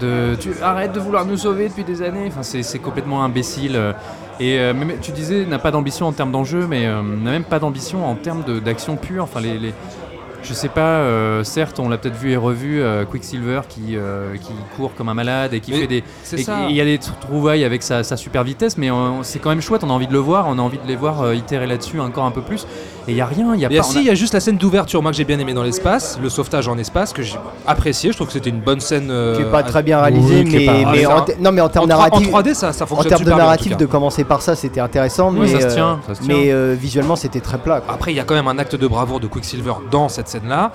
de 0.00 0.34
tu 0.40 0.50
arrête 0.62 0.92
de 0.92 0.98
vouloir 1.00 1.24
nous 1.24 1.36
sauver 1.36 1.68
depuis 1.68 1.84
des 1.84 2.02
années 2.02 2.26
enfin 2.26 2.42
c'est 2.42 2.78
complètement 2.80 3.22
imbécile 3.22 3.78
et 4.40 4.58
euh, 4.58 4.74
même- 4.74 4.98
tu 5.00 5.12
disais 5.12 5.46
n'a 5.46 5.60
pas 5.60 5.70
d'ambition 5.70 6.06
en 6.08 6.12
termes 6.12 6.32
d'enjeu 6.32 6.66
mais 6.68 6.86
euh, 6.86 7.00
n'a 7.02 7.30
même 7.30 7.44
pas 7.44 7.60
d'ambition 7.60 8.04
en 8.04 8.14
termes 8.16 8.42
de- 8.42 8.58
d'action 8.58 8.96
pure 8.96 9.22
enfin 9.24 9.40
les, 9.40 9.56
les- 9.58 9.74
je 10.44 10.52
sais 10.52 10.68
pas, 10.68 10.98
euh, 10.98 11.42
certes, 11.44 11.78
on 11.80 11.88
l'a 11.88 11.98
peut-être 11.98 12.16
vu 12.16 12.30
et 12.30 12.36
revu, 12.36 12.80
euh, 12.80 13.04
Quicksilver 13.04 13.62
qui, 13.68 13.96
euh, 13.96 14.36
qui 14.36 14.52
court 14.76 14.94
comme 14.94 15.08
un 15.08 15.14
malade 15.14 15.54
et 15.54 15.60
qui 15.60 15.72
Mais 15.72 15.80
fait 15.80 15.86
des. 15.86 16.04
Il 16.68 16.76
y 16.76 16.80
a 16.80 16.84
des 16.84 16.98
trouvailles 16.98 17.64
avec 17.64 17.82
sa, 17.82 18.04
sa 18.04 18.16
super 18.16 18.44
vitesse, 18.44 18.76
mais 18.76 18.90
c'est 19.22 19.38
quand 19.38 19.50
même 19.50 19.62
chouette, 19.62 19.82
on 19.84 19.90
a 19.90 19.92
envie 19.92 20.06
de 20.06 20.12
le 20.12 20.18
voir, 20.18 20.46
on 20.48 20.58
a 20.58 20.62
envie 20.62 20.78
de 20.78 20.86
les 20.86 20.96
voir 20.96 21.34
itérer 21.34 21.66
là-dessus 21.66 22.00
encore 22.00 22.24
un 22.24 22.30
peu 22.30 22.42
plus. 22.42 22.66
Et 23.06 23.12
il 23.12 23.16
y 23.16 23.20
a 23.20 23.26
rien, 23.26 23.54
il 23.54 23.60
y 23.60 23.66
a 23.66 23.68
pas. 23.68 23.82
si, 23.82 23.98
a- 23.98 24.00
il 24.00 24.06
y 24.06 24.10
a 24.10 24.14
juste 24.14 24.32
la 24.34 24.40
scène 24.40 24.56
d'ouverture, 24.56 25.02
moi 25.02 25.10
que 25.10 25.16
j'ai 25.16 25.24
bien 25.24 25.38
aimé 25.38 25.52
dans 25.52 25.62
l'espace, 25.62 26.18
le 26.22 26.28
sauvetage 26.30 26.68
en 26.68 26.78
espace 26.78 27.12
que 27.12 27.22
j'ai 27.22 27.38
apprécié. 27.66 28.10
Je 28.12 28.16
trouve 28.16 28.28
que 28.28 28.32
c'était 28.32 28.50
une 28.50 28.60
bonne 28.60 28.80
scène. 28.80 29.08
euh, 29.10 29.36
qui 29.36 29.42
est 29.42 29.50
pas 29.50 29.62
très 29.62 29.82
bien 29.82 30.00
réalisé, 30.00 30.42
Oui, 30.42 30.44
qui 30.50 30.56
est 30.56 30.58
mais, 30.60 30.66
pas- 30.84 30.90
mais 30.92 31.04
Ah, 31.04 31.16
en, 31.18 31.42
non 31.42 31.52
mais 31.52 31.60
en 31.60 31.68
termes 31.68 31.84
en, 31.84 31.88
3- 31.88 31.88
narratifs, 31.90 32.28
en 32.34 32.38
3D, 32.40 32.54
ça, 32.54 32.72
ça 32.72 32.84
en 32.84 32.86
fonctionne 32.86 33.08
termes 33.10 33.20
de 33.22 33.26
bien, 33.26 33.34
en 33.34 33.38
narratif, 33.38 33.76
de 33.76 33.86
commencer 33.86 34.24
par 34.24 34.40
ça, 34.42 34.56
c'était 34.56 34.80
intéressant, 34.80 35.30
Oui, 35.32 35.40
mais 35.42 35.48
ça 35.48 35.60
se 35.60 35.66
euh, 35.66 35.74
tient, 35.74 36.00
ça 36.06 36.14
se 36.14 36.22
tient. 36.22 36.34
mais 36.34 36.50
euh, 36.52 36.74
visuellement 36.78 37.16
c'était 37.16 37.40
très 37.40 37.58
plat. 37.58 37.80
quoi. 37.80 37.94
Après, 37.94 38.12
il 38.12 38.16
y 38.16 38.20
a 38.20 38.24
quand 38.24 38.34
même 38.34 38.48
un 38.48 38.58
acte 38.58 38.74
de 38.76 38.86
bravoure 38.86 39.20
de 39.20 39.26
Quicksilver 39.26 39.74
dans 39.90 40.08
cette 40.08 40.28
scène-là, 40.28 40.72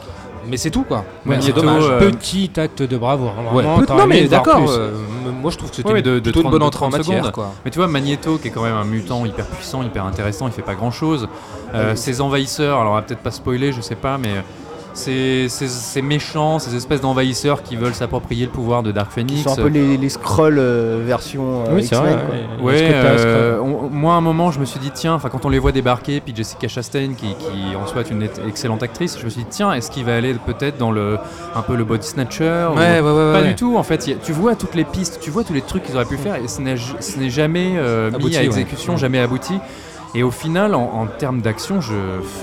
mais 0.47 0.57
c'est 0.57 0.69
tout 0.71 0.83
quoi. 0.83 1.03
Ouais, 1.25 1.37
c'est 1.41 1.53
dommage. 1.53 1.83
euh, 1.89 1.99
Petit 2.11 2.51
acte 2.57 2.81
de 2.83 2.97
bravoure. 2.97 3.33
Ouais, 3.53 3.63
non 3.63 4.07
mais 4.07 4.27
d'accord. 4.27 4.69
euh, 4.69 4.91
moi 5.41 5.51
je 5.51 5.57
trouve 5.57 5.69
que 5.69 5.75
c'était 5.77 5.91
Ouais, 5.91 6.01
de- 6.01 6.15
de 6.15 6.19
plutôt 6.19 6.39
une 6.39 6.43
30, 6.43 6.51
bonne 6.51 6.63
entrée 6.63 6.85
en 6.85 6.89
30 6.89 6.99
matière 6.99 7.17
secondes. 7.19 7.31
quoi. 7.33 7.51
Mais 7.65 7.71
tu 7.71 7.77
vois, 7.79 7.87
Magneto, 7.87 8.37
qui 8.37 8.47
est 8.47 8.51
quand 8.51 8.63
même 8.63 8.75
un 8.75 8.83
mutant 8.85 9.25
hyper 9.25 9.45
puissant, 9.47 9.83
hyper 9.83 10.05
intéressant, 10.05 10.47
il 10.47 10.53
fait 10.53 10.61
pas 10.61 10.75
grand 10.75 10.91
chose. 10.91 11.27
ses 11.95 12.21
envahisseurs, 12.21 12.79
alors 12.79 12.93
on 12.93 12.95
va 12.95 13.01
peut-être 13.03 13.21
pas 13.21 13.31
spoiler, 13.31 13.71
je 13.71 13.81
sais 13.81 13.95
pas, 13.95 14.17
mais 14.17 14.29
euh, 14.29 14.41
ces, 14.93 15.47
ces- 15.49 15.67
ces 15.67 16.01
méchants, 16.01 16.59
ces 16.59 16.75
espèces 16.75 17.01
d'envahisseurs 17.01 17.63
qui 17.63 17.75
veulent 17.75 17.93
s'approprier 17.93 18.45
le 18.45 18.51
pouvoir 18.51 18.83
de 18.83 18.91
Dark 18.91 19.09
Ils 19.11 19.21
Phoenix. 19.21 19.43
sont 19.43 19.51
un 19.53 19.55
peu 19.63 19.67
les, 19.67 19.97
les 19.97 20.09
scrolls 20.09 20.57
euh, 20.59 21.01
version 21.05 21.63
euh, 21.67 21.75
Oui, 21.75 21.83
c'est 21.85 21.95
vrai. 21.95 22.13
Ouais. 22.61 22.63
Ouais, 22.63 22.89
euh, 22.93 23.59
on- 23.59 23.89
moi 23.89 24.13
à 24.13 24.17
un 24.17 24.21
moment 24.21 24.51
je 24.51 24.59
me 24.59 24.65
suis 24.65 24.79
dit 24.79 24.91
tiens, 24.93 25.13
enfin 25.13 25.29
quand 25.29 25.45
on 25.45 25.49
les 25.49 25.59
voit 25.59 25.71
débarquer, 25.71 26.19
puis 26.21 26.33
Jessica 26.35 26.67
Chastain 26.67 27.09
qui, 27.17 27.27
qui 27.35 27.75
en 27.75 27.87
soit 27.87 28.09
une 28.09 28.23
ex- 28.23 28.39
excellente 28.47 28.83
actrice, 28.83 29.17
je 29.19 29.25
me 29.25 29.29
suis 29.29 29.41
dit 29.41 29.47
tiens, 29.49 29.71
est-ce 29.73 29.91
qu'il 29.91 30.05
va 30.05 30.15
aller 30.15 30.33
peut-être 30.45 30.77
dans 30.77 30.91
le 30.91 31.17
un 31.55 31.61
peu 31.61 31.75
le 31.75 31.83
body 31.83 32.07
snatcher 32.07 32.67
ou- 32.73 32.77
Ouais, 32.77 32.99
ouais, 32.99 33.01
ouais, 33.01 33.33
Pas 33.33 33.41
ouais. 33.41 33.47
du 33.49 33.55
tout, 33.55 33.77
en 33.77 33.83
fait, 33.83 34.01
a- 34.09 34.15
tu 34.23 34.31
vois 34.31 34.55
toutes 34.55 34.75
les 34.75 34.83
pistes, 34.85 35.19
tu 35.21 35.29
vois 35.29 35.43
tous 35.43 35.53
les 35.53 35.61
trucs 35.61 35.83
qu'ils 35.83 35.95
auraient 35.95 36.05
pu 36.05 36.17
faire 36.17 36.35
et 36.35 36.47
ce 36.47 36.61
n'est 36.61 37.29
jamais 37.29 37.73
euh, 37.77 38.09
mis 38.09 38.15
Abouti, 38.15 38.35
à 38.37 38.39
ouais. 38.39 38.45
exécution, 38.45 38.97
jamais 38.97 39.19
abouti. 39.19 39.53
Et 40.15 40.23
au 40.23 40.31
final, 40.31 40.73
en, 40.73 40.81
en 40.81 41.05
termes 41.05 41.41
d'action, 41.41 41.81
je, 41.81 41.93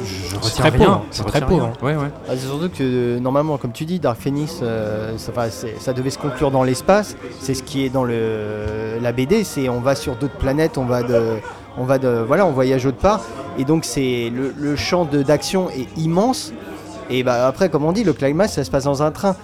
je, 0.05 0.37
retiens 0.37 0.51
très 0.67 0.79
rien. 0.79 1.03
c'est 1.11 1.25
très 1.27 1.41
pauvre. 1.41 1.73
Ouais, 1.83 1.97
ouais. 1.97 2.11
Ah, 2.29 2.33
c'est 2.37 2.47
surtout 2.47 2.69
que 2.69 2.77
euh, 2.83 3.19
normalement, 3.19 3.59
comme 3.59 3.73
tu 3.73 3.85
dis, 3.85 3.99
Dark 3.99 4.21
Phoenix, 4.21 4.61
euh, 4.63 5.19
ça, 5.19 5.33
enfin, 5.33 5.49
c'est- 5.51 5.75
ça 5.81 5.93
devait 5.93 6.11
se 6.11 6.19
conclure 6.19 6.51
dans 6.53 6.63
l'espace. 6.63 7.17
C'est 7.41 7.55
ce 7.55 7.63
qui 7.65 7.85
est 7.85 7.89
dans 7.89 8.05
le, 8.05 8.99
la 9.03 9.13
BD. 9.13 9.43
C'est 9.43 9.69
on 9.69 9.81
va 9.81 9.95
sur 9.97 10.15
d'autres 10.17 10.37
planètes, 10.39 10.79
on 10.79 10.85
va 10.85 11.03
de, 11.03 11.39
on 11.77 11.85
va 11.85 11.99
de, 11.99 12.25
voilà, 12.27 12.47
on 12.47 12.53
voyage 12.53 12.87
autre 12.87 12.99
part. 12.99 13.21
Et 13.59 13.65
donc 13.65 13.85
c'est 13.85 14.31
le, 14.33 14.55
le 14.57 14.77
champ 14.77 15.05
de- 15.05 15.23
d'action 15.23 15.69
est 15.71 15.89
immense. 15.99 16.53
Et 17.11 17.23
bah 17.23 17.47
après, 17.47 17.69
comme 17.69 17.85
on 17.85 17.92
dit, 17.92 18.03
le 18.05 18.12
climax, 18.12 18.55
ça 18.55 18.64
se 18.64 18.71
passe 18.71 18.85
dans 18.85 19.03
un 19.03 19.11
train. 19.11 19.37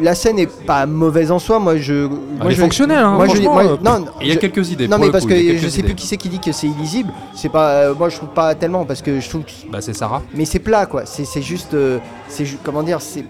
La 0.00 0.14
scène 0.14 0.38
est 0.38 0.48
pas 0.66 0.86
mauvaise 0.86 1.30
en 1.30 1.38
soi. 1.38 1.58
Moi, 1.58 1.76
je, 1.76 2.06
moi, 2.06 2.18
Elle 2.42 2.46
est 2.48 2.54
je- 2.54 2.60
fonctionnelle, 2.60 2.98
hein, 3.04 3.12
moi, 3.12 3.26
je- 3.28 3.42
moi, 3.42 3.64
euh, 3.64 3.76
non, 3.82 4.04
il 4.20 4.28
y 4.28 4.32
a 4.32 4.36
quelques 4.36 4.70
idées. 4.70 4.88
non 4.88 4.98
mais 4.98 5.10
parce 5.10 5.24
coup, 5.24 5.30
que 5.30 5.56
je 5.56 5.68
sais 5.68 5.78
idées. 5.80 5.88
plus 5.88 5.94
qui 5.94 6.06
c'est 6.06 6.16
qui 6.16 6.28
dit 6.28 6.40
que 6.40 6.52
c'est 6.52 6.66
illisible. 6.66 7.12
C'est 7.34 7.48
pas, 7.50 7.70
euh, 7.70 7.94
moi 7.94 8.08
je 8.08 8.16
trouve 8.16 8.30
pas 8.30 8.54
tellement 8.54 8.84
parce 8.84 9.02
que 9.02 9.20
je 9.20 9.28
trouve 9.28 9.42
que 9.42 9.50
Bah 9.70 9.78
c'est 9.80 9.94
Sarah. 9.94 10.22
mais 10.34 10.44
c'est 10.44 10.58
plat 10.58 10.86
quoi 10.86 11.02
c'est 11.06 11.24
c'est 11.24 11.42
juste 11.42 11.74
euh, 11.74 11.98
c'est 12.28 12.44
ju- 12.44 12.58
comment 12.62 12.82
dire 12.82 13.00
c'est 13.00 13.24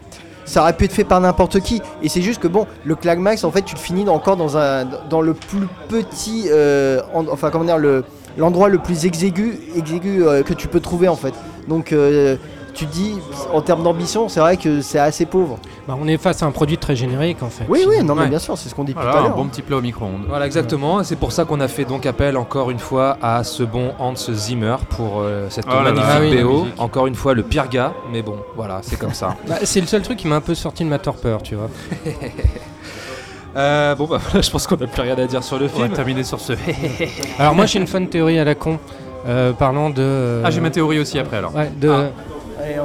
ça 0.45 0.63
aurait 0.63 0.75
pu 0.77 0.85
être 0.85 0.93
fait 0.93 1.05
par 1.05 1.21
n'importe 1.21 1.61
qui 1.61 1.81
et 2.03 2.09
c'est 2.09 2.21
juste 2.23 2.41
que 2.41 2.49
bon 2.49 2.67
le 2.85 2.95
climax 2.95 3.45
en 3.45 3.51
fait 3.51 3.63
tu 3.63 3.75
le 3.75 3.81
finis 3.81 4.09
encore 4.09 4.37
dans 4.37 4.57
un 4.59 4.85
dans 5.09 5.21
le 5.23 5.33
plus 5.35 5.67
petit 5.89 6.47
euh, 6.51 7.01
en- 7.15 7.27
enfin 7.29 7.51
comment 7.51 7.65
dire 7.65 7.79
le 7.79 8.05
l'endroit 8.37 8.69
le 8.69 8.79
plus 8.79 9.07
exigu 9.07 9.59
exigu 9.77 10.23
euh, 10.25 10.43
que 10.43 10.53
tu 10.55 10.69
peux 10.69 10.81
trouver 10.81 11.09
en 11.09 11.17
fait 11.17 11.33
donc 11.69 11.93
euh, 11.93 12.37
tu 12.75 12.87
te 12.87 12.93
dis 12.93 13.15
en 13.53 13.61
termes 13.63 13.83
d'ambition 13.83 14.29
c'est 14.29 14.41
vrai 14.41 14.57
que 14.57 14.81
c'est 14.81 14.99
assez 14.99 15.27
pauvre 15.27 15.59
Bah, 15.89 15.97
on 16.01 16.07
est 16.09 16.17
face 16.19 16.43
à 16.43 16.47
un 16.47 16.51
produit 16.51 16.77
très 16.77 16.97
générique 16.97 17.43
en 17.43 17.49
fait. 17.49 17.65
oui 17.69 17.85
oui 17.89 18.03
non 18.03 18.15
mais 18.15 18.23
Ouais. 18.23 18.29
bien 18.29 18.39
sûr 18.39 18.59
c'est 18.59 18.69
ce 18.69 18.75
qu'on 18.75 18.85
dit 18.85 18.93
Voilà, 18.93 19.11
tout 19.13 19.17
à 19.17 19.21
un 19.21 19.25
l'heure 19.25 19.37
bon 19.37 19.47
petit 19.47 19.63
plat 19.63 19.77
au 19.77 19.81
micro-ondes. 19.81 20.25
Voilà 20.29 20.47
exactement, 20.47 21.03
c'est 21.05 21.17
pour 21.17 21.33
ça 21.33 21.45
qu'on 21.45 21.61
a 21.61 21.69
fait 21.69 21.85
donc 21.85 22.05
appel 22.07 22.37
encore 22.37 22.71
une 22.71 22.79
fois 22.79 23.17
à 23.23 23.45
ce 23.45 23.63
bon 23.63 23.93
Hans 23.99 24.15
Zimmer 24.17 24.77
pour 24.91 25.21
euh, 25.21 25.47
cette 25.51 25.65
Oh 25.69 25.75
là 25.83 25.83
là. 25.85 25.93
magnifique 25.93 26.11
Ah 26.15 26.21
oui, 26.21 26.43
BO. 26.43 26.67
Encore 26.79 27.07
une 27.07 27.15
fois 27.15 27.35
le 27.35 27.43
pire 27.43 27.69
gars, 27.69 27.93
mais 28.13 28.23
bon 28.23 28.37
voilà 28.57 28.81
c'est 28.83 28.99
comme 28.99 29.15
ça. 29.15 29.37
Bah, 29.49 29.57
c'est 29.63 29.81
le 29.81 29.87
seul 29.87 30.03
truc 30.03 30.19
qui 30.19 30.27
m'a 30.29 30.37
un 30.37 30.41
peu 30.41 30.55
sorti 30.55 30.85
de 30.85 30.89
ma 30.89 30.99
torpeur, 30.99 31.43
tu 31.43 31.55
vois. 31.55 31.69
Euh, 33.57 33.95
bon 33.95 34.07
bah 34.07 34.19
voilà, 34.21 34.41
je 34.41 34.51
pense 34.51 34.67
qu'on 34.67 34.77
n'a 34.77 34.89
plus 34.89 35.03
rien 35.03 35.17
à 35.17 35.27
dire 35.27 35.45
sur 35.45 35.59
le 35.61 35.67
On 35.67 35.79
va 35.79 35.85
film. 35.85 35.93
terminer 35.95 36.25
sur 36.25 36.41
ce. 36.41 36.55
Alors 37.39 37.55
moi 37.55 37.67
j'ai 37.67 37.79
une 37.79 37.87
fun 37.87 38.05
théorie 38.07 38.37
à 38.41 38.45
la 38.45 38.57
con 38.57 38.81
euh, 39.29 39.53
parlant 39.53 39.91
de. 39.91 39.97
euh, 40.03 40.43
ah, 40.45 40.51
j'ai 40.51 40.61
ma 40.61 40.71
théorie 40.71 40.99
aussi 40.99 41.21
après 41.21 41.37
alors. 41.37 41.55
ouais, 41.55 41.71
de, 41.81 41.89
Ah. 41.89 42.03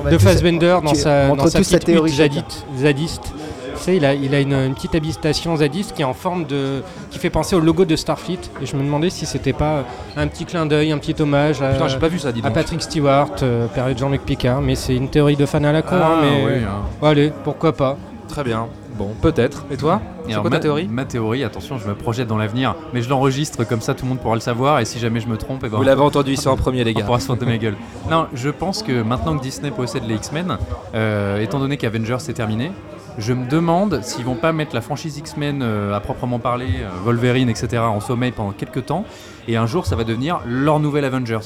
De 0.10 0.18
Fassbender 0.18 0.78
dans 0.84 0.94
sa, 0.94 1.30
dans 1.30 1.48
sa 1.48 1.60
petite 1.60 1.86
théorie 1.86 2.12
zadite, 2.12 2.66
zadiste. 2.78 3.34
Tu 3.78 3.86
sais, 3.86 3.96
il 3.96 4.04
a, 4.04 4.14
il 4.14 4.36
a 4.36 4.42
une, 4.42 4.54
une 4.54 4.74
petite 4.74 4.94
habitation 4.96 5.56
zadiste 5.56 5.94
qui 5.94 6.02
est 6.02 6.06
en 6.06 6.14
forme 6.14 6.46
de. 6.46 6.82
qui 7.12 7.18
fait 7.18 7.30
penser 7.30 7.56
au 7.56 7.62
logo 7.62 7.86
de 7.86 7.96
Starfleet. 7.96 8.40
Et 8.62 8.66
je 8.66 8.76
me 8.76 8.84
demandais 8.84 9.10
si 9.10 9.26
c'était 9.26 9.54
pas 9.54 9.86
un 10.18 10.28
petit 10.28 10.44
clin 10.44 10.66
d'œil, 10.66 10.92
un 10.92 10.98
petit 10.98 11.16
hommage 11.22 11.62
à, 11.62 11.70
Putain 11.72 11.88
j'ai 11.88 11.98
pas 11.98 12.10
vu 12.10 12.20
ça 12.20 12.34
dis 12.34 12.42
à 12.42 12.44
donc. 12.44 12.54
Patrick 12.54 12.82
Stewart, 12.82 13.32
euh, 13.42 13.68
période 13.68 13.98
Jean-Luc 13.98 14.26
Picard. 14.26 14.62
Mais 14.62 14.76
c'est 14.76 14.96
une 14.96 15.10
théorie 15.10 15.38
de 15.38 15.46
fan 15.46 15.64
à 15.64 15.72
la 15.72 15.82
con. 15.82 15.96
Ah, 15.98 16.12
hein, 16.12 16.20
mais 16.22 16.46
oui, 16.46 16.64
hein. 16.66 17.08
allez, 17.08 17.32
pourquoi 17.44 17.72
pas. 17.72 17.98
Très 18.28 18.44
bien. 18.44 18.68
Bon, 19.00 19.10
peut-être. 19.22 19.66
Et 19.72 19.78
toi 19.78 20.02
C'est 20.28 20.34
quoi 20.36 20.44
ta 20.44 20.50
ma- 20.50 20.60
théorie 20.60 20.88
Ma 20.90 21.06
théorie, 21.06 21.44
attention, 21.46 21.78
je 21.80 21.88
me 21.88 21.96
projette 21.96 22.28
dans 22.28 22.38
l'avenir, 22.38 22.76
mais 22.94 23.02
je 23.02 23.10
l'enregistre 23.10 23.64
comme 23.64 23.80
ça, 23.82 23.94
tout 23.96 24.04
le 24.06 24.10
monde 24.10 24.20
pourra 24.20 24.36
le 24.36 24.42
savoir. 24.42 24.80
Et 24.82 24.86
si 24.86 25.00
jamais 25.00 25.22
je 25.22 25.28
me 25.28 25.38
trompe, 25.38 25.64
eh 25.66 25.70
ben, 25.70 25.78
Vous 25.78 25.84
l'avez 25.84 26.02
entendu 26.02 26.34
ici 26.34 26.48
en 26.50 26.58
premier, 26.58 26.84
les 26.84 26.92
on 26.96 27.00
gars. 27.00 27.06
pourra 27.06 27.20
se 27.22 27.26
foutre 27.28 27.40
de 27.40 27.46
ma 27.46 27.58
gueule. 27.58 27.78
Non, 28.12 28.28
je 28.34 28.50
pense 28.50 28.84
que 28.84 29.02
maintenant 29.02 29.38
que 29.38 29.42
Disney 29.42 29.72
possède 29.72 30.04
les 30.06 30.16
X-Men, 30.16 30.58
euh, 30.94 31.40
étant 31.42 31.60
donné 31.60 31.78
qu'Avengers 31.78 32.18
est 32.28 32.34
terminé, 32.34 32.72
je 33.18 33.32
me 33.34 33.50
demande 33.50 34.02
s'ils 34.04 34.26
vont 34.26 34.36
pas 34.36 34.52
mettre 34.52 34.76
la 34.76 34.82
franchise 34.82 35.18
X-Men 35.18 35.62
euh, 35.64 35.96
à 35.96 36.00
proprement 36.02 36.40
parler, 36.40 36.68
euh, 36.82 36.90
Wolverine, 37.06 37.50
etc., 37.50 37.78
en 37.84 38.02
sommeil 38.02 38.32
pendant 38.32 38.52
quelques 38.52 38.86
temps, 38.86 39.06
et 39.48 39.56
un 39.58 39.66
jour 39.66 39.86
ça 39.86 39.96
va 39.96 40.04
devenir 40.04 40.42
leur 40.46 40.80
nouvel 40.82 41.06
Avengers. 41.06 41.40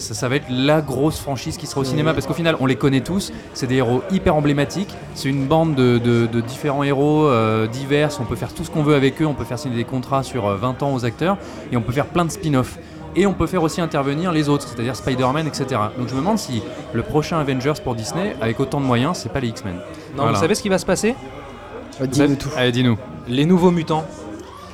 Ça, 0.00 0.14
ça 0.14 0.28
va 0.28 0.36
être 0.36 0.46
la 0.50 0.80
grosse 0.80 1.18
franchise 1.20 1.56
qui 1.56 1.66
sera 1.66 1.80
au 1.82 1.84
cinéma 1.84 2.14
parce 2.14 2.26
qu'au 2.26 2.34
final 2.34 2.56
on 2.60 2.66
les 2.66 2.76
connaît 2.76 3.00
tous, 3.02 3.32
c'est 3.54 3.66
des 3.66 3.76
héros 3.76 4.02
hyper 4.10 4.34
emblématiques, 4.34 4.94
c'est 5.14 5.28
une 5.28 5.46
bande 5.46 5.74
de, 5.74 5.98
de- 5.98 6.26
de 6.26 6.40
différents 6.40 6.82
héros 6.82 7.26
euh, 7.26 7.66
divers, 7.66 8.10
on 8.20 8.24
peut 8.24 8.36
faire 8.36 8.52
tout 8.54 8.64
ce 8.64 8.70
qu'on 8.70 8.82
veut 8.82 8.94
avec 8.94 9.20
eux, 9.22 9.26
on 9.26 9.34
peut 9.34 9.44
faire 9.44 9.58
signer 9.58 9.76
des 9.76 9.84
contrats 9.84 10.22
sur 10.22 10.46
euh, 10.46 10.56
20 10.56 10.82
ans 10.82 10.94
aux 10.94 11.04
acteurs 11.04 11.36
et 11.70 11.76
on 11.76 11.82
peut 11.82 11.92
faire 11.92 12.06
plein 12.06 12.24
de 12.24 12.30
spin-offs. 12.30 12.78
Et 13.16 13.26
on 13.26 13.32
peut 13.32 13.48
faire 13.48 13.62
aussi 13.64 13.80
intervenir 13.80 14.30
les 14.30 14.48
autres, 14.48 14.68
c'est-à-dire 14.68 14.94
Spider-Man, 14.94 15.46
etc. 15.48 15.66
Donc 15.98 16.08
je 16.08 16.14
me 16.14 16.20
demande 16.20 16.38
si 16.38 16.62
le 16.92 17.02
prochain 17.02 17.38
Avengers 17.40 17.72
pour 17.82 17.96
Disney, 17.96 18.36
avec 18.40 18.60
autant 18.60 18.80
de 18.80 18.86
moyens, 18.86 19.16
c'est 19.18 19.32
pas 19.32 19.40
les 19.40 19.48
X-Men. 19.48 19.74
Non, 19.74 19.80
Voilà. 20.16 20.32
vous 20.32 20.38
savez 20.40 20.54
ce 20.54 20.62
qui 20.62 20.68
va 20.68 20.78
se 20.78 20.86
passer? 20.86 21.16
Euh, 22.00 22.06
Dis-nous 22.06 22.36
tout. 22.36 22.48
Allez, 22.56 22.70
dis-nous. 22.72 22.96
Les 23.28 23.46
Nouveaux 23.46 23.72
Mutants, 23.72 24.04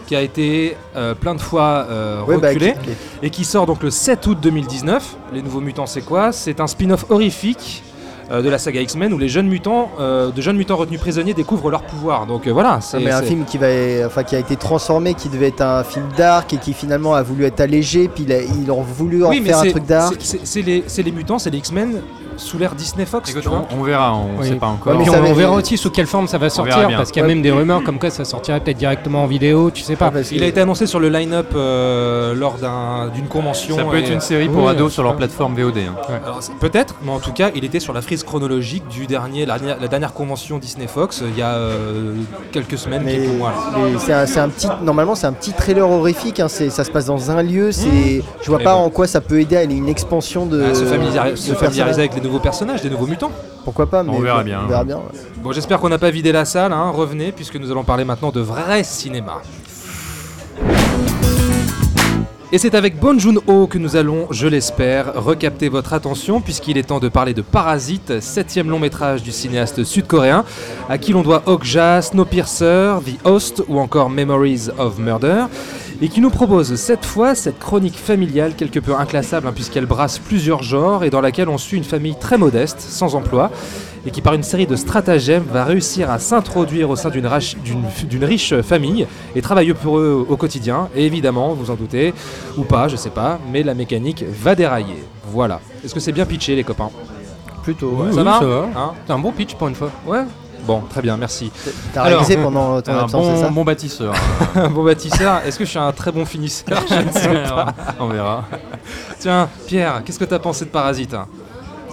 qui 0.06 0.16
a 0.16 0.22
été 0.22 0.76
euh, 0.96 1.14
plein 1.14 1.34
de 1.34 1.40
fois 1.40 1.86
euh, 1.90 2.22
Ouais, 2.24 2.38
bah, 2.38 2.48
reculé. 2.48 2.74
et 3.22 3.30
qui 3.30 3.44
sort 3.44 3.66
donc 3.66 3.82
le 3.82 3.90
7 3.90 4.26
août 4.26 4.38
2019. 4.40 5.16
Les 5.32 5.42
Nouveaux 5.42 5.60
Mutants, 5.60 5.86
c'est 5.86 6.02
quoi? 6.02 6.32
C'est 6.32 6.60
un 6.60 6.66
spin-off 6.66 7.06
horrifique 7.10 7.82
euh, 8.30 8.42
de 8.42 8.48
la 8.48 8.58
saga 8.58 8.80
X-Men 8.80 9.12
où 9.12 9.18
les 9.18 9.28
jeunes 9.28 9.46
mutants, 9.46 9.88
euh, 10.00 10.30
de 10.32 10.40
jeunes 10.42 10.56
mutants 10.56 10.76
retenus 10.76 10.98
prisonniers 10.98 11.32
découvrent 11.34 11.70
leur 11.70 11.82
pouvoir. 11.82 12.26
Donc 12.26 12.46
euh, 12.48 12.52
voilà, 12.52 12.80
c'est 12.80 12.96
Ah, 12.96 13.00
mais 13.04 13.10
un 13.12 13.20
c'est- 13.20 13.26
film 13.26 13.44
qui, 13.44 13.56
va, 13.56 13.66
enfin, 14.04 14.24
qui 14.24 14.34
a 14.34 14.40
été 14.40 14.56
transformé, 14.56 15.14
qui 15.14 15.28
devait 15.28 15.46
être 15.48 15.60
un 15.62 15.84
film 15.84 16.06
dark 16.16 16.52
et 16.52 16.56
qui 16.56 16.72
finalement 16.72 17.14
a 17.14 17.22
voulu 17.22 17.44
être 17.44 17.60
allégé, 17.60 18.08
puis 18.08 18.24
il 18.24 18.32
a- 18.32 18.42
ils 18.42 18.68
ont 18.70 18.82
voulu 18.82 19.24
en 19.24 19.28
Oui, 19.30 19.40
faire 19.44 19.58
un 19.58 19.62
c'est- 19.62 19.70
truc 19.70 19.86
dark. 19.86 20.16
c'est- 20.18 20.38
c'est 20.38 20.46
c'est 20.46 20.62
les, 20.62 20.82
c'est 20.88 21.02
les 21.04 21.12
mutants, 21.12 21.38
c'est 21.38 21.50
les 21.50 21.58
X-Men 21.58 22.00
sous 22.36 22.58
l'ère 22.58 22.74
Disney 22.74 23.06
Fox. 23.06 23.30
Écoute, 23.30 23.42
tu 23.42 23.48
vois. 23.48 23.66
on, 23.72 23.80
on 23.80 23.82
verra, 23.82 24.14
on 24.14 24.40
Oui. 24.40 24.48
sait 24.48 24.54
pas 24.56 24.66
encore. 24.66 24.92
Ouais, 24.96 25.04
mais 25.04 25.28
on, 25.30 25.32
verra 25.34 25.52
aussi 25.54 25.76
sous 25.76 25.90
quelle 25.90 26.06
forme 26.06 26.28
ça 26.28 26.38
va 26.38 26.48
sortir, 26.50 26.88
parce 26.96 27.10
qu'il 27.10 27.20
y 27.20 27.24
a 27.24 27.28
Ouais. 27.28 27.34
même 27.34 27.42
des 27.42 27.50
rumeurs 27.50 27.82
comme 27.82 27.98
quoi 27.98 28.10
ça 28.10 28.24
sortirait 28.24 28.60
peut-être 28.60 28.76
directement 28.78 29.24
en 29.24 29.26
vidéo, 29.26 29.70
tu 29.70 29.82
sais 29.82 29.96
pas. 29.96 30.12
Ah, 30.14 30.20
Il 30.30 30.42
a 30.42 30.46
été 30.46 30.60
annoncé 30.60 30.86
sur 30.86 31.00
le 31.00 31.08
line-up 31.08 31.52
euh, 31.54 32.34
lors 32.34 32.54
d'un- 32.54 33.08
d'une 33.14 33.26
convention. 33.26 33.76
Ça 33.76 33.84
peut 33.84 33.98
être 33.98 34.10
une 34.12 34.20
série 34.20 34.48
pour 34.48 34.64
Oui, 34.64 34.70
ados 34.70 34.92
sur 34.92 35.02
leur 35.02 35.16
plateforme 35.16 35.54
VOD. 35.54 35.78
hein. 35.78 35.94
Peut-être, 36.60 36.94
mais 37.02 37.10
en 37.12 37.18
tout 37.20 37.32
cas, 37.32 37.50
il 37.54 37.64
était 37.64 37.80
sur 37.80 37.92
la 37.92 38.02
frise 38.02 38.22
chronologique 38.24 38.86
du 38.88 39.06
dernier, 39.06 39.46
la, 39.46 39.58
dernière- 39.58 39.80
la 39.80 39.88
dernière 39.88 40.12
convention 40.12 40.58
Disney 40.58 40.86
Fox 40.86 41.22
euh, 41.22 41.26
il 41.32 41.38
y 41.38 41.42
a 41.42 41.54
euh, 41.54 42.12
quelques 42.52 42.78
semaines, 42.78 43.02
Mais, 43.04 43.18
quelques 43.18 43.38
mois. 43.38 43.50
là. 43.50 43.78
mais 43.92 44.26
c'est 44.26 44.40
un, 44.40 44.48
petit, 44.48 44.68
normalement 44.82 45.14
c'est 45.14 45.26
un 45.26 45.32
petit 45.32 45.52
trailer 45.52 45.88
horrifique. 45.88 46.40
hein, 46.40 46.48
ça 46.48 46.84
se 46.84 46.90
passe 46.90 47.06
dans 47.06 47.30
un 47.30 47.42
lieu. 47.42 47.72
C'est, 47.72 48.22
je 48.42 48.46
vois 48.48 48.58
Mais 48.58 48.64
pas 48.64 48.74
bon. 48.74 48.80
en 48.82 48.90
quoi 48.90 49.06
ça 49.06 49.20
peut 49.20 49.40
aider 49.40 49.56
à 49.56 49.62
une 49.64 49.88
expansion 49.88 50.46
de. 50.46 50.74
Se 50.74 50.84
familiari- 50.84 51.32
de 51.32 51.36
se 51.36 51.52
familiariser 51.54 52.00
avec 52.00 52.14
les 52.14 52.20
nouveaux 52.26 52.38
personnages, 52.40 52.82
des 52.82 52.90
nouveaux 52.90 53.06
mutants. 53.06 53.32
Pourquoi 53.64 53.86
pas 53.88 54.02
mais 54.02 54.10
On 54.12 54.20
verra 54.20 54.42
bien. 54.44 54.60
On 54.64 54.68
verra 54.68 54.84
bien. 54.84 54.96
ouais. 54.96 55.20
Bon, 55.42 55.52
j'espère 55.52 55.78
qu'on 55.80 55.88
n'a 55.88 55.98
pas 55.98 56.10
vidé 56.10 56.32
la 56.32 56.44
salle. 56.44 56.72
hein. 56.72 56.90
Revenez, 56.90 57.32
puisque 57.32 57.56
nous 57.56 57.70
allons 57.70 57.84
parler 57.84 58.04
maintenant 58.04 58.30
de 58.30 58.40
vrai 58.40 58.84
cinéma. 58.84 59.40
Et 62.52 62.58
c'est 62.58 62.76
avec 62.76 63.00
Bon 63.00 63.18
Joon-ho 63.18 63.66
que 63.66 63.76
nous 63.76 63.96
allons, 63.96 64.28
je 64.30 64.46
l'espère, 64.46 65.12
recapter 65.16 65.68
votre 65.68 65.92
attention 65.92 66.40
puisqu'il 66.40 66.78
est 66.78 66.84
temps 66.84 67.00
de 67.00 67.08
parler 67.08 67.34
de 67.34 67.42
Parasite, 67.42 68.20
septième 68.20 68.70
long 68.70 68.78
métrage 68.78 69.22
du 69.24 69.32
cinéaste 69.32 69.82
sud-coréen, 69.82 70.44
à 70.88 70.96
qui 70.96 71.12
l'on 71.12 71.22
doit 71.22 71.42
Okja, 71.46 72.00
Snowpiercer, 72.02 72.94
The 73.04 73.26
Host 73.26 73.64
ou 73.66 73.80
encore 73.80 74.10
Memories 74.10 74.68
of 74.78 74.96
Murder, 74.98 75.46
et 76.02 76.08
qui 76.08 76.20
nous 76.20 76.30
propose 76.30 76.74
cette 76.76 77.04
fois 77.04 77.34
cette 77.34 77.58
chronique 77.58 77.96
familiale 77.96 78.54
quelque 78.54 78.78
peu 78.80 78.94
inclassable 78.94 79.46
hein, 79.48 79.52
puisqu'elle 79.54 79.86
brasse 79.86 80.18
plusieurs 80.18 80.62
genres 80.62 81.04
et 81.04 81.10
dans 81.10 81.20
laquelle 81.20 81.48
on 81.48 81.58
suit 81.58 81.76
une 81.78 81.84
famille 81.84 82.14
très 82.18 82.36
modeste, 82.38 82.80
sans 82.80 83.14
emploi, 83.14 83.50
et 84.06 84.10
qui 84.10 84.20
par 84.20 84.34
une 84.34 84.42
série 84.42 84.66
de 84.66 84.76
stratagèmes 84.76 85.44
va 85.52 85.64
réussir 85.64 86.10
à 86.10 86.18
s'introduire 86.18 86.90
au 86.90 86.96
sein 86.96 87.10
d'une 87.10 87.26
rach- 87.26 87.56
d'une- 87.64 87.82
d'une 88.08 88.24
riche 88.24 88.54
famille 88.60 89.06
et 89.34 89.42
travailler 89.42 89.74
pour 89.74 89.98
eux 89.98 90.24
au 90.28 90.36
quotidien. 90.36 90.88
Et 90.94 91.06
évidemment, 91.06 91.54
vous 91.54 91.70
en 91.70 91.74
doutez, 91.74 92.14
ou 92.56 92.62
pas, 92.62 92.86
je 92.88 92.96
sais 92.96 93.10
pas, 93.10 93.40
mais 93.52 93.62
la 93.64 93.74
mécanique 93.74 94.24
va 94.28 94.54
dérailler. 94.54 95.02
Voilà. 95.32 95.60
Est-ce 95.84 95.92
que 95.94 96.00
c'est 96.00 96.12
bien 96.12 96.24
pitché 96.26 96.54
les 96.54 96.62
copains? 96.62 96.90
Plutôt. 97.64 97.90
Oui, 97.98 98.12
Ça 98.12 98.18
oui, 98.18 98.24
va 98.24 98.38
ça 98.38 98.46
va. 98.46 98.68
Hein 98.76 98.92
C'est 99.06 99.12
un 99.12 99.18
bon 99.18 99.32
pitch 99.32 99.54
pour 99.56 99.66
une 99.66 99.74
fois. 99.74 99.90
Ouais 100.06 100.22
Bon, 100.64 100.80
très 100.80 101.02
bien, 101.02 101.16
merci. 101.16 101.50
T'as 101.94 102.02
réalisé 102.04 102.36
pendant 102.36 102.80
ton 102.82 102.92
Un 102.92 102.98
absence, 103.04 103.26
c'est 103.26 103.40
ça 103.40 103.48
bon, 103.48 103.54
bon 103.54 103.64
bâtisseur. 103.64 104.14
bon 104.70 104.84
bâtisseur, 104.84 105.42
est-ce 105.46 105.58
que 105.58 105.64
je 105.64 105.70
suis 105.70 105.78
un 105.78 105.92
très 105.92 106.10
bon 106.12 106.24
finisseur? 106.24 106.82
Je 106.88 106.94
ne 106.94 107.10
sais 107.12 107.42
pas. 107.48 107.74
on 108.00 108.08
verra. 108.08 108.44
Tiens, 109.18 109.48
Pierre, 109.66 110.02
qu'est-ce 110.04 110.18
que 110.18 110.24
t'as 110.24 110.38
pensé 110.38 110.64
de 110.64 110.70
Parasite 110.70 111.14
hein? 111.14 111.26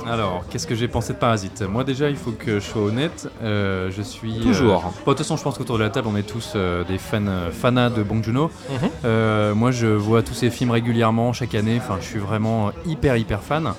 Alors, 0.05 0.43
qu'est-ce 0.49 0.67
que 0.67 0.75
j'ai 0.75 0.89
pensé 0.89 1.13
de 1.13 1.17
Parasite? 1.17 1.61
Moi 1.61 1.85
déjà, 1.85 2.09
il 2.09 2.17
faut 2.17 2.31
que 2.31 2.55
je 2.59 2.65
sois 2.65 2.81
honnête. 2.81 3.29
euh, 3.41 3.89
je 3.89 4.01
suis 4.01 4.33
Toujours. 4.41 4.77
euh, 4.85 4.89
bon, 5.05 5.11
de 5.11 5.15
toute 5.15 5.19
façon, 5.19 5.37
je 5.37 5.43
pense 5.43 5.57
qu'autour 5.57 5.77
de 5.77 5.83
la 5.83 5.89
table, 5.89 6.09
on 6.11 6.17
est 6.17 6.23
tous 6.27 6.53
euh, 6.55 6.83
des 6.83 6.97
fans, 6.97 7.21
fanas 7.53 7.89
de 7.89 8.03
Bong 8.03 8.21
Joon-ho. 8.21 8.49
Mhm. 8.69 8.89
Euh, 9.05 9.55
moi, 9.55 9.71
je 9.71 9.87
vois 9.87 10.21
tous 10.21 10.33
ces 10.33 10.49
films 10.49 10.71
régulièrement 10.71 11.31
chaque 11.31 11.55
année. 11.55 11.77
Enfin, 11.81 11.97
je 12.01 12.05
suis 12.05 12.19
vraiment 12.19 12.71
hyper 12.85 13.15
hyper 13.15 13.41
fan. 13.41 13.71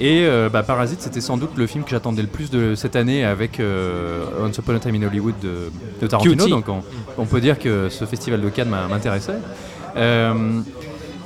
Et 0.00 0.24
euh, 0.26 0.48
bah, 0.48 0.62
Parasite, 0.64 1.00
c'était 1.00 1.20
sans 1.20 1.36
doute 1.36 1.52
le 1.56 1.66
film 1.66 1.84
que 1.84 1.90
j'attendais 1.90 2.22
le 2.22 2.28
plus 2.28 2.50
de 2.50 2.74
cette 2.74 2.96
année 2.96 3.24
avec 3.24 3.60
euh, 3.60 4.24
Once 4.42 4.56
Upon 4.58 4.74
a 4.74 4.78
Time 4.80 4.96
in 4.96 5.06
Hollywood 5.06 5.34
de, 5.42 5.70
de 6.00 6.06
Tarantino. 6.06 6.34
Cutie. 6.36 6.50
Donc, 6.50 6.68
on, 6.68 6.82
on 7.16 7.26
peut 7.26 7.40
dire 7.40 7.58
que 7.58 7.88
ce 7.88 8.04
festival 8.04 8.40
de 8.40 8.48
Cannes 8.48 8.74
m'intéressait. 8.90 9.38
Euh, 9.96 10.60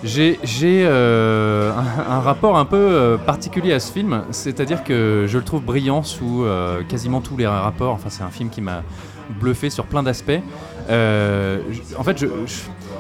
j'ai 0.05 0.39
euh, 0.87 1.73
un, 1.73 2.13
un 2.13 2.21
rapport 2.21 2.57
un 2.59 2.65
peu 2.67 2.77
euh, 2.77 3.17
particulier 3.17 3.73
à 3.73 3.81
ce 3.81 3.91
film, 3.91 4.23
c'est-à-dire 4.31 4.85
que 4.85 5.25
je 5.27 5.39
le 5.39 5.45
trouve 5.45 5.63
brillant 5.63 6.03
sous 6.03 6.45
euh, 6.45 6.83
quasiment 6.89 7.21
tous 7.21 7.37
les 7.37 7.47
rapports. 7.47 7.95
Enfin, 7.95 8.11
c'est 8.11 8.23
un 8.23 8.31
film 8.31 8.51
qui 8.51 8.61
m'a 8.61 8.83
bluffé 9.41 9.71
sur 9.71 9.87
plein 9.87 10.03
d'aspects. 10.03 10.41
En 10.89 12.05
fait, 12.05 12.17
je, 12.19 12.27
je- 12.47 12.55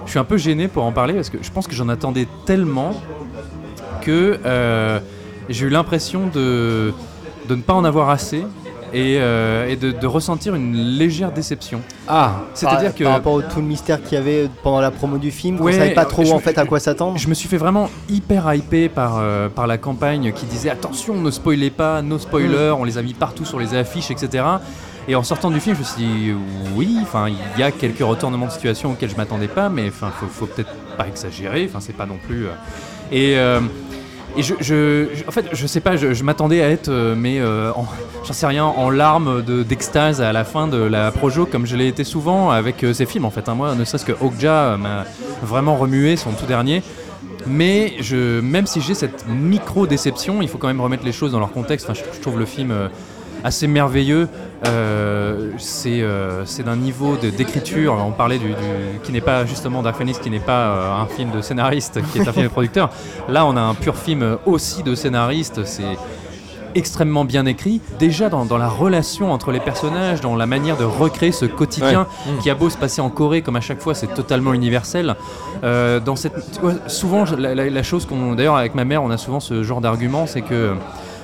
je 0.07 0.11
suis 0.11 0.18
un 0.18 0.24
peu 0.24 0.38
gêné 0.38 0.68
pour 0.68 0.85
en 0.85 0.92
parler 0.92 1.12
parce 1.14 1.28
que 1.28 1.37
je 1.42 1.50
pense 1.52 1.66
que 1.66 1.74
j'en 1.74 1.90
attendais 1.90 2.26
tellement 2.46 2.94
que 4.00 4.38
j'ai 5.48 5.66
eu 5.66 5.70
l'impression 5.70 6.26
de, 6.32 6.92
de 7.48 7.54
ne 7.54 7.62
pas 7.62 7.74
en 7.74 7.84
avoir 7.84 8.11
assez 8.11 8.44
et, 8.94 9.18
euh, 9.20 9.68
et 9.68 9.76
de, 9.76 9.90
de 9.92 10.06
ressentir 10.06 10.54
une 10.54 10.74
légère 10.74 11.30
déception. 11.30 11.80
Ah, 12.06 12.37
C'est-à-dire 12.54 12.94
que 12.94 13.04
par 13.04 13.12
rapport 13.14 13.34
au 13.34 13.42
tout 13.42 13.58
le 13.61 13.66
mystère 13.66 14.02
qu'il 14.02 14.14
y 14.14 14.16
avait 14.16 14.48
pendant 14.62 14.80
la 14.80 14.90
promo 14.90 15.18
du 15.18 15.30
film, 15.30 15.61
Ouais, 15.61 15.72
qu'on 15.72 15.78
savait 15.78 15.94
pas 15.94 16.06
trop 16.06 16.24
je- 16.24 16.32
en 16.32 16.38
fait 16.38 16.56
à 16.56 16.64
quoi 16.64 16.80
s'attendre. 16.80 17.18
Je 17.18 17.28
me 17.28 17.34
suis 17.34 17.48
fait 17.48 17.58
vraiment 17.58 17.90
hyper 18.08 18.52
hypé 18.54 18.88
par, 18.88 19.16
euh, 19.18 19.48
par 19.50 19.66
la 19.66 19.76
campagne 19.76 20.32
qui 20.32 20.46
disait 20.46 20.70
attention, 20.70 21.14
ne 21.20 21.30
spoilez 21.30 21.68
pas, 21.70 22.00
no 22.00 22.18
spoilers, 22.18 22.74
on 22.78 22.84
les 22.84 22.96
a 22.96 23.02
mis 23.02 23.12
partout 23.14 23.44
sur 23.44 23.58
les 23.58 23.74
affiches, 23.74 24.11
etc. 24.11 24.42
Et 25.06 25.14
en 25.14 25.22
sortant 25.22 25.50
du 25.50 25.61
film, 25.61 25.74
je 25.74 25.80
me 25.80 25.84
suis 25.84 26.02
dit 26.02 26.32
oui, 26.74 26.96
enfin 27.02 27.28
il 27.28 27.61
y 27.61 27.62
a 27.62 27.70
quelques 27.70 28.00
retournements 28.00 28.46
de 28.46 28.52
situation 28.52 28.90
auxquels 28.92 29.11
je 29.11 29.16
m'attendais 29.16 29.48
pas, 29.48 29.68
mais 29.70 29.88
enfin 29.88 30.11
faut, 30.18 30.26
faut 30.26 30.46
peut-être 30.46 30.70
pas 30.96 31.06
exagérer, 31.08 31.66
enfin 31.68 31.80
c'est 31.80 31.96
pas 31.96 32.06
non 32.06 32.18
plus. 32.26 32.46
euh. 32.46 32.50
Et, 33.12 33.37
et 34.36 34.42
je, 34.42 34.54
je- 34.60 35.06
en 35.26 35.30
fait, 35.30 35.46
je 35.52 35.66
sais 35.66 35.80
pas, 35.80 35.96
je, 35.96 36.22
m'attendais 36.22 36.62
à 36.62 36.68
être, 36.68 36.88
euh, 36.88 37.14
mais 37.16 37.38
euh, 37.40 37.72
en- 37.74 37.86
j'en 38.24 38.32
sais 38.32 38.46
rien, 38.46 38.64
en 38.64 38.90
larmes 38.90 39.42
de- 39.42 39.62
d'extase 39.62 40.20
à 40.20 40.32
la 40.32 40.44
fin 40.44 40.68
de 40.68 40.76
la 40.76 41.10
projo, 41.10 41.46
comme 41.46 41.66
je 41.66 41.76
l'ai 41.76 41.88
été 41.88 42.04
souvent 42.04 42.50
avec 42.50 42.84
euh, 42.84 42.92
ces 42.92 43.06
films. 43.06 43.24
En 43.24 43.30
fait, 43.30 43.48
hein. 43.48 43.54
moi, 43.54 43.74
ne 43.74 43.84
serait-ce 43.84 44.04
que 44.04 44.12
Okja 44.12 44.76
m'a 44.76 45.04
vraiment 45.42 45.76
remué, 45.76 46.16
son 46.16 46.30
tout 46.32 46.46
dernier. 46.46 46.82
Mais 47.46 47.94
je, 48.00 48.40
même 48.40 48.66
si 48.66 48.80
j'ai 48.80 48.94
cette 48.94 49.24
micro-déception, 49.28 50.42
il 50.42 50.48
faut 50.48 50.58
quand 50.58 50.68
même 50.68 50.80
remettre 50.80 51.04
les 51.04 51.12
choses 51.12 51.32
dans 51.32 51.38
leur 51.40 51.52
contexte. 51.52 51.88
Je, 51.94 52.20
trouve 52.20 52.38
le 52.38 52.44
film 52.46 52.72
assez 53.44 53.66
merveilleux. 53.66 54.28
Euh, 54.66 55.53
c'est 55.59 56.03
euh, 56.03 56.44
c'est 56.44 56.64
d'un 56.64 56.77
niveau 56.77 57.16
d'écriture. 57.16 57.97
On 58.07 58.11
parlait 58.11 58.38
du, 58.38 58.49
du- 58.49 58.55
qui 59.05 59.12
n'est 59.12 59.21
pas 59.21 59.47
justement 59.47 59.83
Dark 59.83 59.97
Phoenix, 59.97 60.18
qui 60.18 60.31
n'est 60.31 60.40
pas 60.40 60.66
euh, 60.66 60.92
un 61.03 61.07
film 61.07 61.31
de 61.31 61.40
scénariste, 61.40 62.01
qui 62.12 62.18
est 62.18 62.29
un 62.29 62.33
film 62.33 62.47
de 62.47 62.51
producteur. 62.51 62.90
Là, 63.29 63.47
on 63.47 63.57
a 63.57 63.61
un 63.61 63.75
pur 63.75 63.94
film 63.97 64.37
aussi 64.47 64.83
de 64.83 64.94
scénariste. 64.97 65.64
C'est 65.64 65.97
extrêmement 66.75 67.25
bien 67.25 67.47
écrit, 67.47 67.81
déjà 67.99 68.29
dans, 68.29 68.44
dans 68.44 68.59
la 68.59 68.68
relation 68.68 69.33
entre 69.33 69.53
les 69.53 69.59
personnages, 69.61 70.21
dans 70.21 70.37
la 70.37 70.47
manière 70.47 70.77
de 70.77 70.85
recréer 70.85 71.33
ce 71.33 71.47
quotidien 71.47 72.07
Ouais. 72.27 72.33
Mm. 72.33 72.38
qui 72.42 72.51
a 72.51 72.55
beau 72.55 72.68
se 72.68 72.77
passer 72.77 73.01
en 73.01 73.09
Corée, 73.11 73.42
comme 73.42 73.57
à 73.57 73.61
chaque 73.61 73.81
fois, 73.81 73.94
c'est 73.94 74.09
totalement 74.09 74.53
universel. 74.53 75.16
Euh, 75.64 75.99
dans 75.99 76.14
cette, 76.14 76.35
souvent, 76.88 77.25
la- 77.37 77.55
la 77.55 77.83
chose 77.83 78.05
qu'on, 78.07 78.35
d'ailleurs, 78.35 78.57
avec 78.57 78.75
ma 78.75 78.85
mère, 78.85 79.03
on 79.03 79.11
a 79.11 79.16
souvent 79.16 79.40
ce 79.40 79.62
genre 79.62 79.81
d'argument, 79.81 80.27
c'est 80.27 80.42
que 80.42 80.75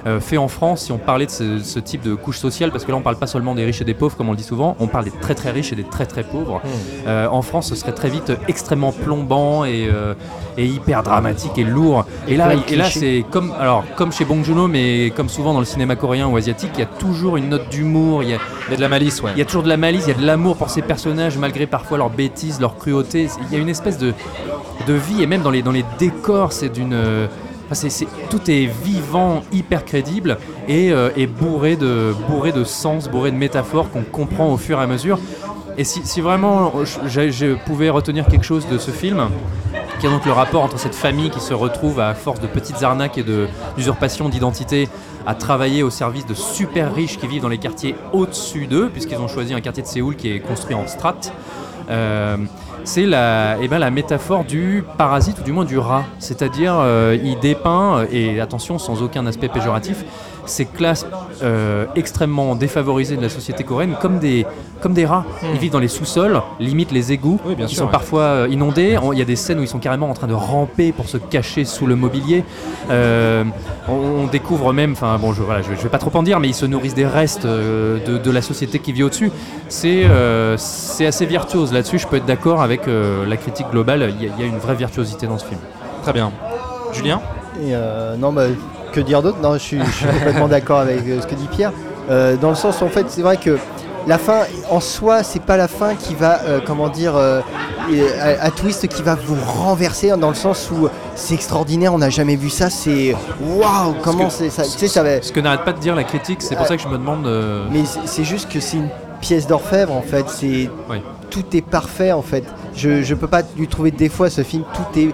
euh, 0.06 0.20
fait 0.20 0.36
en 0.36 0.48
France, 0.48 0.82
si 0.82 0.92
on 0.92 0.98
parlait 0.98 1.26
de 1.26 1.30
ce, 1.30 1.58
ce 1.60 1.78
type 1.78 2.02
de 2.02 2.14
couche 2.14 2.38
sociale, 2.38 2.70
parce 2.70 2.84
que 2.84 2.90
là 2.90 2.96
on 2.96 3.02
parle 3.02 3.16
pas 3.16 3.26
seulement 3.26 3.54
des 3.54 3.64
riches 3.64 3.80
et 3.80 3.84
des 3.84 3.94
pauvres 3.94 4.16
comme 4.16 4.28
on 4.28 4.32
le 4.32 4.36
dit 4.36 4.44
souvent, 4.44 4.76
on 4.78 4.86
parle 4.86 5.04
des 5.04 5.10
très 5.10 5.34
très 5.34 5.50
riches 5.50 5.72
et 5.72 5.76
des 5.76 5.84
très 5.84 6.06
très 6.06 6.22
pauvres. 6.24 6.60
Euh, 7.06 7.26
en 7.28 7.42
France, 7.42 7.68
ce 7.68 7.74
serait 7.74 7.92
très 7.92 8.08
vite 8.10 8.32
extrêmement 8.48 8.92
plombant 8.92 9.64
et, 9.64 9.88
euh, 9.92 10.14
et 10.58 10.66
hyper 10.66 11.02
dramatique 11.02 11.56
et 11.56 11.64
lourd. 11.64 12.04
Et 12.28 12.36
là, 12.36 12.52
et 12.68 12.76
là 12.76 12.90
c'est 12.90 13.24
comme, 13.30 13.52
alors, 13.58 13.84
comme 13.96 14.12
chez 14.12 14.24
Bong 14.24 14.44
Joon-ho, 14.44 14.68
mais 14.68 15.12
comme 15.16 15.28
souvent 15.28 15.52
dans 15.54 15.60
le 15.60 15.64
cinéma 15.64 15.96
coréen 15.96 16.26
ou 16.26 16.36
asiatique, 16.36 16.70
il 16.74 16.80
y 16.80 16.82
a 16.84 16.86
toujours 16.86 17.36
une 17.36 17.48
note 17.48 17.68
d'humour, 17.70 18.22
il 18.22 18.30
y 18.30 18.34
a, 18.34 18.38
Il 18.68 18.70
y 18.72 18.74
a 18.74 18.76
de 18.76 18.82
la 18.82 18.88
malice, 18.88 19.22
ouais. 19.22 19.32
il 19.34 19.38
y 19.38 19.42
a 19.42 19.44
toujours 19.44 19.62
de 19.62 19.68
la 19.68 19.76
malice, 19.76 20.04
il 20.06 20.08
y 20.08 20.14
a 20.14 20.20
de 20.20 20.26
l'amour 20.26 20.56
pour 20.56 20.70
ces 20.70 20.82
personnages, 20.82 21.38
malgré 21.38 21.66
parfois 21.66 21.98
leurs 21.98 22.10
bêtises, 22.10 22.60
leur 22.60 22.76
cruauté. 22.76 23.28
Il 23.48 23.52
y 23.52 23.56
a 23.56 23.58
une 23.58 23.68
espèce 23.68 23.98
de, 23.98 24.12
de 24.86 24.92
vie, 24.94 25.22
et 25.22 25.26
même 25.26 25.42
dans 25.42 25.50
les, 25.50 25.62
dans 25.62 25.72
les 25.72 25.84
décors, 25.98 26.52
c'est 26.52 26.68
d'une. 26.68 26.94
Tout 28.30 28.50
est 28.50 28.66
vivant, 28.66 29.42
hyper 29.52 29.84
crédible 29.84 30.38
et, 30.68 30.92
euh, 30.92 31.10
bourré, 31.26 31.76
de, 31.76 32.64
sens, 32.64 33.08
bourré 33.08 33.30
de 33.30 33.37
métaphores 33.37 33.90
qu'on 33.90 34.02
comprend 34.02 34.52
au 34.52 34.56
fur 34.56 34.78
et 34.80 34.82
à 34.82 34.87
mesure. 34.87 35.18
Et 35.76 35.84
si, 35.84 36.20
vraiment 36.20 36.72
je, 36.84 37.54
pouvais 37.64 37.90
retenir 37.90 38.26
quelque 38.26 38.44
chose 38.44 38.66
de 38.68 38.78
ce 38.78 38.90
film, 38.92 39.28
qui 39.98 40.06
est 40.06 40.10
donc 40.10 40.24
le 40.24 40.32
rapport 40.32 40.62
entre 40.62 40.78
cette 40.78 40.94
famille 40.94 41.30
qui 41.30 41.40
se 41.40 41.52
retrouve 41.52 41.98
à 41.98 42.14
force 42.14 42.40
de 42.40 42.46
petites 42.46 42.82
arnaques 42.82 43.18
et 43.18 43.24
d'usurpation 43.76 44.28
d'identité 44.28 44.88
à 45.26 45.34
travailler 45.34 45.82
au 45.82 45.90
service 45.90 46.26
de 46.26 46.34
super 46.34 46.94
riches 46.94 47.18
qui 47.18 47.26
vivent 47.26 47.42
dans 47.42 47.48
les 47.48 47.58
quartiers 47.58 47.96
au-dessus 48.12 48.66
d'eux, 48.66 48.88
puisqu'ils 48.88 49.18
ont 49.18 49.28
choisi 49.28 49.52
un 49.52 49.60
quartier 49.60 49.82
de 49.82 49.88
Séoul 49.88 50.16
qui 50.16 50.30
est 50.30 50.40
construit 50.40 50.74
en 50.74 50.87
strates. 50.87 51.32
Euh, 51.90 52.37
c'est 52.85 53.07
la, 53.07 53.57
eh 53.61 53.68
ben, 53.68 53.79
la 53.79 53.90
métaphore 53.90 54.44
du 54.44 54.85
parasite 54.99 55.38
ou 55.40 55.42
du 55.42 55.53
moins 55.53 55.64
du 55.64 55.79
rat. 55.79 56.05
C'est-à-dire, 56.18 56.75
euh, 56.79 57.16
il 57.23 57.38
dépeint, 57.40 58.07
et 58.12 58.40
attention, 58.40 58.79
sans 58.79 59.03
aucun 59.03 59.27
aspect 59.27 59.49
péjoratif, 59.49 60.05
ces 60.46 60.64
classes 60.66 61.07
euh, 61.42 61.87
extrêmement 61.96 62.54
défavorisées 62.54 63.16
de 63.16 63.22
la 63.22 63.28
société 63.28 63.64
coréenne 63.64 63.96
comme 64.00 64.18
des, 64.18 64.46
comme 64.83 64.92
des 64.94 65.07
rats. 65.07 65.24
Ils 65.42 65.59
vivent 65.59 65.72
dans 65.72 65.78
les 65.78 65.88
sous-sols, 65.88 66.40
limite 66.61 66.92
les 66.92 67.12
égouts, 67.12 67.38
Oui, 67.46 67.54
bien 67.54 67.66
qui 67.66 67.74
sûr, 67.74 67.80
sont 67.83 67.87
ouais. 67.87 67.92
parfois 67.92 68.22
euh, 68.22 68.48
inondés. 68.50 68.98
On- 69.02 69.12
Il 69.12 69.18
y 69.18 69.22
a 69.22 69.24
des 69.24 69.37
scènes 69.37 69.59
où 69.59 69.62
ils 69.62 69.68
sont 69.68 69.78
carrément 69.78 70.11
en 70.11 70.14
train 70.14 70.26
de 70.26 70.35
ramper 70.35 70.92
pour 70.92 71.09
se 71.09 71.16
cacher 71.16 71.64
sous 71.64 71.87
le 71.87 71.96
mobilier. 71.96 72.44
Euh, 72.90 73.44
on, 73.88 73.92
on 73.92 74.26
découvre 74.26 74.72
même, 74.72 74.92
enfin 74.92 75.16
bon, 75.18 75.33
je, 75.33 75.42
voilà, 75.42 75.62
je, 75.62 75.68
je 75.74 75.83
vais 75.83 75.88
pas 75.88 75.98
trop 75.98 76.11
en 76.16 76.22
dire, 76.22 76.40
mais 76.40 76.48
ils 76.48 76.54
se 76.54 76.66
nourrissent 76.66 76.94
des 76.94 77.07
restes 77.07 77.44
euh, 77.44 77.98
de, 78.04 78.18
de 78.18 78.30
la 78.30 78.42
société 78.42 78.78
qui 78.78 78.92
vit 78.92 79.02
au-dessus. 79.02 79.30
C'est 79.68 80.04
euh, 80.04 80.57
c'est 80.59 81.07
assez 81.07 81.26
virtuose 81.26 81.72
là-dessus. 81.72 81.98
Je 81.98 82.07
peux 82.07 82.16
être 82.16 82.26
d'accord 82.26 82.62
avec 82.62 82.87
euh, 82.88 83.24
la 83.26 83.37
critique 83.37 83.66
globale. 83.70 84.12
Il 84.20 84.24
y, 84.26 84.28
a- 84.28 84.33
il 84.38 84.40
y 84.40 84.46
a 84.46 84.50
une 84.50 84.59
vraie 84.59 84.74
virtuosité 84.74 85.26
dans 85.26 85.38
ce 85.38 85.44
film. 85.46 85.61
Très 86.02 86.12
bien. 86.12 86.30
Julien? 86.92 87.20
Et 87.61 87.70
euh, 87.74 88.16
non, 88.16 88.33
bah, 88.33 88.44
que 88.94 89.00
dire 89.00 89.22
d'autre 89.22 89.38
Non, 89.42 89.54
je 89.54 89.59
suis, 89.59 89.78
je 89.85 89.90
suis 89.90 90.07
complètement 90.07 90.48
d'accord 90.48 90.78
avec 90.78 91.00
euh, 91.07 91.20
ce 91.20 91.26
que 91.26 91.35
dit 91.35 91.48
Pierre. 91.50 91.72
Euh, 92.11 92.37
dans 92.37 92.50
le 92.50 92.54
sens, 92.54 92.80
où, 92.80 92.85
en 92.85 92.88
fait, 92.88 93.07
c'est 93.09 93.22
vrai 93.22 93.37
que 93.37 93.59
la 94.07 94.18
fin, 94.18 94.40
en 94.70 94.80
soi, 94.80 95.22
c'est 95.22 95.42
pas 95.42 95.57
la 95.57 95.68
fin 95.68 95.94
qui 95.94 96.14
va, 96.14 96.40
euh, 96.44 96.61
comment 96.64 96.88
dire, 96.88 97.16
euh, 97.16 97.40
à, 98.20 98.44
à 98.46 98.50
twist 98.50 98.87
qui 98.88 99.02
va 99.02 99.14
vous 99.14 99.37
renverser, 99.62 100.11
hein, 100.11 100.18
dans 100.18 100.28
le 100.28 100.35
sens 100.35 100.70
où 100.70 100.88
c'est 101.14 101.35
extraordinaire, 101.35 101.94
on 101.94 101.98
n'a 101.98 102.11
jamais 102.11 102.37
vu 102.37 102.50
ça, 102.50 102.68
c'est 102.70 103.14
waouh, 103.40 103.94
comment 104.02 104.28
c'est 104.30 104.50
ça, 104.50 104.62
tu 104.64 104.70
sais, 104.78 104.88
ça 104.88 105.02
va. 105.02 105.22
Ce 105.22 105.33
que 105.33 105.40
n'arrête 105.40 105.64
pas 105.64 105.72
de 105.72 105.78
dire 105.80 105.94
la 105.94 106.04
critique, 106.04 106.42
c'est 106.42 106.57
pour 106.57 106.66
ça 106.66 106.76
que 106.76 106.83
je 106.83 106.88
me 106.88 106.98
demande. 106.98 107.26
Mais 107.72 107.83
c'est- 108.04 108.24
juste 108.24 108.50
que 108.52 108.61
c'est 108.61 108.76
une 108.76 108.90
pièce 109.20 109.46
d'orfèvre 109.46 109.92
en 109.94 110.02
fait. 110.02 110.26
C'est 110.28 110.68
Oui. 110.90 111.00
tout 111.30 111.44
est 111.54 111.62
parfait 111.62 112.12
en 112.12 112.20
fait. 112.22 112.44
Je 112.76 113.02
je 113.02 113.14
peux 113.14 113.26
pas 113.28 113.40
lui 113.57 113.68
trouver 113.68 113.90
de 113.90 113.96
défaut 113.96 114.24
à 114.24 114.30
ce 114.30 114.42
film. 114.42 114.64
Tout 114.74 114.98
est 115.00 115.11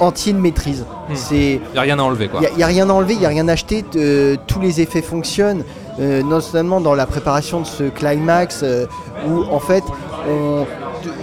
entier 0.00 0.32
de 0.32 0.38
maîtrise. 0.38 0.84
Hmm. 1.08 1.14
C'est 1.14 1.54
Il 1.54 1.72
n'y 1.72 1.78
a 1.78 1.82
rien 1.82 1.98
à 1.98 2.02
enlever, 2.02 2.28
quoi. 2.28 2.40
il 2.50 2.56
n'y 2.56 2.62
a, 2.62 2.66
rien 2.66 2.88
à 2.88 2.92
enlever, 2.92 3.14
il 3.14 3.20
n'y 3.20 3.26
a 3.26 3.30
rien 3.30 3.48
à 3.48 3.52
acheter, 3.52 3.84
euh, 3.96 4.36
tous 4.46 4.60
les 4.60 4.80
effets 4.80 5.02
fonctionnent, 5.02 5.64
euh, 6.00 6.22
non 6.22 6.40
seulement 6.40 6.80
dans 6.80 6.94
la 6.94 7.06
préparation 7.06 7.60
de 7.60 7.66
ce 7.66 7.84
climax, 7.84 8.60
euh, 8.62 8.86
où 9.28 9.42
en 9.52 9.58
fait, 9.60 9.82
on, 10.28 10.64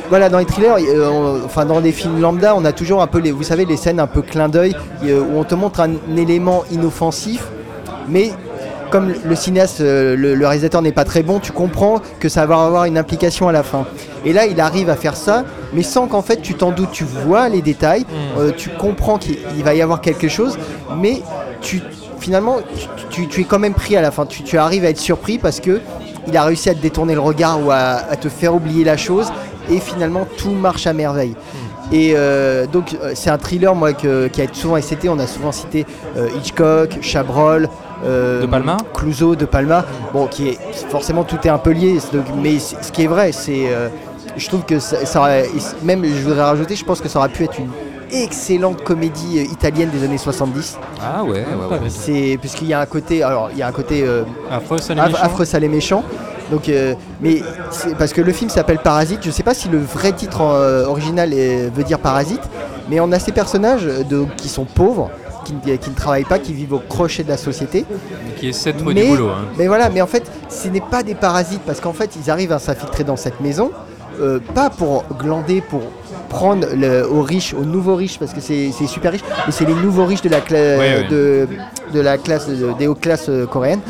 voilà, 0.09 0.29
dans 0.29 0.39
les 0.39 0.45
thrillers, 0.45 0.75
euh, 0.79 1.09
on- 1.09 1.45
enfin 1.45 1.65
dans 1.65 1.79
les 1.79 1.91
films 1.91 2.19
lambda, 2.21 2.53
on 2.55 2.65
a 2.65 2.71
toujours 2.71 3.01
un 3.01 3.07
peu, 3.07 3.19
les, 3.19 3.31
vous 3.31 3.43
savez, 3.43 3.65
les 3.65 3.77
scènes 3.77 3.99
un 3.99 4.07
peu 4.07 4.21
clin 4.21 4.49
d'œil, 4.49 4.75
euh, 5.03 5.21
où 5.21 5.37
on 5.39 5.43
te 5.43 5.55
montre 5.55 5.79
un, 5.79 5.91
élément 6.17 6.63
inoffensif, 6.71 7.47
mais 8.09 8.31
comme 8.91 9.13
le 9.25 9.35
cinéaste, 9.35 9.81
euh, 9.81 10.15
le, 10.15 10.35
le 10.35 10.45
réalisateur 10.47 10.81
n'est 10.81 10.91
pas 10.91 11.05
très 11.05 11.23
bon, 11.23 11.39
tu 11.39 11.51
comprends 11.51 11.99
que 12.19 12.29
ça 12.29 12.45
va 12.45 12.63
avoir 12.63 12.85
une 12.85 12.97
implication 12.97 13.47
à 13.47 13.51
la 13.51 13.63
fin. 13.63 13.85
Et 14.25 14.33
là, 14.33 14.45
il 14.47 14.59
arrive 14.59 14.89
à 14.89 14.95
faire 14.95 15.15
ça, 15.15 15.43
mais 15.73 15.83
sans 15.83 16.07
qu'en 16.07 16.21
fait 16.21 16.41
tu 16.41 16.55
t'en 16.55 16.71
doutes, 16.71 16.91
tu 16.91 17.03
vois 17.03 17.47
les 17.49 17.61
détails, 17.61 18.05
euh, 18.39 18.51
tu 18.55 18.69
comprends 18.69 19.17
qu'il 19.17 19.37
il 19.57 19.63
va 19.63 19.73
y 19.75 19.81
avoir 19.81 20.01
quelque 20.01 20.27
chose, 20.27 20.57
mais 20.97 21.21
tu, 21.61 21.81
finalement, 22.19 22.57
tu, 22.75 23.21
tu- 23.21 23.27
tu 23.27 23.41
es 23.41 23.43
quand 23.43 23.59
même 23.59 23.73
pris 23.75 23.95
à 23.95 24.01
la 24.01 24.11
fin. 24.11 24.25
Tu, 24.25 24.43
tu 24.43 24.57
arrives 24.57 24.83
à 24.85 24.89
être 24.89 24.99
surpris 24.99 25.37
parce 25.37 25.59
que 25.59 25.79
il 26.27 26.35
a 26.35 26.43
réussi 26.43 26.69
à 26.69 26.73
te 26.73 26.79
détourner 26.81 27.13
le 27.13 27.19
regard 27.21 27.63
ou 27.63 27.69
à, 27.71 27.77
à 28.09 28.15
te 28.15 28.29
faire 28.29 28.55
oublier 28.55 28.83
la 28.83 28.97
chose, 28.97 29.31
et 29.69 29.79
finalement 29.79 30.25
tout 30.37 30.51
marche 30.51 30.87
à 30.87 30.93
merveille. 30.93 31.35
Et 31.91 32.13
euh, 32.15 32.65
donc 32.65 32.95
euh, 32.99 33.11
c'est 33.13 33.29
un 33.29 33.37
thriller 33.37 33.75
moi 33.75 33.93
que- 33.93 34.27
qui 34.27 34.41
a 34.41 34.45
été 34.45 34.55
souvent 34.55 34.81
cité, 34.81 35.07
on 35.07 35.19
a 35.19 35.27
souvent 35.27 35.51
cité 35.51 35.85
euh, 36.17 36.29
Hitchcock, 36.35 36.97
Chabrol, 37.01 37.69
euh, 38.03 38.41
De 38.41 38.47
Palma. 38.47 38.77
Clouseau, 38.95 39.35
De 39.35 39.45
Palma, 39.45 39.85
bon 40.11 40.25
qui 40.25 40.49
est 40.49 40.57
forcément 40.89 41.23
tout 41.23 41.37
est 41.45 41.49
un 41.49 41.59
peu 41.59 41.69
lié, 41.71 41.99
mais 42.41 42.57
ce 42.57 42.91
qui 42.91 43.03
est 43.03 43.07
vrai, 43.07 43.31
c'est 43.31 43.65
euh, 43.67 43.89
je 44.37 44.47
trouve 44.47 44.63
que 44.65 44.79
ça, 44.79 45.05
ça 45.05 45.19
aurait- 45.19 45.49
même 45.83 46.03
je 46.05 46.21
voudrais 46.23 46.43
rajouter, 46.43 46.75
je 46.75 46.85
pense 46.85 47.01
que 47.01 47.09
ça 47.09 47.19
aurait 47.19 47.29
pu 47.29 47.43
être 47.43 47.57
une 47.59 47.69
excellente 48.11 48.83
comédie 48.83 49.39
euh, 49.39 49.43
italienne 49.51 49.89
des 49.89 50.03
années 50.03 50.17
70. 50.17 50.77
Ah 51.01 51.23
ouais, 51.23 51.31
ouais, 51.31 51.43
ouais. 51.71 51.79
C'est 51.89 52.37
puisqu'il 52.39 52.67
y 52.67 52.73
a 52.73 52.79
un 52.79 52.85
côté, 52.85 53.23
alors 53.23 53.49
il 53.51 53.57
y 53.57 53.61
a 53.63 53.67
un 53.67 53.71
côté 53.71 54.03
euh, 54.03 54.23
Affreux, 54.49 54.77
salé, 54.77 55.01
Aff- 55.01 55.07
méchant. 55.11 55.23
affreux, 55.23 55.45
salé, 55.45 55.67
méchant. 55.69 56.03
Donc, 56.51 56.69
euh, 56.69 56.93
mais 57.21 57.41
parce 57.97 58.13
que 58.13 58.21
le 58.21 58.31
film 58.31 58.49
s'appelle 58.51 58.77
Parasite. 58.77 59.19
Je 59.23 59.31
sais 59.31 59.41
pas 59.41 59.55
si 59.55 59.67
le 59.67 59.79
vrai 59.79 60.11
titre 60.13 60.41
euh, 60.41 60.85
original 60.85 61.33
est- 61.33 61.69
veut 61.75 61.83
dire 61.83 61.97
Parasite, 61.99 62.41
mais 62.89 62.99
on 62.99 63.11
a 63.11 63.17
ces 63.19 63.31
personnages 63.31 63.85
de, 63.85 64.25
qui 64.37 64.47
sont 64.47 64.65
pauvres, 64.65 65.09
qui, 65.43 65.53
ne- 65.53 65.75
qui 65.75 65.89
ne 65.89 65.95
travaillent 65.95 66.23
pas, 66.25 66.37
qui 66.37 66.53
vivent 66.53 66.73
au 66.73 66.79
crochet 66.87 67.23
de 67.23 67.29
la 67.29 67.37
société. 67.37 67.83
qui 68.37 68.49
essaie 68.49 68.73
de 68.73 68.77
trouver 68.77 68.93
Mais, 68.93 69.01
du 69.05 69.07
boulot. 69.07 69.29
hein. 69.29 69.45
mais 69.57 69.65
voilà, 69.67 69.89
mais 69.89 70.01
en 70.01 70.07
fait, 70.07 70.29
ce 70.49 70.67
n'est 70.67 70.81
pas 70.81 71.01
des 71.01 71.15
parasites 71.15 71.61
parce 71.65 71.79
qu'en 71.79 71.93
fait, 71.93 72.11
ils 72.23 72.29
arrivent 72.29 72.51
à 72.51 72.59
s'infiltrer 72.59 73.03
dans 73.03 73.15
cette 73.17 73.39
maison, 73.41 73.71
euh, 74.21 74.39
pas 74.53 74.69
pour 74.69 75.03
glander, 75.19 75.61
pour 75.61 75.81
prendre 76.29 76.67
le- 76.75 77.07
aux 77.09 77.21
riches, 77.21 77.53
aux 77.53 77.63
nouveaux 77.65 77.95
riches, 77.95 78.17
parce 78.19 78.33
que 78.33 78.41
c'est 78.41 78.71
super 78.87 79.11
riche, 79.11 79.23
mais 79.45 79.51
c'est 79.51 79.65
les 79.65 79.73
nouveaux 79.75 80.05
riches 80.05 80.21
de 80.21 80.29
la, 80.29 80.37
Ouais, 80.39 80.77
ouais. 80.77 81.07
De, 81.09 81.47
de 81.93 81.99
la 81.99 82.17
classe, 82.17 82.47
de- 82.47 82.73
des 82.77 82.87
hautes 82.87 83.01
classes 83.01 83.29
euh, 83.29 83.45
coréennes. 83.45 83.81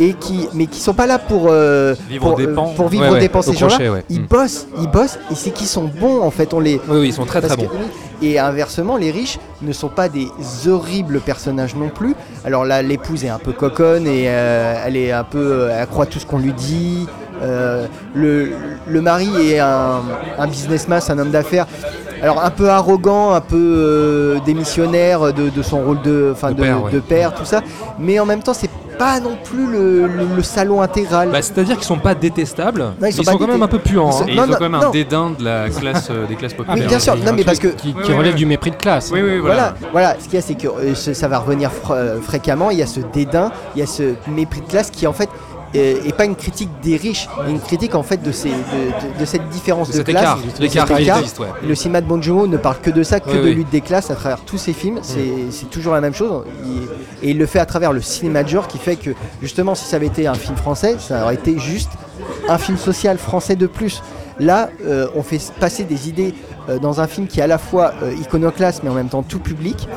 Et 0.00 0.14
qui, 0.14 0.48
mais 0.54 0.66
qui 0.66 0.80
sont 0.80 0.92
pas 0.92 1.06
là 1.06 1.20
pour 1.20 1.46
euh, 1.48 1.94
Vivre 2.08 2.24
pour, 2.24 2.34
aux 2.34 2.36
dépens. 2.36 2.66
pour 2.74 2.88
vivre 2.88 3.04
Ouais, 3.04 3.10
aux 3.10 3.20
dépens 3.20 3.42
ces 3.42 3.54
gens-là. 3.54 3.78
Ils 4.10 4.22
Mm. 4.22 4.26
bossent, 4.26 4.66
ils 4.80 4.88
bossent, 4.90 5.20
et 5.30 5.36
c'est 5.36 5.50
qu'ils 5.52 5.68
sont 5.68 5.84
bons 5.84 6.20
en 6.20 6.32
fait. 6.32 6.52
On 6.52 6.58
les, 6.58 6.80
Oui, 6.88 6.98
oui, 7.02 7.08
ils 7.10 7.12
sont 7.12 7.24
très 7.26 7.40
très 7.40 7.56
bons. 7.56 7.68
et 8.20 8.40
inversement, 8.40 8.96
les 8.96 9.12
riches 9.12 9.38
ne 9.62 9.72
sont 9.72 9.86
pas 9.88 10.08
des 10.08 10.26
horribles 10.66 11.20
personnages 11.20 11.76
non 11.76 11.90
plus. 11.90 12.16
Alors 12.44 12.64
là, 12.64 12.82
l'épouse 12.82 13.24
est 13.24 13.28
un 13.28 13.38
peu 13.38 13.52
coconne 13.52 14.08
et 14.08 14.24
euh, 14.26 14.74
elle 14.84 14.96
est 14.96 15.12
un 15.12 15.22
peu, 15.22 15.68
elle 15.72 15.86
croit 15.86 16.06
tout 16.06 16.18
ce 16.18 16.26
qu'on 16.26 16.38
lui 16.38 16.52
dit. 16.54 17.06
Euh, 17.44 17.86
le, 18.14 18.50
le 18.88 19.00
mari 19.00 19.52
est 19.52 19.58
un, 19.60 20.00
un 20.38 20.46
businessman, 20.46 21.00
c'est 21.00 21.12
un 21.12 21.18
homme 21.18 21.30
d'affaires. 21.30 21.66
Alors 22.22 22.42
un 22.42 22.50
peu 22.50 22.70
arrogant, 22.70 23.32
un 23.32 23.40
peu 23.40 23.56
euh, 23.58 24.38
démissionnaire 24.46 25.32
de, 25.32 25.50
de 25.50 25.62
son 25.62 25.82
rôle 25.84 26.00
de, 26.02 26.30
enfin 26.32 26.52
De 26.52 26.54
de, 26.56 26.62
père, 26.62 26.82
ouais. 26.84 26.90
de 26.92 27.00
père, 27.00 27.34
tout 27.34 27.44
ça. 27.44 27.60
Mais 27.98 28.18
en 28.18 28.24
même 28.26 28.42
temps, 28.42 28.54
c'est 28.54 28.70
pas 28.98 29.18
non 29.18 29.36
plus 29.42 29.66
le, 29.66 30.06
le- 30.06 30.36
le 30.36 30.42
salon 30.42 30.80
intégral. 30.80 31.28
Bah, 31.30 31.42
C'est-à-dire 31.42 31.74
qu'ils 31.74 31.84
sont 31.84 31.98
pas 31.98 32.14
détestables, 32.14 32.80
Non, 32.80 32.92
ils 33.00 33.02
mais 33.02 33.10
sont 33.10 33.22
ils 33.22 33.24
pas 33.26 33.32
sont 33.32 33.38
quand 33.38 33.46
même 33.48 33.62
un 33.62 33.66
peu 33.68 33.80
puants. 33.80 34.08
Ils 34.10 34.12
sont- 34.12 34.22
hein. 34.22 34.26
Ils 34.28 34.36
non, 34.36 34.44
ont 34.44 34.52
quand 34.52 34.60
même 34.70 34.80
non. 34.80 34.86
un 34.86 34.90
dédain 34.90 35.32
de 35.36 35.44
la 35.44 35.68
classe, 35.68 36.08
euh, 36.10 36.26
des 36.26 36.36
classes 36.36 36.54
populaires. 36.54 36.78
oui, 36.80 36.86
bien 36.88 36.98
sûr. 37.00 37.16
Non, 37.16 37.32
mais 37.34 37.42
parce 37.44 37.58
que 37.58 37.68
qui, 37.68 37.92
qui 37.92 38.12
relève 38.12 38.36
du 38.36 38.46
mépris 38.46 38.70
de 38.70 38.76
classe. 38.76 39.10
Oui, 39.12 39.20
oui, 39.20 39.38
Voilà, 39.40 39.74
voilà. 39.80 39.90
voilà, 39.92 40.16
ce 40.20 40.24
qu'il 40.26 40.34
y 40.34 40.38
a, 40.38 40.42
c'est 40.42 40.54
que 40.54 40.68
euh, 40.68 40.94
ça 40.94 41.28
va 41.28 41.38
revenir 41.40 41.70
fr- 41.70 42.20
fréquemment. 42.22 42.70
Il 42.70 42.78
y 42.78 42.82
a 42.82 42.86
ce 42.86 43.00
dédain, 43.12 43.50
il 43.74 43.80
y 43.80 43.82
a 43.82 43.86
ce 43.86 44.14
mépris 44.28 44.60
de 44.60 44.66
classe 44.66 44.90
qui, 44.90 45.06
en 45.08 45.12
fait, 45.12 45.28
euh, 45.76 46.02
est 46.04 46.16
pas 46.16 46.24
une 46.24 46.36
critique 46.36 46.68
des 46.82 46.96
riches, 46.96 47.28
mais 47.44 47.52
une 47.52 47.60
critique 47.60 47.94
en 47.94 48.02
fait 48.02 48.22
de, 48.22 48.32
ces, 48.32 48.48
de, 48.50 48.54
de- 48.54 49.20
de 49.20 49.24
cette 49.24 49.48
différence 49.48 49.88
De 49.88 49.94
cet 49.94 50.06
classe. 50.06 50.22
écart, 50.22 50.38
cet 50.56 50.60
écart. 51.00 51.18
existe, 51.18 51.38
ouais. 51.40 51.48
Le 51.66 51.74
cinéma 51.74 52.00
de 52.00 52.06
Bong 52.06 52.22
Joon-ho 52.22 52.46
ne 52.46 52.56
parle 52.56 52.78
que 52.80 52.90
de 52.90 53.02
ça, 53.02 53.20
que 53.20 53.30
Oui, 53.30 53.36
de 53.38 53.42
oui. 53.42 53.54
lutte 53.54 53.70
des 53.70 53.80
classes 53.80 54.10
à 54.10 54.14
travers 54.14 54.40
tous 54.40 54.58
ses 54.58 54.72
films. 54.72 54.98
C'est 55.02 55.28
c'est 55.50 55.70
toujours 55.70 55.94
la 55.94 56.00
même 56.00 56.14
chose. 56.14 56.44
Il- 56.64 56.88
et 57.26 57.30
il 57.30 57.38
le 57.38 57.46
fait 57.46 57.58
à 57.58 57.66
travers 57.66 57.92
le 57.92 58.02
cinéma 58.02 58.42
de 58.44 58.48
genre 58.48 58.68
qui 58.68 58.78
fait 58.78 58.96
que, 58.96 59.10
justement, 59.42 59.74
si 59.74 59.84
ça 59.86 59.96
avait 59.96 60.06
été 60.06 60.26
un 60.26 60.34
film 60.34 60.56
français, 60.56 60.96
ça 60.98 61.24
aurait 61.24 61.34
été 61.34 61.58
juste 61.58 61.90
un 62.48 62.58
film 62.58 62.76
social 62.76 63.18
français 63.18 63.56
de 63.56 63.66
plus. 63.66 64.02
Là, 64.40 64.68
euh, 64.84 65.06
on 65.14 65.22
fait 65.22 65.40
passer 65.60 65.84
des 65.84 66.08
idées 66.08 66.34
euh, 66.68 66.78
dans 66.78 67.00
un 67.00 67.06
film 67.06 67.26
qui 67.28 67.40
est 67.40 67.42
à 67.44 67.46
la 67.46 67.58
fois 67.58 67.92
euh, 68.02 68.12
iconoclaste 68.20 68.80
mais 68.82 68.90
en 68.90 68.94
même 68.94 69.08
temps 69.08 69.22
tout 69.22 69.38
public, 69.38 69.88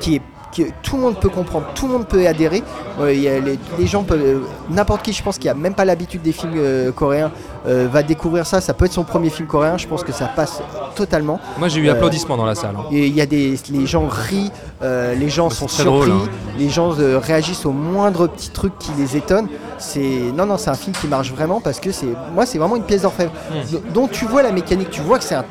qui 0.00 0.16
est 0.16 0.22
que 0.64 0.70
tout 0.82 0.96
le 0.96 1.02
monde 1.02 1.18
peut 1.20 1.28
comprendre, 1.28 1.66
tout 1.74 1.86
le 1.86 1.92
monde 1.94 2.06
peut 2.06 2.26
adhérer. 2.26 2.62
Il 3.00 3.20
y 3.20 3.28
a 3.28 3.38
les, 3.40 3.58
les 3.78 3.86
gens 3.86 4.02
peuvent, 4.02 4.20
euh, 4.22 4.40
n'importe 4.68 5.02
qui, 5.02 5.12
je 5.12 5.22
pense, 5.22 5.38
qui 5.38 5.48
a 5.48 5.54
même 5.54 5.74
pas 5.74 5.84
l'habitude 5.84 6.22
des 6.22 6.32
films 6.32 6.54
euh, 6.56 6.92
coréens, 6.92 7.30
euh, 7.66 7.88
va 7.90 8.02
découvrir 8.02 8.46
ça. 8.46 8.60
Ça 8.60 8.74
peut 8.74 8.84
être 8.86 8.92
son 8.92 9.04
premier 9.04 9.30
film 9.30 9.48
coréen. 9.48 9.76
Je 9.78 9.86
pense 9.86 10.02
que 10.04 10.12
ça 10.12 10.26
passe 10.26 10.60
totalement. 10.94 11.40
Moi 11.58 11.68
j'ai 11.68 11.80
eu 11.80 11.88
Euh, 11.88 11.92
applaudissements 11.92 12.36
dans 12.36 12.44
la 12.46 12.54
salle. 12.54 12.74
hein. 12.78 12.84
Il 12.90 13.08
y 13.14 13.20
a 13.20 13.26
des, 13.26 13.58
les 13.70 13.86
gens 13.86 14.06
rient, 14.08 14.50
euh, 14.82 15.14
les 15.14 15.28
gens 15.28 15.48
Bah, 15.48 15.54
sont 15.54 15.68
surpris, 15.68 16.10
drôle, 16.10 16.28
les 16.58 16.68
gens 16.68 16.92
euh, 16.98 17.18
réagissent 17.18 17.64
aux 17.66 17.72
moindres 17.72 18.28
petits 18.28 18.50
trucs 18.50 18.78
qui 18.78 18.90
les 18.98 19.16
étonnent. 19.16 19.48
C'est 19.78 20.00
non 20.34 20.46
non, 20.46 20.58
c'est 20.58 20.70
un 20.70 20.74
film 20.74 20.94
qui 21.00 21.06
marche 21.06 21.32
vraiment 21.32 21.60
parce 21.60 21.80
que 21.80 21.90
c'est 21.92 22.08
moi 22.34 22.44
c'est 22.46 22.58
vraiment 22.58 22.76
une 22.76 22.82
pièce 22.84 23.02
d'orfèvre. 23.02 23.32
D- 23.70 23.80
dont 23.94 24.08
tu 24.08 24.26
vois 24.26 24.42
la 24.42 24.52
mécanique, 24.52 24.90
tu 24.90 25.00
vois 25.00 25.18
que 25.18 25.24
c'est 25.24 25.34
un 25.36 25.44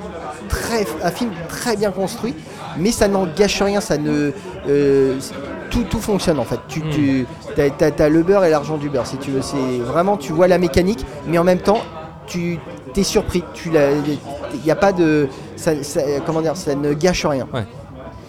très 0.47 0.85
un 1.03 1.11
film 1.11 1.31
très 1.47 1.75
bien 1.75 1.91
construit, 1.91 2.35
mais 2.77 2.91
ça 2.91 3.07
n'en 3.07 3.25
gâche 3.25 3.61
rien, 3.61 3.81
ça 3.81 3.97
ne 3.97 4.31
euh, 4.69 5.15
tout, 5.69 5.83
tout 5.89 5.99
fonctionne 5.99 6.39
en 6.39 6.45
fait. 6.45 6.59
Tu, 6.67 6.79
Hmm. 6.79 6.89
tu 6.91 7.25
t'as, 7.55 7.69
t'as- 7.69 7.91
t'as 7.91 8.09
le 8.09 8.23
beurre 8.23 8.45
et 8.45 8.49
l'argent 8.49 8.77
du 8.77 8.89
beurre 8.89 9.07
si 9.07 9.17
tu 9.17 9.31
veux. 9.31 9.41
C'est 9.41 9.79
vraiment 9.83 10.15
tu 10.17 10.31
vois 10.33 10.47
la 10.47 10.57
mécanique, 10.57 11.05
mais 11.27 11.37
en 11.37 11.43
même 11.43 11.59
temps 11.59 11.81
tu 12.27 12.59
t'es 12.93 13.03
surpris. 13.03 13.43
Tu 13.53 13.71
il 14.53 14.65
y 14.65 14.71
a 14.71 14.75
pas 14.75 14.91
de 14.93 15.27
ça, 15.55 15.71
ça- 15.83 16.01
comment 16.25 16.41
dire, 16.41 16.55
ça 16.55 16.75
ne 16.75 16.93
gâche 16.93 17.25
rien. 17.25 17.47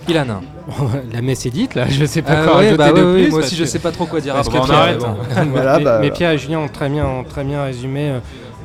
Ilan. 0.09 0.41
La 1.13 1.21
messe 1.21 1.45
est 1.47 1.51
dite 1.51 1.75
là, 1.75 1.85
je 1.89 2.05
sais 2.05 2.23
pas 2.23 2.33
Euh, 2.33 2.45
quoi 2.45 2.53
ouais, 2.59 2.71
rajouter 2.73 2.77
bah 2.79 2.93
de 2.93 2.95
ouais, 2.95 3.03
ouais, 3.13 3.23
plus. 3.25 3.31
moi 3.31 3.41
aussi 3.41 3.55
je 3.55 3.65
que- 3.65 3.69
sais 3.69 3.79
pas 3.79 3.93
trop 3.93 4.07
quoi 4.07 4.21
dire 4.21 4.35
parce 4.35 4.49
après. 4.49 4.61
que 4.61 4.65
Pierre, 4.67 4.99
Pierre- 4.99 4.99
mais 5.37 5.45
bon. 5.45 5.51
Voilà, 5.53 5.79
mais, 5.79 5.85
bah, 5.85 5.99
mais. 6.01 6.11
Pierre 6.11 6.31
et 6.33 6.39
Julien 6.39 6.59
ont 6.61 6.69
très 6.69 6.89
bien, 6.89 7.07
ont 7.07 7.25
très 7.25 7.45
bien 7.45 7.63
résumé 7.65 8.11
euh, 8.11 8.15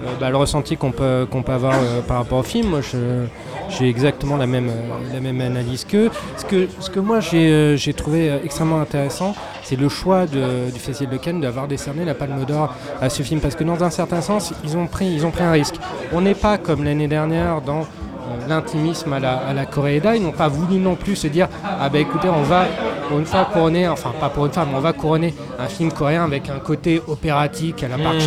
euh, 0.06 0.08
bah, 0.20 0.30
le 0.30 0.38
ressenti 0.38 0.78
qu'on 0.78 0.92
peut, 0.92 1.28
qu'on 1.30 1.44
peut 1.44 1.52
avoir 1.52 1.74
euh, 1.74 2.02
par 2.08 2.18
rapport 2.18 2.40
au 2.40 2.44
film. 2.44 2.70
Moi, 2.70 2.80
je- 2.82 3.26
j'ai 3.70 3.90
exactement 3.90 4.38
la 4.38 4.46
même, 4.48 4.70
euh, 4.70 5.14
la 5.14 5.20
même 5.20 5.42
analyse 5.42 5.86
qu'eux. 5.86 6.10
Ce 6.38 6.46
que, 6.46 6.68
ce 6.80 6.90
que 6.90 7.00
moi 7.00 7.20
j'ai, 7.20 7.50
euh, 7.52 7.76
j'ai 7.78 7.94
trouvé 7.94 8.30
euh, 8.30 8.38
extrêmement 8.44 8.80
intéressant, 8.82 9.36
c'est 9.64 9.76
le 9.80 9.90
choix 9.90 10.26
de- 10.26 10.72
du 10.72 10.80
Festival 10.80 11.14
de 11.14 11.18
Cannes 11.22 11.42
d'avoir 11.42 11.68
décerné 11.68 12.06
la 12.06 12.14
Palme 12.14 12.46
d'Or 12.46 12.74
à 13.02 13.10
ce 13.10 13.24
film. 13.24 13.40
Parce 13.42 13.56
que 13.56 13.64
dans 13.64 13.84
un 13.84 13.90
certain 13.90 14.22
sens, 14.22 14.54
ils 14.64 14.78
ont 14.78 14.88
pris, 14.88 15.08
ils 15.08 15.26
ont 15.26 15.32
pris 15.32 15.44
un 15.44 15.52
risque. 15.52 15.76
On 16.14 16.22
n'est 16.22 16.36
pas 16.36 16.58
comme 16.58 16.84
l'année 16.84 17.08
dernière 17.08 17.62
dans 17.62 17.86
l'intimisme 18.48 19.14
à 19.14 19.20
la, 19.20 19.34
à 19.38 19.54
la 19.54 19.66
Coréeda. 19.66 20.16
Ils 20.16 20.22
n'ont 20.24 20.32
pas 20.32 20.48
voulu 20.48 20.80
non 20.80 20.96
plus 20.96 21.16
se 21.16 21.28
dire 21.28 21.48
ah 21.64 21.90
bah 21.90 22.00
écoutez 22.00 22.28
on 22.30 22.42
va 22.44 22.66
pour 23.08 23.20
une 23.20 23.26
fois 23.26 23.46
couronner, 23.46 23.88
enfin 23.88 24.12
pas 24.20 24.30
pour 24.30 24.46
une 24.48 24.52
fois, 24.52 24.66
mais 24.70 24.76
on 24.78 24.82
va 24.82 24.94
couronner 24.94 25.34
un 25.60 25.68
film 25.68 25.92
coréen 25.92 26.24
avec 26.24 26.50
un 26.50 26.58
côté 26.60 27.02
opératique 27.08 27.84
à 27.84 27.88
la 27.88 27.98
Park 27.98 28.16
Mmh. 28.16 28.20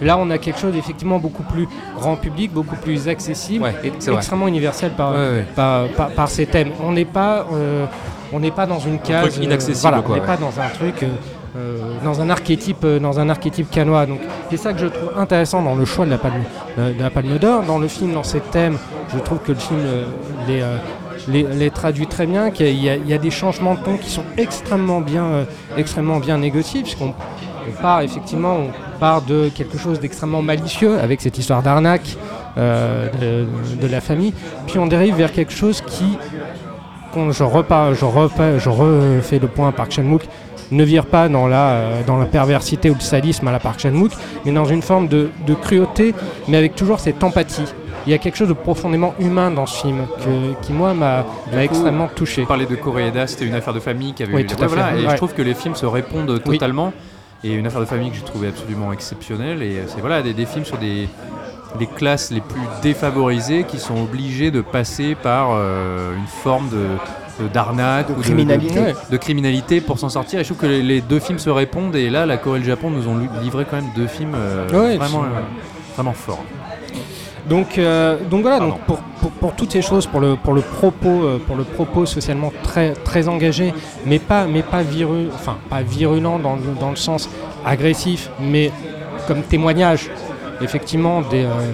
Là 0.00 0.16
on 0.18 0.30
a 0.30 0.38
quelque 0.38 0.58
chose 0.58 0.72
d'effectivement 0.72 1.18
beaucoup 1.18 1.42
plus 1.42 1.68
grand 1.96 2.16
public, 2.16 2.52
beaucoup 2.52 2.76
plus 2.76 3.08
accessible 3.08 3.64
Ouais, 3.64 3.74
et 3.84 3.92
c'est 3.98 4.10
vrai. 4.10 4.18
extrêmement 4.18 4.48
universel 4.48 4.92
par, 4.96 5.12
Ouais, 5.12 5.16
ouais. 5.18 5.46
par, 5.54 5.88
par- 5.88 6.10
par 6.10 6.28
ses 6.28 6.46
thèmes. 6.46 6.70
On 6.82 6.92
n'est 6.92 7.04
pas, 7.04 7.46
euh, 7.52 7.86
on 8.32 8.40
n'est 8.40 8.50
pas 8.50 8.66
dans 8.66 8.78
une 8.78 8.98
case 8.98 9.32
truc 9.34 9.44
inaccessible, 9.44 9.78
voilà, 9.82 10.02
quoi, 10.02 10.16
on 10.16 10.20
n'est 10.20 10.26
pas 10.26 10.36
dans 10.36 10.58
un 10.60 10.68
truc. 10.68 11.02
euh, 11.02 11.08
euh, 11.54 11.78
dans 12.02 12.18
un 12.22 12.30
archétype 12.30 12.78
euh, 12.84 12.98
dans 12.98 13.20
un 13.20 13.28
archétype 13.28 13.70
canois 13.70 14.06
donc 14.06 14.20
c'est 14.48 14.56
ça 14.56 14.72
que 14.72 14.78
je 14.78 14.86
trouve 14.86 15.10
intéressant 15.18 15.60
dans 15.60 15.74
le 15.74 15.84
choix 15.84 16.06
de 16.06 16.10
la 16.10 16.16
palme 16.16 16.44
de, 16.78 16.94
de 16.94 17.02
la 17.02 17.10
palme 17.10 17.36
d'or 17.36 17.62
dans 17.64 17.78
le 17.78 17.88
film 17.88 18.14
dans 18.14 18.22
ses 18.22 18.40
thèmes 18.40 18.78
je 19.12 19.18
trouve 19.18 19.36
que 19.40 19.52
le 19.52 19.58
film 19.58 19.80
euh, 19.84 20.06
les, 20.48 20.62
les, 21.28 21.42
les 21.54 21.70
traduit 21.70 22.06
très 22.06 22.24
bien 22.24 22.50
qu'il 22.50 22.82
y, 22.82 22.88
a- 22.88 22.96
il 22.96 23.06
y 23.06 23.12
a 23.12 23.18
des 23.18 23.30
changements 23.30 23.74
de 23.74 23.80
ton 23.80 23.98
qui 23.98 24.08
sont 24.08 24.24
extrêmement 24.38 25.02
bien 25.02 25.44
extrêmement 25.76 26.20
bien 26.20 26.38
négociés 26.38 26.80
puisqu'on 26.80 27.12
on 27.68 27.82
part 27.82 28.00
effectivement 28.00 28.56
on 28.56 28.70
part 29.04 29.22
de 29.22 29.38
quelque 29.58 29.76
chose 29.84 29.98
d'extrêmement 30.02 30.42
malicieux 30.52 30.94
avec 31.06 31.20
cette 31.20 31.36
histoire 31.40 31.62
d'arnaque 31.66 32.08
euh, 32.56 33.08
de, 33.22 33.82
de 33.86 33.88
la 33.96 34.00
famille 34.00 34.32
puis 34.66 34.78
on 34.78 34.86
dérive 34.86 35.14
vers 35.16 35.32
quelque 35.32 35.52
chose 35.62 35.80
qui 35.92 36.10
quand 37.14 37.30
je 37.30 37.42
repars, 37.44 37.94
je 37.94 38.04
repars, 38.06 38.58
je 38.58 38.70
refais 38.70 39.38
le 39.38 39.46
point 39.48 39.68
à 39.68 39.72
Park 39.72 39.90
Chan-wook, 39.92 40.22
ne 40.70 40.82
vire 40.82 41.04
pas 41.04 41.28
dans 41.28 41.46
la, 41.46 41.66
euh, 41.68 42.00
dans 42.06 42.16
la 42.16 42.24
perversité 42.24 42.88
ou 42.88 42.94
le 42.94 43.00
sadisme 43.00 43.46
à 43.48 43.52
la 43.52 43.58
Park 43.58 43.80
Chan-wook, 43.80 44.12
mais 44.46 44.52
dans 44.52 44.64
une 44.64 44.80
forme 44.80 45.08
de, 45.08 45.28
de 45.46 45.52
cruauté, 45.54 46.14
mais 46.48 46.56
avec 46.56 46.74
toujours 46.74 47.00
cette 47.00 47.22
empathie. 47.22 47.64
Il 48.06 48.10
y 48.12 48.14
a 48.14 48.18
quelque 48.18 48.36
chose 48.36 48.48
de 48.48 48.54
profondément 48.54 49.12
humain 49.20 49.50
dans 49.50 49.66
ce 49.66 49.82
film 49.82 49.98
que- 50.24 50.54
qui, 50.64 50.72
moi, 50.72 50.94
m'a 50.94 51.24
extrêmement 51.60 52.08
touché. 52.16 52.46
Parler 52.46 52.64
de 52.66 52.76
Koreeda, 52.76 53.26
c'était 53.26 53.44
une 53.44 53.54
affaire 53.54 53.74
de 53.74 53.80
famille 53.80 54.14
qui 54.14 54.22
avait 54.22 54.34
Oui, 54.34 54.42
eu 54.42 54.46
tout 54.46 54.54
à 54.54 54.66
fait. 54.66 54.74
voilà, 54.74 54.96
et 54.96 55.04
Ouais. 55.04 55.10
je 55.10 55.16
trouve 55.16 55.34
que 55.34 55.42
les 55.42 55.54
films 55.54 55.74
se 55.74 55.84
répondent 55.86 56.42
totalement. 56.42 56.92
Et 57.44 57.52
une 57.54 57.66
affaire 57.66 57.80
de 57.80 57.86
famille 57.86 58.10
que 58.10 58.16
j'ai 58.16 58.22
trouvé 58.22 58.48
absolument 58.48 58.92
exceptionnelle. 58.92 59.62
Et 59.62 59.78
euh, 59.78 59.84
c'est 59.88 60.00
voilà, 60.00 60.22
des, 60.22 60.32
des 60.32 60.46
films 60.46 60.64
sur 60.64 60.78
des, 60.78 61.08
classes 61.96 62.30
les 62.30 62.40
plus 62.40 62.60
défavorisées 62.82 63.64
qui 63.64 63.78
sont 63.78 64.00
obligées 64.02 64.50
de 64.50 64.60
passer 64.60 65.14
par 65.16 65.50
euh, 65.52 66.14
une 66.16 66.26
forme 66.26 66.68
de, 66.68 67.48
d'arnaque 67.48 68.08
De 68.08 68.12
ou 68.12 68.20
criminalité. 68.20 68.74
de, 68.80 68.94
de 69.10 69.16
criminalité 69.16 69.80
pour 69.80 69.98
s'en 69.98 70.08
sortir. 70.08 70.38
Et 70.38 70.44
je 70.44 70.48
trouve 70.50 70.62
que 70.62 70.66
les, 70.66 70.82
les 70.82 71.00
deux 71.00 71.18
films 71.18 71.38
se 71.40 71.50
répondent. 71.50 71.96
Et 71.96 72.10
là, 72.10 72.26
la 72.26 72.36
Corée 72.36 72.58
et 72.58 72.62
le 72.62 72.66
Japon 72.68 72.90
nous 72.90 73.08
ont 73.08 73.18
livré 73.42 73.66
quand 73.68 73.76
même 73.76 73.90
deux 73.96 74.06
films 74.06 74.34
euh, 74.36 74.68
Ouais, 74.68 74.96
vraiment, 74.96 75.24
euh, 75.24 75.40
vraiment 75.96 76.12
forts. 76.12 76.44
Donc, 77.52 77.76
euh, 77.76 78.16
donc 78.30 78.40
voilà, 78.42 78.60
donc 78.60 78.78
pour, 78.86 78.96
pour, 79.20 79.30
pour 79.32 79.52
toutes 79.54 79.72
ces 79.72 79.82
choses, 79.82 80.06
pour 80.06 80.20
le, 80.20 80.36
pour 80.36 80.54
le 80.54 80.62
propos, 80.62 81.08
euh, 81.24 81.38
pour 81.46 81.54
le 81.54 81.64
propos 81.64 82.06
socialement 82.06 82.50
très, 82.62 82.92
très 83.08 83.28
engagé, 83.28 83.74
mais 84.06 84.18
pas, 84.18 84.46
mais 84.46 84.62
pas 84.62 84.82
virulent, 84.82 85.28
enfin 85.34 85.56
pas 85.68 85.82
virulent 85.82 86.38
dans, 86.38 86.56
le- 86.56 86.74
dans 86.80 86.88
le 86.88 86.96
sens 86.96 87.28
agressif, 87.74 88.30
mais 88.40 88.70
comme 89.26 89.42
témoignage, 89.42 90.08
effectivement, 90.62 91.20
des, 91.32 91.44
euh, 91.44 91.72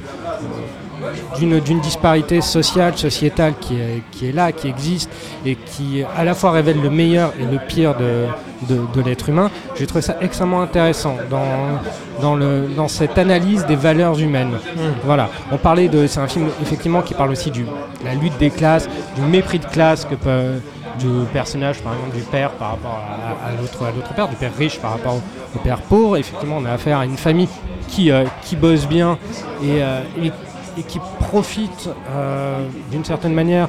d'une, 1.38 1.80
disparité 1.80 2.40
sociale, 2.40 2.96
sociétale 2.96 3.54
qui 3.60 3.74
est, 3.74 4.02
qui 4.10 4.28
est 4.28 4.32
là, 4.32 4.52
qui 4.52 4.68
existe 4.68 5.10
et 5.44 5.54
qui 5.56 6.02
à 6.16 6.24
la 6.24 6.34
fois 6.34 6.50
révèle 6.50 6.80
le 6.80 6.90
meilleur 6.90 7.32
et 7.40 7.44
le 7.44 7.58
pire 7.58 7.94
de, 7.96 8.26
de, 8.68 8.80
de 8.94 9.00
l'être 9.00 9.28
humain. 9.28 9.50
J'ai 9.76 9.86
trouvé 9.86 10.02
ça 10.02 10.16
extrêmement 10.20 10.62
intéressant 10.62 11.16
dans, 11.30 11.80
dans, 12.20 12.34
le, 12.34 12.68
dans 12.76 12.88
cette 12.88 13.18
analyse 13.18 13.66
des 13.66 13.76
valeurs 13.76 14.18
humaines. 14.18 14.58
Voilà, 15.04 15.30
on 15.52 15.56
parlait 15.56 15.88
de. 15.88 16.06
C'est 16.06 16.20
un 16.20 16.28
film 16.28 16.48
effectivement 16.62 17.02
qui 17.02 17.14
parle 17.14 17.30
aussi 17.30 17.50
de 17.50 17.64
la 18.04 18.14
lutte 18.14 18.38
des 18.38 18.50
classes, 18.50 18.88
du 19.16 19.22
mépris 19.22 19.58
de 19.58 19.66
classe 19.66 20.04
que 20.04 20.14
peut 20.14 20.60
du 20.98 21.06
personnage 21.32 21.80
par 21.80 21.94
exemple 21.94 22.16
du 22.16 22.22
père 22.22 22.50
par 22.52 22.70
rapport 22.72 23.00
à, 23.00 23.48
à 23.48 23.52
l'autre 23.60 23.84
à 23.86 23.92
l'autre 23.92 24.12
père, 24.14 24.28
du 24.28 24.34
père 24.34 24.50
riche 24.58 24.80
par 24.80 24.92
rapport 24.92 25.14
au, 25.14 25.22
au 25.56 25.58
père 25.60 25.80
pauvre. 25.82 26.16
Effectivement, 26.16 26.56
on 26.58 26.64
a 26.64 26.72
affaire 26.72 26.98
à 26.98 27.04
une 27.04 27.16
famille 27.16 27.48
qui, 27.88 28.10
euh, 28.10 28.24
qui 28.42 28.56
bosse 28.56 28.86
bien 28.86 29.18
et, 29.62 29.82
euh, 29.82 30.02
et, 30.22 30.32
et 30.78 30.82
qui 30.82 31.00
profite 31.20 31.88
euh, 32.10 32.58
d'une 32.90 33.04
certaine 33.04 33.34
manière 33.34 33.68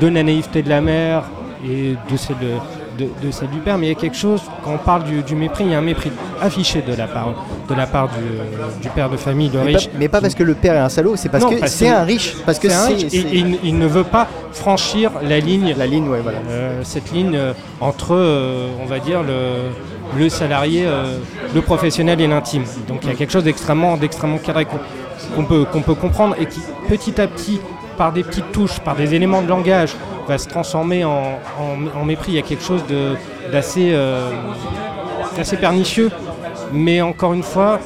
de 0.00 0.08
la 0.08 0.22
naïveté 0.22 0.62
de 0.62 0.68
la 0.68 0.80
mère 0.80 1.22
et 1.66 1.94
de 2.10 2.16
celle, 2.16 2.36
de, 2.98 3.04
de 3.22 3.30
celle 3.30 3.48
du 3.50 3.58
père. 3.58 3.78
Mais 3.78 3.86
il 3.86 3.88
y 3.90 3.92
a 3.92 3.98
quelque 3.98 4.16
chose, 4.16 4.42
quand 4.64 4.72
on 4.72 4.78
parle 4.78 5.04
du, 5.04 5.22
du 5.22 5.34
mépris, 5.34 5.64
il 5.64 5.70
y 5.70 5.74
a 5.74 5.78
un 5.78 5.82
mépris 5.82 6.10
affiché 6.42 6.82
de 6.82 6.94
la 6.94 7.06
part, 7.06 7.28
de 7.68 7.74
la 7.74 7.86
part 7.86 8.08
du, 8.08 8.82
du 8.82 8.88
père 8.90 9.08
de 9.08 9.16
famille, 9.16 9.48
de 9.48 9.58
Mais 9.58 9.76
riche. 9.76 9.86
pas, 9.88 9.96
mais 9.98 10.08
pas 10.08 10.20
parce 10.20 10.34
que 10.34 10.42
le 10.42 10.54
père 10.54 10.74
est 10.74 10.78
un 10.80 10.88
salaud, 10.88 11.14
c'est 11.16 11.28
parce 11.28 11.44
Non, 11.44 11.50
que 11.50 11.66
c'est 11.68 11.88
un 11.88 12.02
riche. 12.02 12.34
Parce 12.44 12.58
que 12.58 12.68
C'est 12.68 12.74
un 12.74 12.86
c'est 12.88 12.94
riche 12.94 13.04
et, 13.04 13.10
c'est- 13.10 13.16
et 13.18 13.38
il, 13.38 13.58
il 13.62 13.78
ne 13.78 13.86
veut 13.86 14.04
pas 14.04 14.26
franchir 14.52 15.12
la 15.22 15.38
ligne, 15.38 15.74
la 15.78 15.86
ligne, 15.86 16.08
ouais, 16.08 16.20
voilà. 16.22 16.38
euh, 16.50 16.80
cette 16.82 17.12
ligne 17.12 17.36
euh, 17.36 17.52
entre, 17.80 18.14
on 18.82 18.86
va 18.86 18.98
dire, 18.98 19.22
le, 19.22 19.70
le 20.18 20.28
salarié, 20.28 20.84
euh, 20.86 21.18
le 21.54 21.60
professionnel 21.62 22.20
et 22.20 22.26
l'intime. 22.26 22.64
Donc 22.88 22.98
il 23.04 23.08
y 23.08 23.12
a 23.12 23.14
quelque 23.14 23.32
chose 23.32 23.44
d'extrêmement, 23.44 23.96
d'extrêmement 23.96 24.38
cadré 24.38 24.66
qu'on 25.34 25.44
peut, 25.44 25.64
qu'on 25.64 25.82
peut 25.82 25.94
comprendre 25.94 26.34
et 26.40 26.46
qui, 26.46 26.60
petit 26.88 27.20
à 27.20 27.26
petit, 27.26 27.60
par 27.96 28.12
des 28.12 28.22
petites 28.24 28.50
touches, 28.52 28.80
par 28.80 28.96
des 28.96 29.14
éléments 29.14 29.42
de 29.42 29.48
langage, 29.48 29.94
va 30.26 30.38
se 30.38 30.48
transformer 30.48 31.04
en, 31.04 31.38
en- 31.60 32.00
en 32.00 32.04
mépris. 32.04 32.32
Il 32.32 32.34
y 32.36 32.38
a 32.38 32.42
quelque 32.42 32.64
chose 32.64 32.84
de- 32.88 33.14
d'assez 33.52 33.90
euh, 33.92 34.30
d'assez 35.36 35.56
pernicieux, 35.56 36.10
mais 36.72 37.00
encore 37.02 37.32
une 37.34 37.42
fois, 37.42 37.78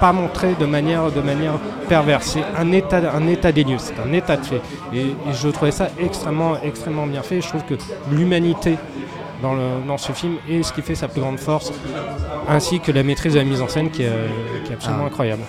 pas 0.00 0.12
montré 0.12 0.54
de 0.60 0.66
manière, 0.66 1.10
de 1.10 1.20
manière 1.20 1.54
perverse. 1.88 2.26
C'est 2.34 2.44
un 2.60 2.70
état, 2.72 3.00
un 3.14 3.26
état 3.28 3.50
des 3.52 3.64
lieux, 3.64 3.78
c'est 3.78 3.94
un 3.98 4.12
état 4.12 4.36
de 4.36 4.44
fait. 4.44 4.60
Et, 4.92 5.00
et 5.00 5.32
je 5.32 5.48
trouvais 5.48 5.70
ça 5.70 5.88
extrêmement, 5.98 6.56
extrêmement 6.62 7.06
bien 7.06 7.22
fait. 7.22 7.40
Je 7.40 7.48
trouve 7.48 7.64
que 7.64 7.74
l'humanité 8.12 8.76
dans, 9.42 9.54
le- 9.54 9.86
dans 9.86 9.98
ce 9.98 10.12
film 10.12 10.34
est 10.50 10.62
ce 10.62 10.72
qui 10.72 10.82
fait 10.82 10.94
sa 10.94 11.08
plus 11.08 11.20
grande 11.20 11.38
force, 11.38 11.72
ainsi 12.48 12.80
que 12.80 12.92
la 12.92 13.02
maîtrise 13.02 13.32
de 13.34 13.38
la 13.38 13.44
mise 13.44 13.62
en 13.62 13.68
scène 13.68 13.90
qui 13.90 14.02
est, 14.02 14.12
qui 14.64 14.72
est 14.72 14.74
absolument 14.74 15.04
Ah. 15.04 15.08
incroyable. 15.08 15.42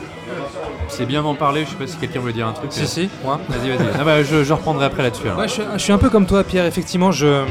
C'est 0.88 1.06
bien 1.06 1.22
d'en 1.24 1.36
parler. 1.36 1.66
Je 1.66 1.70
sais 1.72 1.76
pas 1.76 1.88
si 1.88 1.98
quelqu'un 1.98 2.20
veut 2.22 2.34
dire 2.34 2.48
un 2.48 2.54
truc. 2.54 2.72
Si, 2.72 2.84
euh. 2.84 2.86
si, 2.86 3.10
moi. 3.24 3.40
Vas-y, 3.50 3.70
vas-y. 3.70 3.88
Ah 4.00 4.04
bah, 4.04 4.24
je, 4.24 4.44
je 4.44 4.54
reprendrai 4.54 4.86
après 4.86 5.04
là-dessus. 5.04 5.28
Ouais, 5.38 5.48
je, 5.48 5.54
suis- 5.54 5.64
je 5.74 5.78
suis 5.80 5.94
un 5.94 5.98
peu 5.98 6.10
comme 6.10 6.26
toi, 6.26 6.44
Pierre. 6.44 6.66
Effectivement, 6.66 7.12
je, 7.12 7.44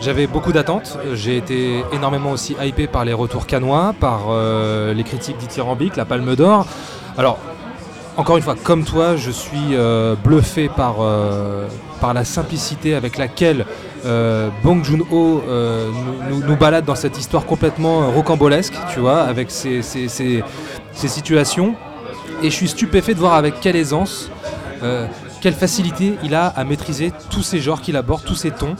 j'avais 0.00 0.26
beaucoup 0.26 0.52
d'attentes. 0.52 0.98
J'ai 1.14 1.36
été 1.36 1.84
énormément 1.92 2.30
aussi 2.32 2.56
hypé 2.62 2.86
par 2.86 3.04
les 3.04 3.12
retours 3.12 3.46
canois, 3.46 3.94
par 3.98 4.22
euh, 4.30 4.92
les 4.94 5.04
critiques 5.04 5.38
dithyrambiques, 5.38 5.96
la 5.96 6.04
Palme 6.04 6.34
d'Or. 6.36 6.66
Alors, 7.16 7.38
encore 8.16 8.36
une 8.36 8.42
fois, 8.42 8.54
comme 8.62 8.84
toi, 8.84 9.16
je 9.16 9.30
suis 9.30 9.74
euh, 9.74 10.14
bluffé 10.22 10.68
par, 10.74 10.96
euh, 11.00 11.66
par 12.00 12.14
la 12.14 12.24
simplicité 12.24 12.94
avec 12.94 13.18
laquelle 13.18 13.66
euh, 14.06 14.48
Bong 14.62 14.82
Joon-ho 14.84 15.42
nous, 16.30 16.56
balade 16.56 16.84
dans 16.84 16.94
cette 16.94 17.18
histoire 17.18 17.44
complètement 17.44 18.10
rocambolesque, 18.10 18.74
tu 18.92 19.00
vois, 19.00 19.20
avec 19.22 19.50
ces 19.50 19.82
situations. 20.94 21.74
Et 22.42 22.50
je 22.50 22.54
suis 22.54 22.68
stupéfait 22.68 23.14
de 23.14 23.18
voir 23.18 23.34
avec 23.34 23.60
quelle 23.60 23.76
aisance, 23.76 24.30
euh, 24.82 25.06
quelle 25.40 25.54
facilité 25.54 26.14
il 26.22 26.34
a 26.34 26.46
à 26.46 26.64
maîtriser 26.64 27.12
tous 27.30 27.42
ces 27.42 27.60
genres 27.60 27.80
qu'il 27.80 27.96
aborde, 27.96 28.22
tous 28.24 28.34
ces 28.34 28.50
tons. 28.50 28.76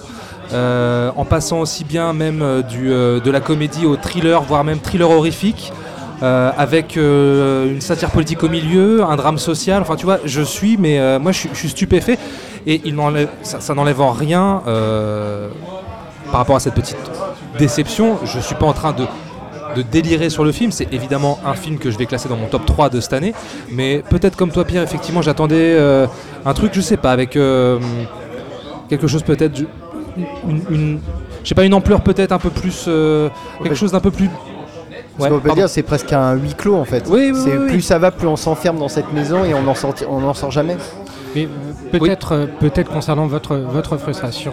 euh, 0.53 1.11
en 1.17 1.25
passant 1.25 1.59
aussi 1.59 1.83
bien 1.83 2.13
même 2.13 2.41
euh, 2.41 2.63
du, 2.63 2.89
de 2.89 3.31
la 3.31 3.41
comédie 3.41 3.85
au 3.85 3.97
thriller, 3.97 4.43
voire 4.43 4.63
même 4.63 4.79
thriller 4.79 5.11
horrifique. 5.11 5.73
avec 6.23 6.97
une 6.97 7.81
satire 7.81 8.11
politique 8.11 8.43
au 8.43 8.49
milieu, 8.49 9.05
un 9.05 9.17
drame 9.17 9.39
social. 9.39 9.83
Enfin, 9.83 9.97
tu 9.97 10.07
vois, 10.07 10.19
je 10.25 10.43
suis, 10.43 10.77
mais 10.79 11.19
moi, 11.19 11.33
je 11.33 11.49
suis, 11.53 11.69
stupéfait. 11.69 12.19
Et 12.67 12.81
il 12.85 12.97
ça, 13.43 13.61
ça 13.61 13.75
n'enlève 13.75 14.01
en 14.01 14.13
rien 14.13 14.63
par 16.31 16.41
rapport 16.41 16.57
à 16.57 16.61
cette 16.61 16.75
petite 16.75 16.97
déception. 17.59 18.19
Je 18.25 18.41
suis 18.41 18.55
pas 18.55 18.67
en 18.67 18.73
train 18.73 18.93
de, 18.93 19.05
de 19.77 19.83
délirer 19.83 20.31
sur 20.31 20.45
le 20.45 20.53
film. 20.53 20.72
C'est 20.72 20.93
évidemment 20.93 21.39
un 21.45 21.55
film 21.55 21.79
que 21.79 21.91
je 21.91 21.99
vais 21.99 22.07
classer 22.07 22.29
dans 22.29 22.37
mon 22.37 22.47
top 22.47 22.64
3 22.66 22.89
de 22.89 23.01
cette 23.01 23.12
année. 23.12 23.35
Mais 23.70 24.03
peut-être 24.09 24.37
comme 24.37 24.51
toi, 24.51 24.64
Pierre, 24.64 24.83
effectivement, 24.83 25.22
j'attendais 25.22 25.74
euh, 25.79 26.07
un 26.45 26.55
truc, 26.55 26.72
je 26.74 26.81
sais 26.81 26.97
pas, 26.97 27.12
avec 27.12 27.37
euh, 27.37 27.79
quelque 28.89 29.07
chose 29.07 29.22
peut-être. 29.22 29.61
Une, 30.49 30.61
une- 30.70 31.01
je 31.43 31.49
sais 31.51 31.55
pas, 31.55 31.64
une 31.64 31.74
ampleur 31.74 32.01
peut-être 32.01 32.33
un 32.33 32.39
peu 32.39 32.51
plus. 32.51 32.87
euh, 32.89 33.29
quelque 33.62 33.74
chose 33.77 33.93
d'un 33.93 34.01
peu 34.01 34.11
plus. 34.11 34.29
Ce 35.18 35.22
Ouais, 35.22 35.29
qu'on 35.31 35.37
peut 35.37 35.47
pardon. 35.49 35.62
dire, 35.62 35.68
c'est 35.70 35.83
presque 35.83 36.12
un 36.12 36.35
huis 36.35 36.53
clos 36.55 36.74
en 36.77 36.85
fait. 36.85 37.05
Oui, 37.09 37.33
oui. 37.35 37.68
Plus 37.68 37.81
ça 37.81 37.99
va, 37.99 38.11
plus 38.11 38.27
on 38.27 38.37
s'enferme 38.37 38.79
dans 38.79 38.89
cette 38.89 39.12
maison 39.14 39.45
et 39.45 39.55
on 39.55 39.62
n'en 39.62 39.74
sort, 39.74 39.95
on 40.11 40.20
n'en 40.20 40.35
sort 40.35 40.51
jamais. 40.51 40.77
Mais 41.37 41.45
euh, 41.45 41.99
peut-être 41.99 42.32
euh, 42.32 42.47
peut-être 42.59 42.91
concernant 42.91 43.26
votre, 43.26 43.55
votre 43.57 43.97
frustration 43.99 44.53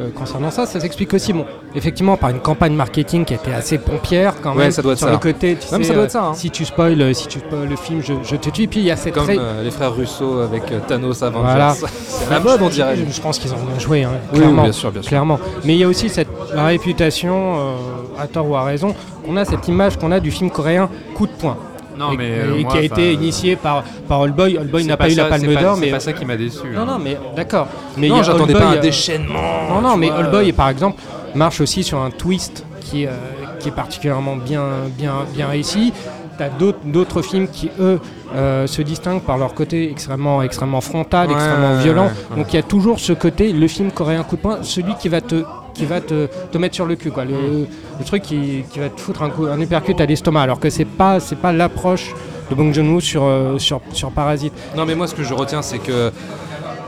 euh, 0.00 0.08
concernant 0.14 0.50
ça, 0.50 0.66
ça 0.66 0.80
s'explique 0.80 1.14
aussi 1.14 1.32
bon, 1.32 1.44
effectivement 1.74 2.16
par 2.16 2.30
une 2.30 2.40
campagne 2.40 2.74
marketing 2.74 3.24
qui 3.24 3.34
était 3.34 3.52
assez 3.54 3.78
pompière 3.78 4.34
quand 4.42 4.50
Ouais, 4.52 4.64
même 4.64 4.70
ça 4.72 4.82
doit 4.82 4.92
être 4.92 4.98
sur 4.98 5.06
ça. 5.06 5.12
le 5.12 5.18
côté 5.18 5.56
tu 5.56 5.66
sais, 5.66 5.82
ça 5.84 5.94
doit 5.94 6.04
être 6.04 6.10
ça, 6.10 6.24
hein. 6.24 6.34
si 6.34 6.50
tu 6.50 6.64
spoil 6.64 7.14
si 7.14 7.28
tu 7.28 7.38
spoil 7.38 7.68
le 7.68 7.76
film 7.76 8.02
je, 8.02 8.14
je 8.22 8.36
te 8.36 8.50
tue 8.50 8.66
puis 8.68 8.80
il 8.80 8.86
y 8.86 8.90
a 8.90 8.96
cette 8.96 9.14
Comme 9.14 9.24
très- 9.24 9.38
les 9.62 9.70
frères 9.70 9.94
Russo 9.94 10.40
avec 10.40 10.64
Thanos 10.88 11.22
Avengers. 11.22 11.42
Voilà. 11.48 11.74
C'est 12.08 12.28
la 12.30 12.40
mode, 12.40 12.60
on 12.62 12.68
dirait. 12.68 12.96
Je, 12.96 13.04
je 13.10 13.20
pense 13.20 13.38
qu'ils 13.38 13.52
ont 13.52 13.64
bien 13.68 13.78
joué, 13.78 14.02
hein, 14.04 14.10
Oui, 14.32 14.38
clairement, 14.40 14.62
oui, 14.62 14.68
bien 14.68 14.72
sûr, 14.72 14.90
bien 14.92 15.02
sûr. 15.02 15.08
clairement. 15.08 15.38
Mais 15.64 15.74
il 15.74 15.78
y 15.78 15.84
a 15.84 15.88
aussi 15.88 16.08
cette 16.08 16.28
réputation, 16.54 17.54
euh, 17.56 17.74
à 18.22 18.26
tort 18.26 18.48
ou 18.48 18.56
à 18.56 18.64
raison, 18.64 18.94
qu'on 19.24 19.36
a 19.36 19.44
cette 19.44 19.68
image 19.68 19.96
qu'on 19.98 20.12
a 20.12 20.20
du 20.20 20.30
film 20.30 20.50
coréen 20.50 20.88
coup 21.14 21.26
de 21.26 21.32
poing. 21.32 21.56
Non, 21.98 22.12
et, 22.12 22.16
mais, 22.16 22.28
et 22.28 22.40
euh, 22.40 22.62
qui 22.70 22.76
a 22.76 22.82
été 22.82 22.92
enfin, 22.92 23.20
initié 23.22 23.56
par, 23.56 23.82
par 24.08 24.20
Oldboy. 24.20 24.58
Oldboy 24.58 24.82
c'est 24.82 24.88
n'a 24.88 24.96
pas, 24.96 25.08
eu 25.08 25.12
ça, 25.12 25.24
la 25.24 25.28
Palme 25.28 25.44
c'est 25.46 25.60
d'Or, 25.62 25.74
C'est 25.76 25.80
mais 25.80 25.90
pas 25.90 26.00
ça 26.00 26.12
qui 26.12 26.24
m'a 26.24 26.36
déçu. 26.36 26.66
non, 26.74 26.80
hein. 26.82 26.84
non, 26.86 26.98
mais 26.98 27.18
d'accord. 27.36 27.68
Mais 27.96 28.08
Non, 28.08 28.14
il 28.16 28.18
y 28.18 28.20
a 28.20 28.22
j'attendais 28.24 28.54
Oldboy, 28.54 28.60
pas 28.60 28.68
un 28.68 28.76
euh, 28.76 28.80
déchaînement. 28.80 29.68
Non, 29.70 29.80
non, 29.80 29.96
mais 29.96 30.10
Oldboy, 30.10 30.50
euh, 30.50 30.52
par 30.52 30.68
exemple, 30.68 31.00
marche 31.34 31.60
aussi 31.60 31.82
sur 31.82 31.98
un 31.98 32.10
twist 32.10 32.64
qui, 32.80 33.06
euh, 33.06 33.10
qui 33.60 33.68
est 33.68 33.72
particulièrement 33.72 34.36
bien, 34.36 34.64
bien, 34.98 35.14
bien 35.34 35.46
réussi. 35.48 35.92
Tu 36.38 36.42
as 36.42 36.48
d'autres 36.86 37.20
films 37.22 37.46
qui, 37.46 37.70
eux, 37.78 38.00
euh, 38.34 38.66
se 38.66 38.80
distinguent 38.80 39.20
par 39.20 39.36
leur 39.36 39.52
côté 39.52 39.90
extrêmement, 39.90 40.42
extrêmement 40.42 40.80
frontal, 40.80 41.28
Ouais, 41.28 41.34
extrêmement 41.34 41.76
ouais, 41.76 41.82
violent. 41.82 42.04
ouais, 42.06 42.10
ouais. 42.30 42.36
Donc 42.38 42.52
il 42.52 42.56
y 42.56 42.58
a 42.58 42.62
toujours 42.62 42.98
ce 43.00 43.12
côté, 43.12 43.52
le 43.52 43.68
film 43.68 43.90
coréen 43.92 44.22
coup 44.24 44.36
de 44.36 44.40
poing, 44.40 44.58
celui 44.62 44.94
qui 44.94 45.08
va 45.10 45.20
te 45.20 45.44
qui 45.74 45.86
va 45.86 46.00
te, 46.00 46.26
te 46.50 46.58
mettre 46.58 46.74
sur 46.74 46.86
le 46.86 46.96
cul 46.96 47.10
quoi. 47.10 47.24
Le, 47.24 47.66
truc 48.04 48.22
qui, 48.22 48.64
qui 48.70 48.78
va 48.78 48.88
te 48.88 49.00
foutre 49.00 49.22
un 49.22 49.30
coup 49.30 49.46
un 49.46 49.60
à 49.60 50.06
l'estomac 50.06 50.42
alors 50.42 50.58
que 50.58 50.70
c'est 50.70 50.84
pas 50.84 51.20
c'est 51.20 51.36
pas 51.36 51.52
l'approche 51.52 52.14
de 52.50 52.54
Bong 52.54 52.72
Joon-ho 52.72 53.00
sur, 53.00 53.24
euh, 53.24 53.58
sur 53.58 53.80
sur 53.92 54.10
Parasite. 54.10 54.52
Non, 54.76 54.84
mais 54.84 54.94
moi, 54.94 55.06
ce 55.06 55.14
que 55.14 55.22
je 55.22 55.34
retiens, 55.34 55.62
c'est 55.62 55.78
que 55.78 56.12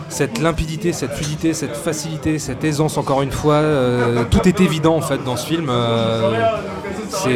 cette 0.09 0.39
limpidité, 0.39 0.93
cette 0.93 1.13
fluidité, 1.13 1.55
cette 1.55 1.77
facilité, 1.77 2.39
cette 2.39 2.63
aisance, 2.65 2.99
encore 2.99 3.23
une 3.23 3.33
fois, 3.33 3.55
euh, 3.55 4.25
tout 4.31 4.47
est 4.47 4.61
évident 4.61 4.97
en 4.97 5.01
fait 5.01 5.23
dans 5.25 5.37
ce 5.37 5.47
film. 5.47 5.67
euh, 5.71 6.47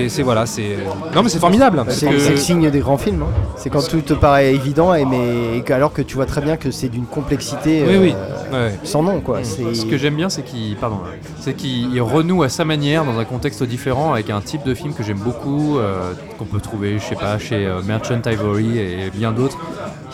c'est 0.09 0.23
voilà, 0.23 0.47
c'est. 0.47 0.77
Non, 1.15 1.23
mais 1.23 1.29
c'est 1.29 1.39
formidable. 1.39 1.85
C'est 1.89 2.07
que- 2.09 2.31
le 2.31 2.37
signe 2.37 2.71
des 2.71 2.81
grands 2.81 2.99
films. 2.99 3.23
hein. 3.23 3.33
C'est 3.57 3.71
quand 3.71 3.87
tout 3.89 4.01
te 4.01 4.15
paraît 4.15 4.55
évident, 4.55 4.95
et 4.95 5.05
mais, 5.05 5.63
alors 5.73 5.93
que 5.93 6.03
tu 6.03 6.15
vois 6.17 6.27
très 6.27 6.41
bien 6.41 6.57
que 6.57 6.71
c'est 6.71 6.89
d'une 6.89 7.07
complexité 7.07 7.85
Oui, 7.87 8.15
euh. 8.53 8.69
Ouais. 8.69 8.75
sans 8.85 9.03
nom. 9.03 9.21
Quoi. 9.21 9.41
C'est- 9.43 9.75
Ce 9.75 9.85
que 9.87 9.97
j'aime 9.99 10.17
bien, 10.17 10.29
c'est 10.29 10.43
qu'il 10.43 10.77
pardon, 10.77 10.99
c'est 11.41 11.55
qu'il 11.55 12.01
renoue 12.03 12.43
à 12.43 12.49
sa 12.49 12.65
manière 12.65 13.05
dans 13.05 13.19
un 13.19 13.25
contexte 13.25 13.63
différent 13.63 14.13
avec 14.13 14.31
un 14.31 14.41
type 14.41 14.65
de 14.65 14.75
film 14.75 14.93
que 14.95 15.03
j'aime 15.03 15.19
beaucoup, 15.19 15.79
euh, 15.79 16.13
qu'on 16.39 16.45
peut 16.45 16.61
trouver, 16.61 16.99
je 16.99 17.05
sais 17.05 17.15
pas, 17.17 17.39
chez 17.39 17.67
euh, 17.67 17.81
Merchant 17.87 18.21
Ivory 18.27 18.79
et 18.79 19.11
bien 19.15 19.33
d'autres. 19.33 19.59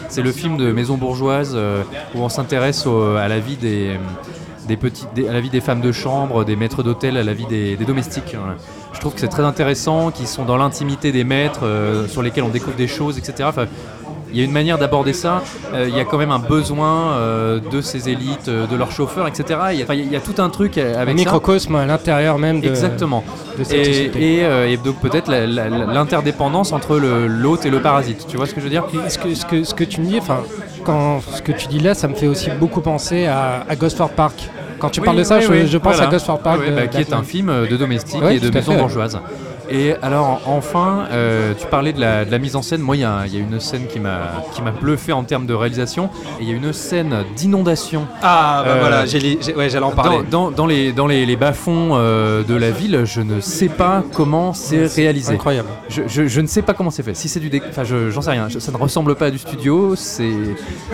C'est 0.08 0.22
le 0.22 0.32
film 0.32 0.56
de 0.56 0.70
maison 0.72 0.96
bourgeoise 0.96 1.52
euh, 1.54 1.82
où 2.14 2.20
on 2.20 2.28
s'intéresse 2.28 2.86
à 2.86 3.26
la 3.28 3.38
vie 3.38 3.56
des 3.56 3.92
des 4.66 4.76
petites, 4.76 5.08
des- 5.14 5.28
à 5.28 5.32
la 5.32 5.40
vie 5.40 5.50
des 5.50 5.60
femmes 5.60 5.80
de 5.80 5.92
chambre, 5.92 6.44
des 6.44 6.56
maîtres 6.56 6.82
d'hôtel, 6.82 7.16
à 7.16 7.22
la 7.22 7.34
vie 7.34 7.46
des, 7.46 7.76
des 7.76 7.84
domestiques. 7.84 8.36
Voilà. 8.38 8.56
Je 8.92 9.00
trouve 9.00 9.14
que 9.14 9.20
c'est 9.20 9.28
très 9.28 9.42
intéressant, 9.44 10.10
qu'ils 10.10 10.26
sont 10.28 10.44
dans 10.44 10.56
l'intimité 10.56 11.12
des 11.12 11.24
maîtres, 11.24 11.60
euh, 11.64 12.06
sur 12.08 12.22
lesquels 12.22 12.44
on 12.44 12.48
découvre 12.48 12.76
des 12.76 12.86
choses, 12.88 13.18
etc. 13.18 13.48
Enfin, 13.48 13.66
il 14.32 14.38
y 14.38 14.40
a 14.40 14.44
une 14.44 14.52
manière 14.52 14.78
d'aborder 14.78 15.12
ça. 15.12 15.42
Euh, 15.74 15.86
il 15.88 15.96
y 15.96 16.00
a 16.00 16.04
quand 16.04 16.18
même 16.18 16.32
un 16.32 16.40
besoin 16.40 17.12
euh, 17.12 17.60
de 17.70 17.80
ces 17.80 18.08
élites, 18.08 18.48
de 18.50 18.76
leurs 18.76 18.90
chauffeurs, 18.90 19.28
etc. 19.28 19.60
Il 19.72 19.78
y 19.78 19.82
a, 19.82 19.84
enfin, 19.84 19.94
il 19.94 20.10
y 20.10 20.16
a 20.16 20.20
tout 20.20 20.34
un 20.42 20.48
truc 20.48 20.76
Un 20.78 20.92
avec 20.94 21.10
ça. 21.16 21.24
microcosme 21.24 21.76
à 21.76 21.86
l'intérieur 21.86 22.38
même 22.38 22.60
de, 22.60 22.66
Exactement. 22.68 23.22
de 23.58 23.62
cette 23.62 23.78
Et, 23.78 23.84
société. 23.84 24.38
et, 24.38 24.44
euh, 24.44 24.68
et 24.68 24.76
donc 24.76 24.96
peut-être 25.00 25.30
l'interdépendance 25.30 26.72
entre 26.72 26.96
l'hôte 26.96 27.66
et 27.66 27.70
le 27.70 27.80
parasite. 27.80 28.26
Tu 28.28 28.36
vois 28.36 28.46
ce 28.46 28.54
que 28.54 28.60
je 28.60 28.64
veux 28.64 28.70
dire? 28.70 28.84
Et 29.06 29.10
ce 29.10 29.18
que, 29.18 29.34
ce, 29.34 29.44
que, 29.46 29.64
ce 29.64 29.74
que 29.74 29.84
tu 29.84 30.00
me 30.00 30.06
dis, 30.06 30.18
enfin, 30.18 30.40
quand 30.84 31.20
ce 31.34 31.42
que 31.42 31.52
tu 31.52 31.66
dis 31.68 31.78
là, 31.80 31.94
ça 31.94 32.08
me 32.08 32.14
fait 32.14 32.26
aussi 32.26 32.50
beaucoup 32.50 32.80
penser 32.80 33.26
à, 33.26 33.64
à 33.68 33.76
Gosford 33.76 34.10
Park. 34.10 34.48
Quand 34.78 34.90
tu 34.90 35.00
Oui, 35.00 35.04
parles 35.06 35.18
de 35.18 35.24
ça, 35.24 35.38
oui, 35.48 35.66
je, 35.66 35.78
pense 35.78 35.94
voilà. 35.94 36.08
à 36.08 36.10
Gosford 36.12 36.40
Park. 36.40 36.60
Ouais, 36.60 36.70
de- 36.70 36.76
bah, 36.76 36.86
qui 36.88 36.98
est 36.98 37.12
un 37.12 37.22
film 37.22 37.66
de 37.70 37.76
domestique 37.76 38.20
Ouais, 38.22 38.36
et 38.36 38.40
de 38.40 38.50
maison 38.50 38.72
fait. 38.72 38.78
bourgeoise. 38.78 39.18
Et 39.70 39.94
alors 40.02 40.42
enfin, 40.46 41.06
euh, 41.12 41.52
tu 41.58 41.66
parlais 41.66 41.92
de 41.92 42.00
la, 42.00 42.24
de 42.24 42.30
la 42.30 42.38
mise 42.38 42.56
en 42.56 42.62
scène. 42.62 42.80
Moi, 42.80 42.96
il 42.96 43.00
y, 43.00 43.04
a 43.04 43.22
il 43.26 43.34
y 43.34 43.36
a 43.36 43.40
une 43.40 43.60
scène 43.60 43.86
qui 43.86 44.00
m'a 44.00 44.42
qui 44.54 44.62
m'a 44.62 44.70
bluffé 44.70 45.12
en 45.12 45.24
termes 45.24 45.46
de 45.46 45.54
réalisation. 45.54 46.10
Et 46.40 46.42
il 46.44 46.48
y 46.48 46.52
a 46.52 46.56
une 46.56 46.72
scène 46.72 47.24
d'inondation 47.36 48.06
Ah, 48.22 48.62
bah 48.64 48.70
Euh, 48.72 48.80
voilà, 48.80 49.00
ouais, 49.56 49.68
j'allais 49.70 49.84
en 49.84 49.90
parler. 49.92 50.18
dans, 50.30 50.44
dans- 50.46 50.50
dans 50.50 50.66
les, 50.66 50.92
dans 50.92 51.06
les, 51.06 51.26
les 51.26 51.36
bas-fonds 51.36 51.90
euh, 51.92 52.42
de 52.42 52.54
la 52.54 52.70
ville. 52.70 53.02
Je 53.04 53.20
ne 53.20 53.40
sais 53.40 53.68
pas 53.68 54.02
comment 54.12 54.52
c'est 54.54 54.86
réalisé. 54.86 55.34
Incroyable. 55.34 55.68
Je, 55.88 56.02
je- 56.06 56.26
je 56.26 56.40
ne 56.40 56.46
sais 56.46 56.62
pas 56.62 56.74
comment 56.74 56.90
c'est 56.90 57.02
fait. 57.02 57.14
Si 57.14 57.28
c'est 57.28 57.40
du, 57.40 57.50
enfin, 57.68 57.84
je- 57.84 58.10
j'en 58.10 58.22
sais 58.22 58.30
rien. 58.30 58.48
Je- 58.48 58.58
ça 58.58 58.72
ne 58.72 58.76
ressemble 58.76 59.14
pas 59.14 59.26
à 59.26 59.30
du 59.30 59.38
studio. 59.38 59.94
C'est, 59.96 60.30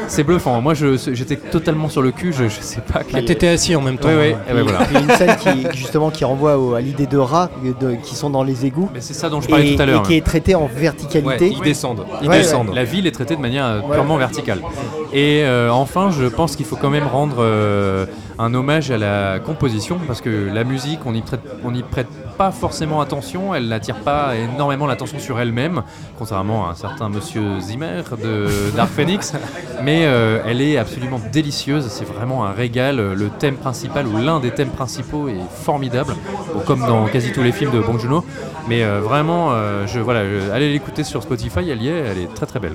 c'est 0.09 0.25
bluffant. 0.25 0.61
Moi, 0.61 0.75
j'étais 0.75 1.37
totalement 1.37 1.89
sur 1.89 2.03
le 2.03 2.11
cul. 2.13 2.33
Je, 2.33 2.45
je 2.49 2.61
sais 2.61 2.81
pas. 2.81 3.01
Bah, 3.13 3.21
T'étais 3.23 3.49
assis 3.49 3.75
en 3.77 3.81
même 3.83 3.99
temps. 3.99 4.09
Ouais, 4.09 4.17
ouais. 4.17 4.37
hein. 4.39 4.45
Eh 4.51 4.55
ben, 4.55 4.63
voilà. 4.63 4.81
Il 4.91 4.95
y 4.95 4.97
a 4.97 5.01
une 5.01 5.11
scène 5.11 5.37
qui, 5.37 5.67
justement 5.79 6.11
qui 6.11 6.25
renvoie 6.25 6.57
au- 6.59 6.75
à 6.75 6.81
l'idée 6.81 7.07
de 7.07 7.19
rats 7.19 7.51
de- 7.81 7.95
qui 8.03 8.15
sont 8.15 8.31
dans 8.31 8.43
les 8.43 8.60
égouts 8.65 8.89
Mais 8.95 9.01
c'est 9.01 9.15
ça 9.15 9.29
dont 9.29 9.41
je 9.41 9.49
parlais 9.49 9.73
et, 9.73 9.77
tout 9.77 9.83
à 9.83 9.87
l'heure. 9.87 10.03
et 10.03 10.07
qui 10.07 10.15
est 10.17 10.25
traitée 10.25 10.55
en 10.55 10.63
Ouais, 10.65 10.71
verticalité. 10.75 11.49
ils 11.49 11.61
descendent. 11.61 12.05
Ils 12.23 12.29
Ouais, 12.29 12.39
descendent. 12.39 12.75
La 12.75 12.85
ville 12.85 13.07
est 13.07 13.11
traitée 13.13 13.37
de 13.37 13.41
manière 13.41 13.65
euh, 13.67 13.81
purement 13.81 14.17
verticale. 14.17 14.61
Et 15.13 15.43
euh, 15.45 15.71
enfin, 15.71 16.11
je 16.11 16.27
pense 16.27 16.57
qu'il 16.57 16.67
faut 16.67 16.77
quand 16.77 16.91
même 16.91 17.07
rendre 17.07 17.37
euh, 17.41 18.07
un 18.41 18.55
hommage 18.55 18.91
à 18.91 18.99
la 18.99 19.39
composition 19.39 19.99
parce 20.07 20.21
que 20.21 20.49
la 20.53 20.65
musique, 20.65 21.01
on 21.05 21.13
n'y 21.13 21.21
prête, 21.23 21.41
on 21.65 21.71
n'y 21.71 21.83
prête 21.83 22.09
pas 22.39 22.51
forcément 22.51 23.01
attention. 23.03 23.55
Elle 23.55 23.69
n'attire 23.69 23.97
pas 23.97 24.35
énormément 24.35 24.87
l'attention 24.87 25.19
sur 25.19 25.39
elle-même, 25.39 25.83
contrairement 26.19 26.67
à 26.67 26.71
un 26.71 26.75
certain 26.75 27.11
Monsieur 27.11 27.61
Zimmer 27.61 28.03
de 28.23 28.47
Dark 28.75 28.89
Phoenix. 28.91 29.35
Mais 29.83 30.05
euh, 30.05 30.41
elle 30.47 30.61
est 30.63 30.79
absolument 30.79 31.21
délicieuse. 31.33 31.87
C'est 31.89 32.07
vraiment 32.07 32.47
un 32.47 32.53
régal. 32.53 32.97
Le 33.15 33.29
thème 33.29 33.57
principal 33.57 34.07
ou 34.07 34.17
l'un 34.17 34.41
des 34.41 34.51
thèmes 34.53 34.71
principaux 34.71 35.29
est 35.29 35.37
formidable, 35.63 36.15
Bon, 36.55 36.61
comme 36.61 36.81
dans 36.81 37.07
quasi 37.07 37.33
tous 37.33 37.43
les 37.43 37.53
films 37.53 37.73
de 37.73 37.81
Bong 37.81 37.99
Joon-ho. 37.99 38.25
Mais 38.69 38.83
euh, 38.85 39.01
vraiment, 39.03 39.49
euh, 39.53 39.87
je, 39.87 40.01
voilà, 40.01 40.25
je- 40.25 40.51
allez 40.51 40.73
l'écouter 40.73 41.05
sur 41.05 41.23
Spotify. 41.23 41.69
Elle 41.71 41.83
y 41.83 41.89
est. 41.89 41.99
Elle 42.11 42.19
est 42.19 42.35
très 42.35 42.47
très 42.47 42.59
belle. 42.61 42.75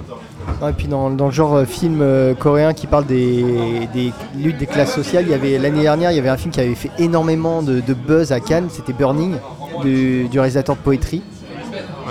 Ouais, 0.62 0.70
et 0.70 0.74
puis 0.74 0.88
dans, 0.88 1.10
dans 1.10 1.26
le 1.26 1.32
genre 1.32 1.64
film 1.66 2.04
coréen 2.40 2.74
qui 2.74 2.86
parle 2.86 3.06
des, 3.08 3.88
des 3.94 4.14
luttes 4.38 4.58
des 4.58 4.68
classes 4.68 4.94
sociales, 4.94 5.24
il 5.26 5.32
y 5.32 5.34
avait 5.34 5.55
l'année 5.60 5.82
dernière, 5.82 6.12
il 6.12 6.16
y 6.16 6.20
avait 6.20 6.30
un 6.30 6.38
film 6.38 6.52
qui 6.52 6.60
avait 6.60 6.76
fait 6.76 6.92
énormément 7.00 7.62
de, 7.62 7.80
de 7.80 7.94
buzz 7.94 8.32
à 8.32 8.40
Cannes, 8.40 8.68
c'était 8.72 8.94
Burning 8.94 9.36
du, 9.82 10.28
du 10.30 10.40
réalisateur 10.40 10.76
de 10.76 10.82
Poetry. 10.82 11.22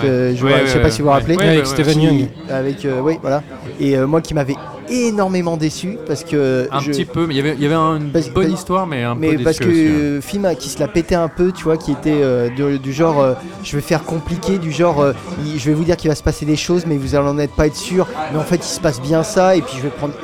que 0.02 0.34
je, 0.36 0.44
Ouais, 0.44 0.50
vois- 0.50 0.58
je 0.58 0.62
ouais, 0.64 0.68
sais 0.68 0.78
pas 0.78 0.84
ouais, 0.84 0.90
si 0.90 0.98
vous 1.02 1.06
vous 1.08 1.12
rappelez. 1.12 1.36
Avec 1.38 1.64
Qui- 1.64 2.00
Yeun. 2.00 2.28
Avec, 2.50 2.84
euh, 2.84 3.00
oui, 3.00 3.18
voilà. 3.22 3.42
Et 3.80 3.96
euh, 3.96 4.06
moi 4.06 4.20
qui 4.20 4.34
m'avait 4.34 4.56
énormément 4.88 5.56
déçu 5.56 5.98
parce 6.06 6.24
que. 6.24 6.68
Un 6.70 6.80
je- 6.80 6.90
petit 6.90 7.04
peu, 7.04 7.26
mais 7.26 7.34
il 7.34 7.36
y 7.36 7.40
avait, 7.40 7.54
il 7.54 7.62
y 7.62 7.66
avait 7.66 7.74
un- 7.74 7.96
une 7.96 8.10
Parce- 8.10 8.28
bonne 8.30 8.48
parce- 8.48 8.58
histoire, 8.60 8.86
mais 8.86 9.02
un 9.02 9.14
mais 9.14 9.36
peu 9.36 9.44
parce 9.44 9.58
que 9.58 9.68
aussi, 9.68 10.18
hein. 10.18 10.20
film 10.20 10.48
qui 10.58 10.68
se 10.68 10.78
la 10.80 10.88
pétait 10.88 11.14
un 11.14 11.28
peu, 11.28 11.52
tu 11.52 11.64
vois, 11.64 11.76
qui 11.76 11.92
était 11.92 12.20
euh, 12.22 12.48
du, 12.50 12.78
du 12.78 12.92
genre, 12.92 13.20
euh, 13.20 13.34
je 13.62 13.76
vais 13.76 13.82
faire 13.82 14.04
compliqué, 14.04 14.58
du 14.58 14.72
genre, 14.72 15.00
euh, 15.00 15.12
il- 15.44 15.58
je 15.58 15.66
vais 15.66 15.74
vous 15.74 15.84
dire 15.84 15.96
qu'il 15.96 16.08
va 16.10 16.14
se 16.14 16.22
passer 16.22 16.44
des 16.46 16.56
choses, 16.56 16.84
mais 16.86 16.96
vous 16.96 17.14
allez 17.14 17.28
en 17.28 17.38
être 17.38 17.54
pas 17.54 17.66
être 17.66 17.76
sûr. 17.76 18.06
Mais 18.32 18.38
en 18.38 18.42
fait, 18.44 18.56
il 18.56 18.62
se 18.64 18.80
passe 18.80 19.00
bien 19.00 19.22
ça, 19.22 19.56
et 19.56 19.62
puis 19.62 19.74
je 19.78 19.82
vais 19.82 19.88
prendre 19.90 20.14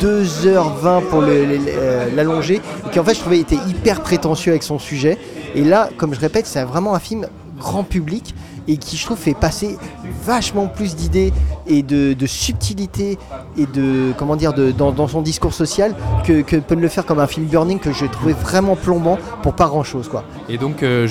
2h20 0.00 1.02
pour 1.08 1.22
l'allonger. 1.22 2.56
Et 2.86 2.90
qui 2.90 2.98
en 2.98 3.04
fait, 3.04 3.14
je 3.14 3.20
trouvais 3.20 3.38
était 3.38 3.58
hyper 3.68 4.00
prétentieux 4.02 4.52
avec 4.52 4.62
son 4.62 4.78
sujet. 4.78 5.18
Et 5.54 5.62
là, 5.64 5.88
comme 5.96 6.14
je 6.14 6.20
répète, 6.20 6.46
c'est 6.46 6.62
vraiment 6.64 6.94
un 6.94 7.00
film 7.00 7.26
grand 7.58 7.84
public 7.84 8.34
et 8.70 8.76
qui 8.76 8.96
je 8.96 9.04
trouve 9.04 9.18
fait 9.18 9.34
passer 9.34 9.76
vachement 10.24 10.68
plus 10.68 10.94
d'idées 10.94 11.32
et 11.66 11.82
de, 11.82 12.14
de 12.14 12.26
subtilité 12.26 13.18
et 13.56 13.66
de 13.66 14.12
comment 14.16 14.36
dire 14.36 14.52
dans, 14.52 15.08
son 15.08 15.22
discours 15.22 15.54
social 15.54 15.94
que, 16.24 16.42
que 16.42 16.56
peut 16.56 16.76
le 16.76 16.88
faire 16.88 17.04
comme 17.04 17.18
un 17.18 17.26
film 17.26 17.46
Burning 17.46 17.80
que 17.80 17.92
j'ai 17.92 18.08
trouvé 18.08 18.32
vraiment 18.32 18.76
plombant 18.76 19.18
pour 19.42 19.54
pas 19.54 19.66
grand 19.66 19.82
chose 19.82 20.08
quoi. 20.08 20.24
Et 20.48 20.58
donc, 20.58 20.82
euh, 20.82 21.06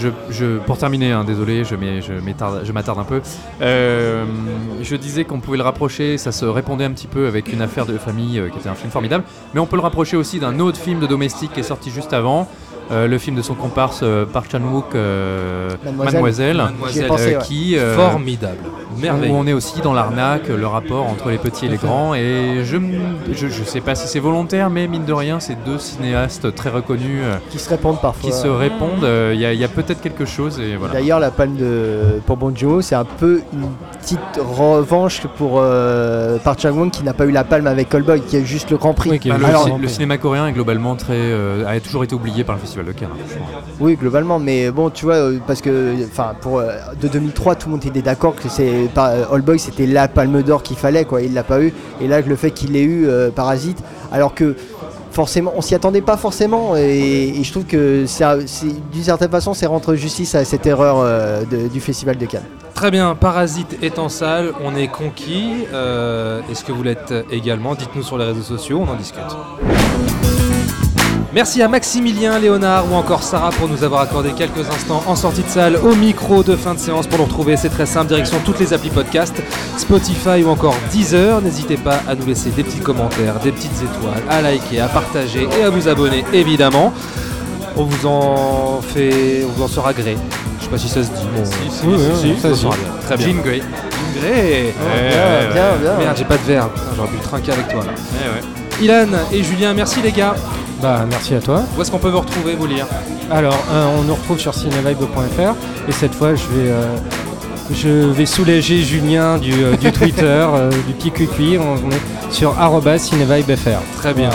pour 0.66 0.78
terminer, 0.78 1.12
hein, 1.12 1.24
désolé, 1.24 1.64
je 1.64 2.72
m'attarde 2.72 3.00
un 3.00 3.04
peu. 3.04 3.22
Euh, 3.62 4.26
je 4.82 4.96
disais 4.96 5.24
qu'on 5.24 5.40
pouvait 5.40 5.58
le 5.58 5.64
rapprocher, 5.64 6.18
ça 6.18 6.32
se 6.32 6.46
répondait 6.46 6.86
un 6.86 6.92
petit 6.92 7.08
peu 7.08 7.28
avec 7.28 7.52
une 7.52 7.62
affaire 7.62 7.86
de 7.86 7.98
famille 7.98 8.40
euh, 8.40 8.50
qui 8.50 8.58
était 8.58 8.70
un 8.70 8.76
film 8.76 8.92
formidable, 8.92 9.24
mais 9.54 9.60
on 9.60 9.66
peut 9.66 9.76
le 9.76 9.82
rapprocher 9.82 10.18
aussi 10.18 10.40
d'un 10.40 10.60
autre 10.60 10.78
film 10.78 11.00
de 11.00 11.08
domestique 11.08 11.54
qui 11.54 11.62
est 11.62 11.64
sorti 11.64 11.90
juste 11.90 12.14
avant. 12.14 12.48
Euh, 12.92 13.08
le 13.08 13.18
film 13.18 13.36
de 13.36 13.42
son 13.42 13.54
comparse 13.54 14.00
euh, 14.04 14.26
Park 14.26 14.48
Chan-wook, 14.52 14.96
euh, 14.96 15.70
Mademoiselle. 15.84 16.58
Mademoiselle, 16.58 16.58
J'y 16.58 16.60
ai 16.62 16.64
Mademoiselle, 16.64 17.08
pensé, 17.08 17.36
ouais. 17.38 17.44
qui 17.44 17.78
euh, 17.78 17.96
Formidable. 17.96 18.58
où 18.96 19.00
Merveilleux. 19.00 19.34
on 19.34 19.46
est 19.48 19.54
aussi 19.54 19.80
dans 19.82 19.94
l'arnaque, 19.94 20.48
le 20.48 20.68
rapport 20.68 21.06
entre 21.08 21.30
les 21.30 21.38
petits 21.38 21.68
et 21.68 21.70
les 21.70 21.78
grands. 21.78 22.14
Et 22.16 22.62
je, 22.64 22.78
je, 23.32 23.48
je 23.48 23.64
sais 23.64 23.82
pas 23.82 23.96
si 23.96 24.08
c'est 24.08 24.20
volontaire, 24.20 24.70
mais 24.70 24.88
mine 24.88 25.06
de 25.06 25.14
rien, 25.14 25.40
c'est 25.40 25.58
deux 25.66 25.78
cinéastes 25.78 26.54
très 26.56 26.70
reconnus 26.70 27.22
Qui 27.52 27.60
se 27.60 27.70
répondent 27.70 28.02
parfois. 28.02 28.30
qui 28.30 28.36
se 28.36 28.48
répondent. 28.48 29.04
Euh, 29.04 29.32
Il 29.36 29.40
y 29.42 29.64
a, 29.64 29.68
peut-être 29.68 30.02
quelque 30.02 30.26
chose 30.26 30.60
et 30.60 30.76
voilà. 30.76 30.94
D'ailleurs, 30.96 31.20
la 31.20 31.32
palme 31.32 31.56
de 31.56 32.20
pour 32.26 32.38
Bon 32.38 32.54
Joon-ho, 32.56 32.82
c'est 32.82 32.96
un 32.96 33.06
peu 33.06 33.42
une 33.54 33.70
petite 34.02 34.20
revanche 34.40 35.22
pour 35.38 35.60
euh, 35.62 36.38
Park 36.40 36.60
Chan-wook 36.62 36.92
qui 36.92 37.04
n'a 37.04 37.14
pas 37.14 37.26
eu 37.26 37.32
la 37.32 37.44
palme 37.44 37.68
avec 37.68 37.90
Callboy, 37.90 38.22
qui 38.22 38.36
a 38.36 38.40
eu 38.40 38.46
juste 38.46 38.72
le 38.72 38.78
Grand 38.78 38.94
Prix. 38.94 39.12
Oui, 39.12 39.20
qui 39.20 39.30
a 39.30 39.34
Bah, 39.34 39.40
le, 39.40 39.46
Alors, 39.46 39.78
le 39.78 39.88
cinéma 39.88 40.18
coréen 40.18 40.48
est 40.48 40.52
globalement 40.54 40.96
très, 40.96 41.14
euh, 41.14 41.66
a 41.68 41.80
toujours 41.80 42.04
été 42.04 42.16
oublié 42.16 42.44
par 42.44 42.56
le 42.56 42.62
Festival 42.62 42.79
hein, 42.80 43.10
franchement. 43.28 43.48
Oui, 43.80 43.96
globalement, 43.96 44.40
mais 44.40 44.72
bon, 44.72 44.90
tu 44.90 45.06
vois, 45.06 45.16
euh, 45.16 45.40
parce 45.46 45.62
que, 45.62 45.96
enfin, 46.06 46.34
pour 46.42 46.60
euh, 46.60 46.72
de 47.02 47.08
2003, 47.08 47.56
tout 47.56 47.68
le 47.70 47.76
monde 47.76 47.86
était 47.86 48.02
d'accord 48.02 48.36
que 48.36 48.50
c'est 48.50 48.90
pas 48.94 49.10
euh, 49.10 49.26
All 49.34 49.42
Boy, 49.42 49.60
c'était 49.60 49.86
la 49.86 50.08
Palme 50.08 50.42
d'Or 50.44 50.64
qu'il 50.64 50.78
fallait, 50.78 51.06
quoi. 51.06 51.22
Il 51.22 51.34
l'a 51.34 51.44
pas 51.44 51.62
eu, 51.62 51.74
et 52.02 52.08
là, 52.08 52.22
le 52.22 52.36
fait 52.36 52.52
qu'il 52.52 52.72
l'ait 52.74 52.84
eu, 52.84 53.08
euh, 53.08 53.30
Parasite, 53.32 53.78
alors 54.12 54.34
que 54.34 54.56
forcément, 55.12 55.52
on 55.56 55.62
s'y 55.62 55.76
attendait 55.76 56.02
pas 56.02 56.18
forcément, 56.18 56.76
et, 56.78 57.34
et 57.40 57.44
je 57.44 57.52
trouve 57.52 57.66
que 57.66 58.06
ça- 58.06 58.38
c'est- 58.46 58.68
d'une 58.92 59.04
certaine 59.04 59.32
façon, 59.32 59.54
c'est 59.54 59.66
rendre 59.66 59.96
justice 59.96 60.36
à 60.36 60.46
cette 60.46 60.66
erreur 60.66 60.98
euh, 61.00 61.42
de- 61.50 61.68
du 61.68 61.80
Festival 61.80 62.18
de 62.18 62.26
Cannes. 62.26 62.44
Très 62.76 62.92
bien, 62.92 63.14
Parasite 63.16 63.78
est 63.82 64.00
en 64.00 64.08
salle, 64.08 64.54
on 64.64 64.74
est 64.76 64.88
conquis. 64.88 65.66
Euh, 65.74 66.40
Est-ce 66.50 66.64
que 66.64 66.72
vous 66.72 66.84
l'êtes 66.84 67.14
également? 67.30 67.76
Dites-nous 67.76 68.04
sur 68.04 68.18
les 68.18 68.24
réseaux 68.26 68.42
sociaux, 68.44 68.82
on 68.88 68.90
en 68.90 68.96
discute. 68.96 69.20
Merci 71.32 71.62
à 71.62 71.68
Maximilien, 71.68 72.40
Léonard 72.40 72.92
ou 72.92 72.96
encore 72.96 73.22
Sarah 73.22 73.52
pour 73.52 73.68
nous 73.68 73.84
avoir 73.84 74.02
accordé 74.02 74.32
quelques 74.32 74.68
instants 74.68 75.04
en 75.06 75.16
sortie 75.16 75.44
de 75.44 75.48
salle 75.50 75.76
au 75.76 75.94
micro 75.94 76.42
de 76.42 76.56
fin 76.56 76.74
de 76.74 76.80
séance 76.80 77.06
pour 77.06 77.20
nous 77.20 77.26
retrouver. 77.26 77.56
C'est 77.56 77.70
très 77.70 77.86
simple, 77.86 78.08
direction 78.08 78.38
toutes 78.44 78.60
les 78.60 78.74
applis 78.74 78.90
podcast, 78.90 79.36
Spotify 79.78 80.44
ou 80.44 80.50
encore 80.50 80.76
Deezer. 80.92 81.40
N'hésitez 81.42 81.78
pas 81.78 82.00
à 82.08 82.16
nous 82.16 82.26
laisser 82.26 82.50
des 82.50 82.64
petits 82.64 82.80
commentaires, 82.80 83.36
des 83.44 83.52
petites 83.52 83.78
étoiles, 83.78 84.24
à 84.28 84.42
liker, 84.42 84.80
à 84.80 84.88
partager 84.88 85.48
et 85.60 85.64
à 85.64 85.70
vous 85.70 85.88
abonner 85.88 86.26
évidemment. 86.34 86.92
On 87.78 87.84
vous 87.84 88.08
en 88.08 88.82
fait, 88.82 89.46
on 89.48 89.52
vous 89.52 89.64
en 89.64 89.68
sera 89.68 89.94
gré. 89.94 90.18
Je 90.60 90.64
sais 90.66 90.70
pas 90.72 90.78
si 90.80 90.90
ça 90.90 91.04
se 91.04 91.10
dit. 91.10 91.28
Bon, 91.36 91.46
Si, 91.46 91.52
si, 91.80 91.86
Oui, 91.86 91.98
si, 92.20 92.36
si. 92.36 92.40
ça 92.42 92.56
se 92.56 92.62
bien. 92.66 92.72
Très 93.06 93.18
bien. 93.18 93.28
Jean 93.28 93.42
Grey. 93.44 93.62
Gré. 94.20 94.74
bien, 94.74 95.54
bien, 95.54 95.76
bien. 95.80 95.98
Merde, 96.00 96.18
j'ai 96.18 96.26
pas 96.26 96.38
de 96.38 96.44
verre. 96.44 96.70
J'aurais 96.96 97.08
pu 97.10 97.18
le 97.18 97.22
trinquer 97.24 97.52
avec 97.52 97.68
toi. 97.68 97.84
là. 97.86 97.92
Ilan 98.82 99.08
et 99.32 99.44
Julien, 99.44 99.74
merci 99.74 100.02
les 100.02 100.12
gars. 100.12 100.36
Bah, 100.82 101.06
merci 101.10 101.34
à 101.36 101.42
toi. 101.42 101.64
Où 101.78 101.82
est-ce 101.82 101.92
qu'on 101.92 102.00
peut 102.00 102.10
vous 102.10 102.22
retrouver, 102.22 102.56
vous 102.56 102.66
lire 102.68 102.86
Alors, 103.30 103.58
euh, 103.72 104.00
on 104.00 104.04
nous 104.04 104.16
retrouve 104.16 104.40
sur 104.40 104.54
cinevibe.fr 104.54 105.54
et 105.88 105.92
cette 105.92 106.16
fois, 106.16 106.36
je 106.36 106.44
vais, 106.44 106.70
euh, 106.72 106.96
je 107.74 107.90
vais 107.90 108.26
soulager 108.26 108.82
Julien 108.82 109.38
du, 109.38 109.52
euh, 109.52 109.76
du 109.76 109.92
Twitter, 109.92 110.24
euh, 110.24 110.72
du 110.88 110.94
petit 110.94 111.12
cuicui. 111.12 111.58
On 111.58 111.92
est 111.92 112.32
sur 112.34 112.56
cinevibefr. 112.98 113.80
Très 113.98 114.14
bien. 114.14 114.30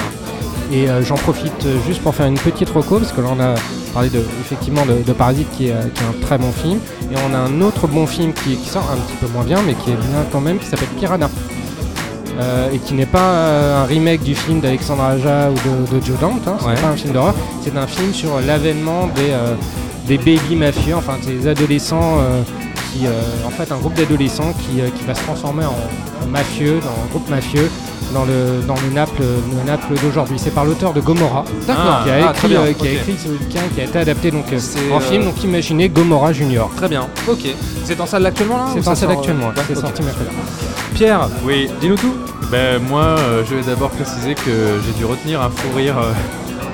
Et 0.73 0.87
j'en 1.03 1.15
profite 1.17 1.67
juste 1.87 2.03
pour 2.03 2.15
faire 2.15 2.27
une 2.27 2.39
petite 2.39 2.71
reco, 2.71 2.99
parce 2.99 3.13
que 3.13 3.21
là 3.21 3.29
on 3.31 3.39
a 3.39 3.55
parlé 3.93 4.09
de, 4.09 4.25
effectivement 4.41 4.85
de, 4.87 5.03
de 5.07 5.13
Parasite 5.13 5.47
qui 5.53 5.69
est, 5.69 5.75
qui 5.95 6.03
est 6.03 6.07
un 6.07 6.21
très 6.21 6.37
bon 6.39 6.51
film. 6.51 6.79
Et 7.13 7.15
on 7.31 7.35
a 7.35 7.39
un 7.39 7.61
autre 7.61 7.87
bon 7.87 8.07
film 8.07 8.33
qui, 8.33 8.57
qui 8.57 8.69
sort 8.69 8.91
un 8.91 8.97
petit 8.97 9.17
peu 9.21 9.27
moins 9.29 9.45
bien, 9.45 9.61
mais 9.65 9.75
qui 9.75 9.91
est 9.91 9.97
bien 9.97 10.25
quand 10.33 10.41
même, 10.41 10.59
qui 10.59 10.67
s'appelle 10.67 10.89
Piranha. 10.99 11.29
Euh, 12.41 12.71
et 12.73 12.79
qui 12.79 12.95
n'est 12.95 13.07
pas 13.07 13.21
euh, 13.33 13.83
un 13.83 13.85
remake 13.85 14.23
du 14.25 14.35
film 14.35 14.59
d'Alexandre 14.61 15.05
Aja 15.05 15.51
ou 15.51 15.55
de, 15.55 16.01
de 16.01 16.05
Joe 16.05 16.19
Dante, 16.19 16.47
hein, 16.49 16.57
c'est 16.61 16.67
Ouais. 16.67 16.75
pas 16.75 16.89
un 16.89 16.97
film 16.97 17.13
d'horreur, 17.13 17.35
c'est 17.63 17.77
un 17.77 17.87
film 17.87 18.13
sur 18.13 18.41
l'avènement 18.45 19.07
des, 19.07 19.31
euh, 19.31 19.55
des 20.09 20.19
baby 20.19 20.57
mafieux, 20.57 20.97
enfin 20.97 21.15
des 21.25 21.47
adolescents 21.47 22.19
qui, 22.95 23.07
euh, 23.07 23.11
en 23.47 23.51
fait 23.51 23.71
un 23.73 23.77
groupe 23.79 23.95
d'adolescents 23.95 24.53
qui, 24.53 24.81
euh, 24.81 24.89
qui 24.97 25.05
va 25.05 25.15
se 25.15 25.23
transformer 25.23 25.65
en, 25.65 25.71
en 26.25 26.27
mafieux, 26.29 26.79
dans 26.81 27.03
un 27.03 27.07
groupe 27.11 27.29
mafieux 27.29 27.69
dans 28.13 28.25
le, 28.25 28.61
dans 28.67 28.75
le 28.77 28.95
Naples, 28.95 29.23
le 29.23 29.67
Naples 29.67 29.95
d'aujourd'hui. 30.03 30.39
C'est 30.39 30.55
par 30.55 30.65
l'auteur 30.65 30.93
de 30.93 31.01
Gomorrah, 31.01 31.45
D'accord. 31.67 32.05
qui, 32.05 32.11
a 32.11 32.29
Ah, 32.29 32.31
écrit, 32.33 32.55
euh, 32.57 32.73
qui 32.73 32.87
a 32.87 32.93
écrit 32.93 33.17
ce 33.19 33.29
bouquin, 33.29 33.61
qui 33.75 33.81
a 33.81 33.85
été 33.85 33.99
adapté 33.99 34.31
donc, 34.31 34.45
en 34.47 34.97
euh, 34.97 35.01
film. 35.01 35.25
Donc 35.25 35.43
imaginez 35.43 35.89
Gomorrah 35.89 36.33
Junior. 36.33 36.71
Très 36.77 36.89
bien. 36.89 37.09
Ok. 37.29 37.47
C'est 37.85 38.01
en 38.01 38.07
salle 38.07 38.25
actuellement 38.27 38.59
là 38.59 38.67
C'est 38.73 38.87
en 38.89 38.95
salle 38.95 39.11
actuellement, 39.11 39.49
ouais, 39.49 39.55
c'est 39.67 39.75
sorti 39.75 40.03
mercredi. 40.03 40.31
Pierre, 40.95 41.29
Oui. 41.45 41.69
dis-nous 41.81 41.97
tout. 41.97 42.15
Ben, 42.53 42.81
moi, 42.81 43.03
euh, 43.03 43.43
je 43.49 43.55
vais 43.57 43.63
d'abord 43.63 43.91
préciser 43.91 44.35
que 44.35 44.79
j'ai 44.87 44.93
dû 44.93 45.05
retenir 45.07 45.43
un 45.43 45.51
fou 45.51 45.69
rire 45.75 45.97
euh, 45.99 46.13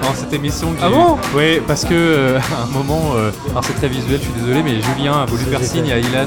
dans 0.03 0.15
cette 0.15 0.33
émission. 0.33 0.69
Ah 0.83 0.89
bon. 0.89 1.19
Oui, 1.35 1.61
parce 1.67 1.85
que 1.85 1.93
euh, 1.95 2.39
à 2.59 2.65
un 2.65 2.67
moment, 2.73 3.13
euh, 3.17 3.31
alors 3.51 3.65
c'est 3.65 3.75
très 3.75 3.89
visuel, 3.89 4.19
je 4.21 4.25
suis 4.25 4.41
désolé, 4.41 4.63
mais 4.63 4.81
Julien 4.83 5.23
a 5.23 5.27
voulu 5.27 5.45
faire 5.45 5.63
signe 5.63 5.93
à 5.93 5.99
Ilan 5.99 6.27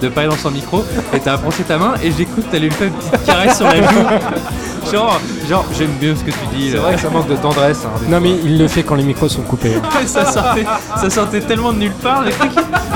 de, 0.00 0.06
de 0.06 0.12
parler 0.12 0.28
dans 0.30 0.36
son 0.36 0.50
micro 0.50 0.84
et 1.14 1.18
t'as 1.20 1.34
approché 1.34 1.62
ta 1.64 1.78
main 1.78 1.94
et 2.02 2.12
j'ai 2.16 2.24
cru 2.24 2.42
que 2.42 2.50
t'allais 2.50 2.68
lui 2.68 2.70
faire 2.74 2.88
une 2.88 2.94
petite 2.94 3.24
caresse 3.24 3.56
sur 3.56 3.66
la 3.66 3.76
joue. 3.76 3.98
genre, 4.92 5.20
genre 5.48 5.64
j'aime 5.76 5.92
bien 6.00 6.14
ce 6.16 6.22
que 6.24 6.30
tu 6.30 6.46
dis. 6.56 6.70
C'est 6.70 6.76
vrai 6.78 6.94
que 6.94 7.00
ça 7.00 7.10
manque 7.10 7.28
de 7.28 7.36
tendresse. 7.36 7.84
hein, 7.84 7.90
Non 8.04 8.10
fois. 8.10 8.20
mais 8.20 8.30
il 8.44 8.58
le 8.58 8.68
fait 8.68 8.82
quand 8.82 8.94
les 8.94 9.02
micros 9.04 9.28
sont 9.28 9.42
coupés. 9.42 9.74
Ça, 10.06 10.24
sortait, 10.24 10.64
ça 10.96 11.10
sortait 11.10 11.40
tellement 11.40 11.72
de 11.72 11.78
nulle 11.78 11.92
part. 11.92 12.22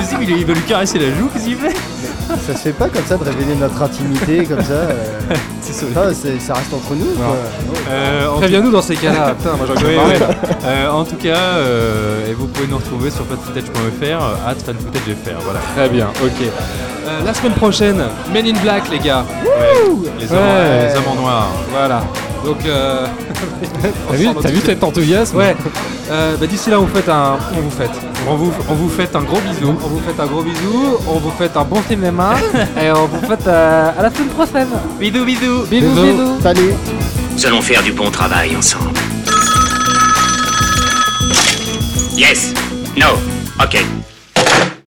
suis 0.07 0.17
dit, 0.19 0.33
mais 0.33 0.39
il 0.41 0.47
veut 0.47 0.55
lui 0.55 0.63
caresser 0.63 0.99
la 0.99 1.09
joue, 1.09 1.29
qu'est-ce 1.33 1.45
qu'il 1.45 1.57
fait? 1.57 1.75
Ça 2.47 2.55
se 2.55 2.59
fait 2.59 2.73
pas 2.73 2.89
comme 2.89 3.05
ça 3.07 3.17
de 3.17 3.25
révéler 3.25 3.55
notre 3.55 3.81
intimité 3.83 4.45
comme 4.45 4.63
ça. 4.63 4.73
euh. 4.73 4.95
Ah, 5.97 6.01
c'est- 6.13 6.39
ça 6.39 6.55
reste 6.55 6.73
entre 6.75 6.95
nous. 6.95 7.07
quoi. 7.17 7.35
Euh, 7.91 8.29
en 8.29 8.37
Préviens-nous 8.39 8.71
dans 8.71 8.83
ces 8.83 8.95
cas-là. 8.95 9.35
Putain, 9.39 9.57
moi 9.57 9.67
j'aurais 9.67 9.85
Oui, 9.85 9.97
pas 9.97 10.03
oui. 10.13 10.19
parlé. 10.19 10.35
Euh, 10.67 10.91
en 10.91 11.05
tout 11.05 11.17
cas, 11.17 11.29
euh, 11.37 12.31
et 12.31 12.35
vous 12.35 12.47
pouvez 12.47 12.67
nous 12.67 12.77
retrouver 12.77 13.11
sur 13.11 13.25
fanfootage.fr, 13.25 14.03
euh, 14.05 14.51
at 14.51 14.55
fanfootage.fr, 14.57 15.41
voilà. 15.45 15.61
Très 15.75 15.89
bien. 15.89 16.09
Ok. 16.23 16.43
Euh, 16.43 17.25
la 17.25 17.33
semaine 17.35 17.53
prochaine, 17.55 18.03
Men 18.35 18.47
in 18.47 18.59
Black, 18.61 18.83
les 18.91 18.99
gars. 18.99 19.25
Les 20.21 20.31
hommes, 20.31 20.39
Ouais. 20.39 20.89
les 20.91 20.97
hommes 20.97 21.09
en 21.19 21.21
noir. 21.23 21.49
Voilà. 21.71 22.03
Donc. 22.45 22.59
Euh... 22.67 23.07
T'as 24.11 24.17
vu, 24.17 24.29
t'as 24.43 24.49
vu 24.51 24.61
cet 24.65 24.85
enthousiasme 24.85 25.37
Ouais. 25.39 25.57
Euh, 26.11 26.37
bah, 26.39 26.47
D'ici 26.47 26.71
là, 26.71 26.79
on 26.81 26.85
vous 26.85 26.95
fait 26.97 27.11
un. 27.11 27.37
On 27.57 27.61
vous 27.61 27.71
fait. 27.71 27.89
On 28.29 28.37
vous, 28.37 28.53
on 28.69 28.75
vous 28.75 28.89
fait 28.89 29.15
un 29.17 29.23
gros 29.23 29.41
bisou. 29.41 29.75
On 29.85 29.89
vous 29.89 30.01
fait 30.01 30.21
un 30.21 30.27
gros 30.27 30.43
bisou. 30.43 30.97
On 31.09 31.19
vous 31.19 31.31
fait 31.33 31.57
un 31.57 31.65
bon 31.65 31.83
cinéma. 31.89 32.35
et 32.81 32.91
on 32.93 33.07
vous 33.07 33.21
fait 33.27 33.47
euh, 33.49 33.91
à 33.99 34.03
la 34.03 34.11
semaine 34.11 34.29
prochaine. 34.29 34.69
Bisous, 34.99 35.25
bisous. 35.25 35.67
Bisous, 35.69 35.89
Bisous. 35.89 36.03
bisous. 36.03 36.41
Salut. 36.43 36.73
Nous 37.35 37.47
allons 37.47 37.63
faire 37.63 37.83
du 37.83 37.93
bon 37.93 38.11
travail 38.11 38.57
ensemble. 38.57 38.91
Yes. 42.17 42.55
No. 42.97 43.07
Ok. 43.63 43.83